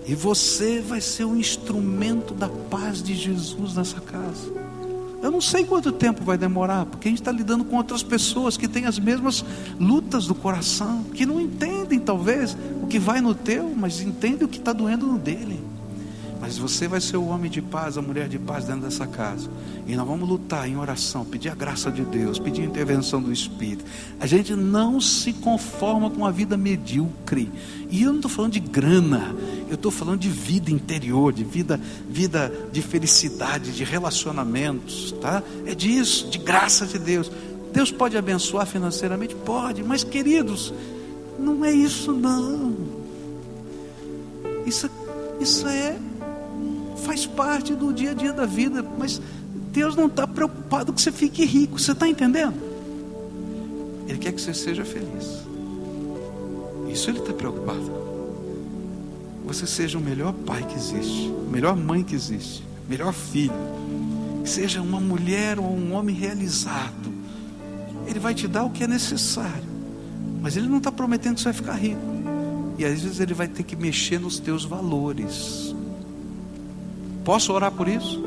E 0.06 0.14
você 0.14 0.80
vai 0.80 1.00
ser 1.00 1.24
o 1.24 1.34
instrumento 1.34 2.34
da 2.34 2.48
paz 2.48 3.02
de 3.02 3.14
Jesus 3.14 3.74
nessa 3.74 4.00
casa. 4.00 4.52
Eu 5.22 5.30
não 5.30 5.40
sei 5.40 5.64
quanto 5.64 5.90
tempo 5.90 6.22
vai 6.22 6.36
demorar, 6.36 6.84
porque 6.86 7.08
a 7.08 7.10
gente 7.10 7.20
está 7.20 7.32
lidando 7.32 7.64
com 7.64 7.76
outras 7.76 8.02
pessoas 8.02 8.56
que 8.56 8.68
têm 8.68 8.84
as 8.84 8.98
mesmas 8.98 9.44
lutas 9.80 10.26
do 10.26 10.34
coração, 10.34 11.02
que 11.14 11.26
não 11.26 11.40
entendem 11.40 11.98
talvez 11.98 12.56
o 12.82 12.86
que 12.86 12.98
vai 12.98 13.20
no 13.20 13.34
teu, 13.34 13.74
mas 13.74 14.00
entendem 14.00 14.44
o 14.44 14.48
que 14.48 14.58
está 14.58 14.72
doendo 14.72 15.06
no 15.06 15.18
dele. 15.18 15.67
Mas 16.40 16.56
você 16.56 16.86
vai 16.86 17.00
ser 17.00 17.16
o 17.16 17.26
homem 17.26 17.50
de 17.50 17.60
paz, 17.60 17.98
a 17.98 18.02
mulher 18.02 18.28
de 18.28 18.38
paz 18.38 18.64
dentro 18.64 18.82
dessa 18.82 19.06
casa. 19.06 19.50
E 19.86 19.96
nós 19.96 20.06
vamos 20.06 20.28
lutar 20.28 20.68
em 20.68 20.76
oração, 20.76 21.24
pedir 21.24 21.48
a 21.48 21.54
graça 21.54 21.90
de 21.90 22.02
Deus, 22.02 22.38
pedir 22.38 22.62
a 22.62 22.64
intervenção 22.64 23.20
do 23.20 23.32
Espírito. 23.32 23.84
A 24.20 24.26
gente 24.26 24.54
não 24.54 25.00
se 25.00 25.32
conforma 25.32 26.10
com 26.10 26.24
a 26.24 26.30
vida 26.30 26.56
medíocre. 26.56 27.50
E 27.90 28.02
eu 28.02 28.10
não 28.10 28.16
estou 28.16 28.30
falando 28.30 28.52
de 28.52 28.60
grana, 28.60 29.34
eu 29.68 29.74
estou 29.74 29.90
falando 29.90 30.20
de 30.20 30.28
vida 30.28 30.70
interior, 30.70 31.32
de 31.32 31.42
vida, 31.42 31.80
vida 32.08 32.52
de 32.70 32.82
felicidade, 32.82 33.72
de 33.72 33.82
relacionamentos, 33.82 35.12
tá? 35.20 35.42
É 35.66 35.74
disso, 35.74 36.28
de 36.28 36.38
graça 36.38 36.86
de 36.86 36.98
Deus. 36.98 37.30
Deus 37.72 37.90
pode 37.90 38.16
abençoar 38.16 38.66
financeiramente? 38.66 39.34
Pode, 39.34 39.82
mas 39.82 40.04
queridos, 40.04 40.72
não 41.38 41.64
é 41.64 41.72
isso 41.72 42.12
não. 42.12 42.76
Isso, 44.66 44.90
isso 45.40 45.66
é 45.66 45.98
faz 47.08 47.24
parte 47.24 47.74
do 47.74 47.90
dia 47.90 48.10
a 48.10 48.14
dia 48.14 48.34
da 48.34 48.44
vida, 48.44 48.84
mas 48.98 49.18
Deus 49.72 49.96
não 49.96 50.08
está 50.08 50.26
preocupado 50.26 50.92
que 50.92 51.00
você 51.00 51.10
fique 51.10 51.42
rico, 51.42 51.78
você 51.78 51.92
está 51.92 52.06
entendendo? 52.06 52.54
Ele 54.06 54.18
quer 54.18 54.30
que 54.30 54.38
você 54.38 54.52
seja 54.52 54.84
feliz. 54.84 55.42
Isso 56.92 57.08
Ele 57.08 57.20
está 57.20 57.32
preocupado. 57.32 57.90
Você 59.46 59.66
seja 59.66 59.96
o 59.96 60.02
melhor 60.02 60.34
pai 60.34 60.62
que 60.64 60.74
existe, 60.74 61.32
melhor 61.50 61.74
mãe 61.74 62.04
que 62.04 62.14
existe, 62.14 62.62
melhor 62.86 63.14
filho. 63.14 63.54
Seja 64.44 64.82
uma 64.82 65.00
mulher 65.00 65.58
ou 65.58 65.64
um 65.64 65.94
homem 65.94 66.14
realizado. 66.14 67.10
Ele 68.06 68.18
vai 68.18 68.34
te 68.34 68.46
dar 68.46 68.64
o 68.64 68.70
que 68.70 68.84
é 68.84 68.86
necessário. 68.86 69.64
Mas 70.42 70.58
Ele 70.58 70.68
não 70.68 70.76
está 70.76 70.92
prometendo 70.92 71.36
que 71.36 71.40
você 71.40 71.52
vai 71.52 71.54
ficar 71.54 71.72
rico. 71.72 72.02
E 72.76 72.84
às 72.84 73.00
vezes 73.00 73.18
Ele 73.18 73.32
vai 73.32 73.48
ter 73.48 73.62
que 73.62 73.76
mexer 73.76 74.20
nos 74.20 74.38
teus 74.38 74.62
valores. 74.62 75.74
Posso 77.28 77.52
orar 77.52 77.70
por 77.70 77.86
isso? 77.86 78.24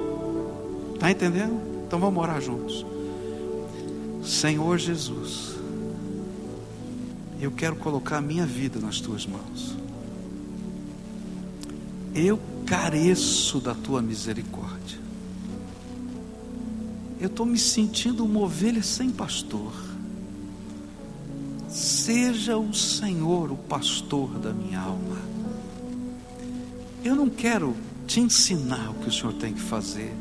Está 0.94 1.10
entendendo? 1.10 1.60
Então 1.88 2.00
vamos 2.00 2.22
orar 2.22 2.40
juntos. 2.40 2.86
Senhor 4.24 4.78
Jesus, 4.78 5.56
eu 7.40 7.50
quero 7.50 7.78
colocar 7.78 8.18
a 8.18 8.22
minha 8.22 8.46
vida 8.46 8.80
nas 8.80 9.00
tuas 9.00 9.26
mãos. 9.26 9.76
Eu 12.14 12.40
careço 12.64 13.60
da 13.60 13.74
tua 13.74 14.04
misericórdia. 14.04 15.00
Eu 17.20 17.26
estou 17.26 17.48
me 17.48 17.58
sentindo 17.58 18.24
uma 18.24 18.42
ovelha 18.42 18.84
sem 18.84 19.10
pastor. 19.10 19.74
Seja 21.68 22.56
o 22.56 22.72
Senhor 22.72 23.52
o 23.52 23.58
pastor 23.58 24.38
da 24.38 24.54
minha 24.54 24.80
alma. 24.80 25.18
Eu 27.04 27.16
não 27.16 27.32
quero 27.32 27.76
te 28.12 28.20
ensinar 28.20 28.90
o 28.90 28.96
que 28.96 29.08
o 29.08 29.12
Senhor 29.12 29.32
tem 29.32 29.54
que 29.54 29.62
fazer, 29.62 30.14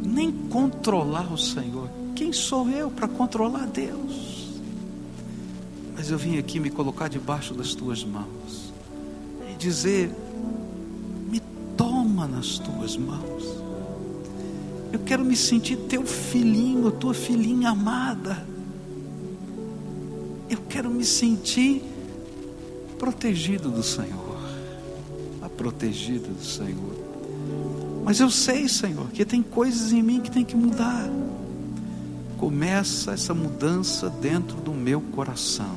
nem 0.00 0.30
controlar 0.30 1.32
o 1.32 1.36
Senhor. 1.36 1.90
Quem 2.14 2.32
sou 2.32 2.70
eu 2.70 2.88
para 2.88 3.08
controlar 3.08 3.66
Deus? 3.66 4.60
Mas 5.96 6.12
eu 6.12 6.16
vim 6.16 6.38
aqui 6.38 6.60
me 6.60 6.70
colocar 6.70 7.08
debaixo 7.08 7.52
das 7.52 7.74
tuas 7.74 8.04
mãos 8.04 8.72
e 9.50 9.56
dizer: 9.56 10.08
me 11.28 11.40
toma 11.76 12.28
nas 12.28 12.60
tuas 12.60 12.96
mãos. 12.96 13.42
Eu 14.92 15.00
quero 15.00 15.24
me 15.24 15.34
sentir 15.34 15.76
teu 15.88 16.06
filhinho, 16.06 16.92
tua 16.92 17.12
filhinha 17.12 17.70
amada. 17.70 18.46
Eu 20.48 20.58
quero 20.68 20.88
me 20.88 21.04
sentir 21.04 21.82
protegido 23.00 23.68
do 23.68 23.82
Senhor 23.82 24.23
protegida 25.56 26.28
do 26.28 26.44
Senhor. 26.44 27.04
Mas 28.04 28.20
eu 28.20 28.30
sei, 28.30 28.68
Senhor, 28.68 29.08
que 29.10 29.24
tem 29.24 29.42
coisas 29.42 29.92
em 29.92 30.02
mim 30.02 30.20
que 30.20 30.30
tem 30.30 30.44
que 30.44 30.56
mudar. 30.56 31.08
Começa 32.36 33.12
essa 33.12 33.32
mudança 33.32 34.10
dentro 34.10 34.56
do 34.58 34.72
meu 34.72 35.00
coração. 35.00 35.76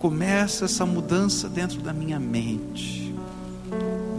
Começa 0.00 0.64
essa 0.64 0.84
mudança 0.84 1.48
dentro 1.48 1.80
da 1.80 1.92
minha 1.92 2.18
mente. 2.18 3.14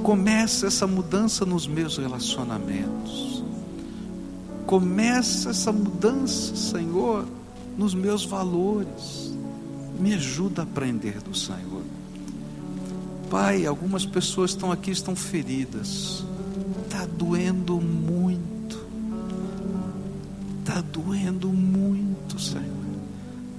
Começa 0.01 0.67
essa 0.67 0.87
mudança 0.87 1.45
nos 1.45 1.67
meus 1.67 1.97
relacionamentos. 1.97 3.43
Começa 4.65 5.49
essa 5.49 5.73
mudança, 5.73 6.55
Senhor, 6.55 7.25
nos 7.77 7.93
meus 7.93 8.23
valores. 8.23 9.33
Me 9.99 10.13
ajuda 10.13 10.61
a 10.61 10.63
aprender 10.63 11.19
do 11.19 11.35
Senhor. 11.35 11.82
Pai, 13.33 13.65
algumas 13.65 14.05
pessoas 14.05 14.51
estão 14.51 14.71
aqui, 14.71 14.91
estão 14.91 15.15
feridas. 15.15 16.23
Está 16.83 17.03
doendo 17.03 17.81
muito. 17.81 18.77
Está 20.59 20.81
doendo 20.81 21.49
muito, 21.49 22.39
Senhor. 22.39 22.67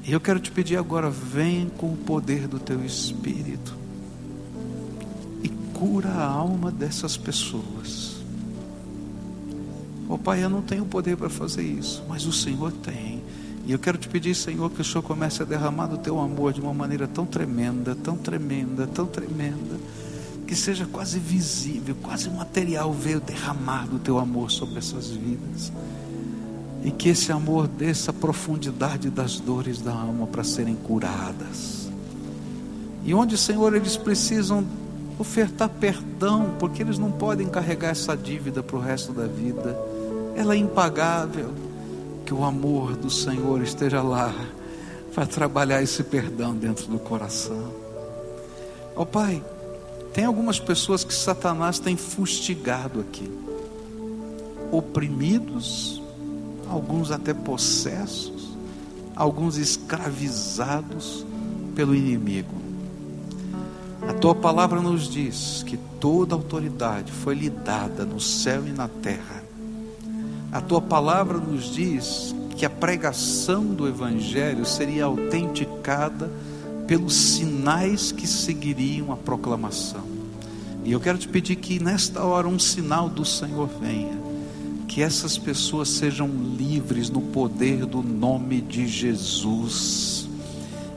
E 0.05 0.12
eu 0.12 0.20
quero 0.20 0.39
te 0.39 0.53
pedir 0.53 0.77
agora, 0.77 1.11
vem 1.11 1.68
com 1.68 1.93
o 1.93 1.97
poder 1.97 2.47
do 2.47 2.61
teu 2.61 2.85
Espírito 2.85 3.75
e 5.43 5.49
cura 5.77 6.11
a 6.11 6.25
alma 6.25 6.70
dessas 6.70 7.16
pessoas. 7.16 8.22
Oh 10.09 10.16
Pai, 10.16 10.45
eu 10.45 10.51
não 10.51 10.62
tenho 10.62 10.87
poder 10.87 11.16
para 11.16 11.29
fazer 11.29 11.64
isso, 11.64 12.05
mas 12.09 12.25
o 12.27 12.33
Senhor 12.33 12.70
tem. 12.70 13.14
E 13.67 13.73
eu 13.73 13.79
quero 13.79 13.97
te 13.97 14.09
pedir, 14.09 14.35
Senhor, 14.35 14.71
que 14.71 14.83
o 14.83 14.85
Senhor 14.85 15.03
comece 15.03 15.41
a 15.41 15.45
derramar 15.47 15.87
do 15.87 15.97
teu 15.97 16.21
amor 16.21 16.53
de 16.53 16.61
uma 16.61 16.75
maneira 16.75 17.09
tão 17.09 17.25
tremenda, 17.25 17.95
tão 17.95 18.15
tremenda, 18.15 18.87
tão 18.87 19.07
tremenda, 19.07 19.79
que 20.47 20.55
seja 20.55 20.85
quase 20.85 21.19
visível, 21.19 21.97
quase 22.03 22.29
material 22.29 22.93
ver 22.93 23.21
derramar 23.21 23.87
do 23.89 23.99
teu 23.99 24.19
amor 24.19 24.51
sobre 24.51 24.79
essas 24.79 25.09
vidas. 25.09 25.73
E 26.85 26.91
que 26.91 27.09
esse 27.09 27.33
amor 27.33 27.67
desça 27.67 28.11
a 28.11 28.15
profundidade 28.15 29.09
das 29.09 29.41
dores 29.41 29.81
da 29.81 29.95
alma 29.95 30.27
para 30.27 30.45
serem 30.45 30.75
curadas. 30.75 31.89
E 33.03 33.15
onde, 33.15 33.39
Senhor, 33.39 33.75
eles 33.75 33.97
precisam 33.97 34.67
ofertar 35.19 35.71
perdão, 35.71 36.55
porque 36.59 36.83
eles 36.83 36.99
não 36.99 37.11
podem 37.11 37.49
carregar 37.49 37.91
essa 37.91 38.15
dívida 38.15 38.62
para 38.62 38.77
o 38.77 38.81
resto 38.81 39.11
da 39.12 39.27
vida. 39.27 39.75
Ela 40.37 40.55
é 40.55 40.59
impagável 40.59 41.64
que 42.25 42.33
o 42.33 42.45
amor 42.45 42.97
do 42.97 43.11
Senhor 43.11 43.62
esteja 43.62 44.03
lá 44.03 44.35
para 45.14 45.27
trabalhar 45.27 45.83
esse 45.83 46.03
perdão 46.03 46.55
dentro 46.55 46.87
do 46.87 46.99
coração. 46.99 47.72
Ó 48.97 49.03
oh, 49.03 49.07
Pai, 49.07 49.43
tem 50.12 50.25
algumas 50.25 50.59
pessoas 50.59 51.05
que 51.05 51.12
Satanás 51.12 51.79
tem 51.79 51.97
fustigado 51.97 53.01
aqui, 53.01 53.31
oprimidos, 54.72 56.03
alguns 56.68 57.11
até 57.11 57.35
possessos, 57.35 58.57
alguns 59.14 59.57
escravizados 59.57 61.27
pelo 61.75 61.95
inimigo. 61.95 62.55
A 64.09 64.12
tua 64.14 64.35
palavra 64.35 64.81
nos 64.81 65.09
diz 65.09 65.62
que 65.66 65.77
toda 66.01 66.35
autoridade 66.35 67.11
foi 67.11 67.35
lhe 67.35 67.51
dada 67.51 68.05
no 68.05 68.20
céu 68.20 68.66
e 68.66 68.70
na 68.70 68.89
terra 68.89 69.44
a 70.55 70.61
tua 70.61 70.81
palavra 70.81 71.37
nos 71.37 71.75
diz 71.75 72.33
que 72.57 72.65
a 72.65 72.71
pregação 72.71 73.65
do 73.65 73.89
Evangelho 73.89 74.65
seria 74.65 75.07
autenticada 75.07 76.31
pelos 76.87 77.13
sinais 77.13 78.13
que 78.13 78.25
seguiriam 78.25 79.11
a 79.11 79.17
proclamação. 79.17 80.05
E 80.85 80.93
eu 80.93 81.01
quero 81.01 81.19
te 81.19 81.27
pedir 81.27 81.57
que 81.57 81.83
nesta 81.83 82.23
hora 82.23 82.47
um 82.47 82.61
sinal 82.61 83.09
do 83.09 83.25
Senhor 83.25 83.69
venha, 83.81 84.17
que 84.87 85.03
essas 85.03 85.37
pessoas 85.37 85.89
sejam 85.89 86.29
livres 86.29 87.11
no 87.11 87.21
poder 87.21 87.85
do 87.85 88.01
nome 88.01 88.61
de 88.61 88.87
Jesus, 88.87 90.29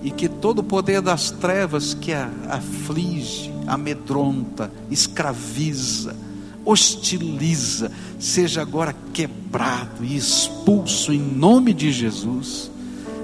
e 0.04 0.12
que 0.12 0.30
todo 0.30 0.60
o 0.60 0.64
poder 0.64 1.02
das 1.02 1.32
trevas 1.32 1.96
que 1.96 2.14
a 2.14 2.30
aflige, 2.48 3.52
amedronta, 3.66 4.72
escraviza, 4.92 6.16
hostiliza, 6.68 7.90
seja 8.20 8.62
agora 8.62 8.94
quebrado 9.14 10.04
e 10.04 10.18
expulso 10.18 11.14
em 11.14 11.20
nome 11.20 11.74
de 11.74 11.92
Jesus, 11.92 12.70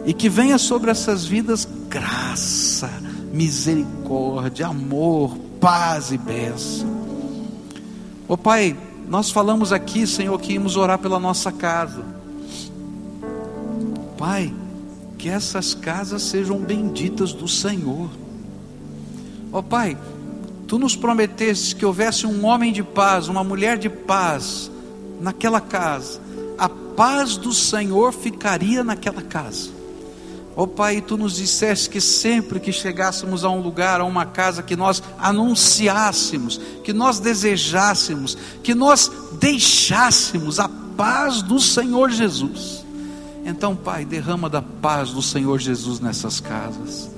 e 0.06 0.14
que 0.14 0.30
venha 0.30 0.58
sobre 0.58 0.90
essas 0.90 1.26
vidas 1.26 1.68
graça, 1.90 2.90
misericórdia, 3.34 4.68
amor, 4.68 5.38
paz 5.60 6.12
e 6.12 6.18
bênção. 6.18 7.04
Ô 8.28 8.38
Pai, 8.38 8.78
nós 9.08 9.30
falamos 9.30 9.74
aqui, 9.74 10.08
Senhor, 10.08 10.40
que 10.40 10.54
íamos 10.54 10.78
orar 10.78 10.98
pela 10.98 11.20
nossa 11.20 11.52
casa. 11.52 12.04
Pai, 14.18 14.54
que 15.18 15.28
essas 15.30 15.74
casas 15.74 16.22
sejam 16.24 16.58
benditas 16.58 17.34
do 17.34 17.48
Senhor. 17.48 18.10
Ó 19.52 19.62
Pai, 19.62 19.98
Tu 20.74 20.80
nos 20.80 20.96
prometeste 20.96 21.76
que 21.76 21.86
houvesse 21.86 22.26
um 22.26 22.48
homem 22.48 22.74
de 22.74 22.82
paz, 22.82 23.28
uma 23.28 23.44
mulher 23.44 23.78
de 23.78 23.92
paz 23.92 24.72
naquela 25.22 25.62
casa. 25.62 26.20
A 26.58 26.68
paz 26.68 27.38
do 27.38 27.54
Senhor 27.54 28.12
ficaria 28.12 28.84
naquela 28.84 29.22
casa. 29.22 29.70
Ó 30.56 30.64
oh, 30.64 30.68
Pai, 30.68 31.00
tu 31.00 31.16
nos 31.16 31.36
disseste 31.36 31.92
que 31.92 32.02
sempre 32.02 32.60
que 32.60 32.72
chegássemos 32.72 33.46
a 33.46 33.52
um 33.52 33.62
lugar, 33.62 34.02
a 34.02 34.04
uma 34.04 34.26
casa, 34.26 34.64
que 34.64 34.76
nós 34.76 35.04
anunciássemos, 35.20 36.60
que 36.84 36.92
nós 36.92 37.20
desejássemos, 37.20 38.36
que 38.64 38.74
nós 38.74 39.12
deixássemos 39.34 40.60
a 40.60 40.68
paz 40.98 41.44
do 41.44 41.60
Senhor 41.60 42.10
Jesus. 42.10 42.84
Então, 43.46 43.76
Pai, 43.76 44.06
derrama 44.06 44.50
da 44.50 44.64
paz 44.64 45.12
do 45.12 45.22
Senhor 45.22 45.60
Jesus 45.60 46.00
nessas 46.00 46.40
casas 46.40 47.14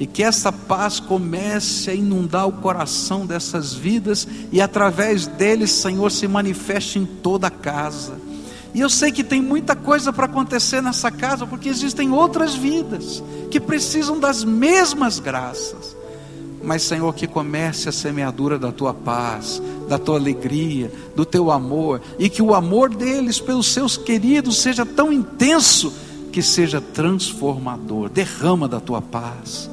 e 0.00 0.06
que 0.06 0.22
essa 0.22 0.50
paz 0.50 0.98
comece 0.98 1.90
a 1.90 1.94
inundar 1.94 2.48
o 2.48 2.52
coração 2.52 3.26
dessas 3.26 3.74
vidas 3.74 4.26
e 4.50 4.58
através 4.58 5.26
deles, 5.26 5.70
Senhor, 5.70 6.10
se 6.10 6.26
manifeste 6.26 6.98
em 6.98 7.04
toda 7.04 7.48
a 7.48 7.50
casa. 7.50 8.14
E 8.72 8.80
eu 8.80 8.88
sei 8.88 9.12
que 9.12 9.22
tem 9.22 9.42
muita 9.42 9.76
coisa 9.76 10.10
para 10.10 10.24
acontecer 10.24 10.80
nessa 10.80 11.10
casa, 11.10 11.46
porque 11.46 11.68
existem 11.68 12.12
outras 12.12 12.54
vidas 12.54 13.22
que 13.50 13.60
precisam 13.60 14.18
das 14.18 14.42
mesmas 14.42 15.18
graças. 15.18 15.94
mas 16.62 16.82
Senhor, 16.82 17.14
que 17.14 17.26
comece 17.26 17.88
a 17.88 17.92
semeadura 17.92 18.58
da 18.58 18.72
tua 18.72 18.94
paz, 18.94 19.60
da 19.88 19.98
tua 19.98 20.16
alegria, 20.16 20.90
do 21.14 21.26
teu 21.26 21.50
amor, 21.50 22.00
e 22.18 22.28
que 22.30 22.42
o 22.42 22.54
amor 22.54 22.94
deles 22.94 23.38
pelos 23.38 23.66
seus 23.66 23.98
queridos 23.98 24.58
seja 24.62 24.86
tão 24.86 25.12
intenso 25.12 25.92
que 26.32 26.42
seja 26.42 26.80
transformador. 26.80 28.08
Derrama 28.08 28.68
da 28.68 28.80
tua 28.80 29.02
paz. 29.02 29.68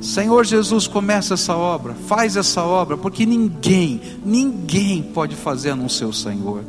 Senhor 0.00 0.44
Jesus, 0.44 0.86
começa 0.86 1.34
essa 1.34 1.56
obra, 1.56 1.94
faz 1.94 2.36
essa 2.36 2.62
obra, 2.62 2.96
porque 2.96 3.26
ninguém, 3.26 4.00
ninguém 4.24 5.02
pode 5.02 5.34
fazer 5.34 5.70
a 5.70 5.76
não 5.76 5.88
ser 5.88 6.04
o 6.04 6.12
Senhor. 6.12 6.64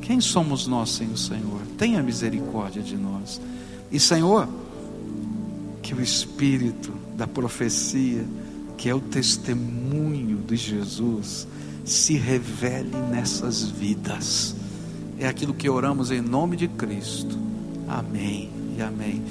Quem 0.00 0.20
somos 0.20 0.66
nós 0.66 0.90
sem 0.90 1.08
o 1.08 1.16
Senhor? 1.16 1.60
Tenha 1.76 2.02
misericórdia 2.02 2.82
de 2.82 2.96
nós. 2.96 3.40
E 3.90 3.98
Senhor, 3.98 4.48
que 5.82 5.94
o 5.94 6.00
Espírito 6.00 6.92
da 7.16 7.26
profecia, 7.26 8.24
que 8.76 8.88
é 8.88 8.94
o 8.94 9.00
testemunho 9.00 10.38
de 10.38 10.56
Jesus, 10.56 11.46
se 11.84 12.14
revele 12.14 12.96
nessas 13.10 13.62
vidas. 13.62 14.54
É 15.18 15.26
aquilo 15.26 15.54
que 15.54 15.68
oramos 15.68 16.10
em 16.10 16.20
nome 16.20 16.56
de 16.56 16.68
Cristo. 16.68 17.38
Amém 17.88 18.50
e 18.76 18.82
amém. 18.82 19.22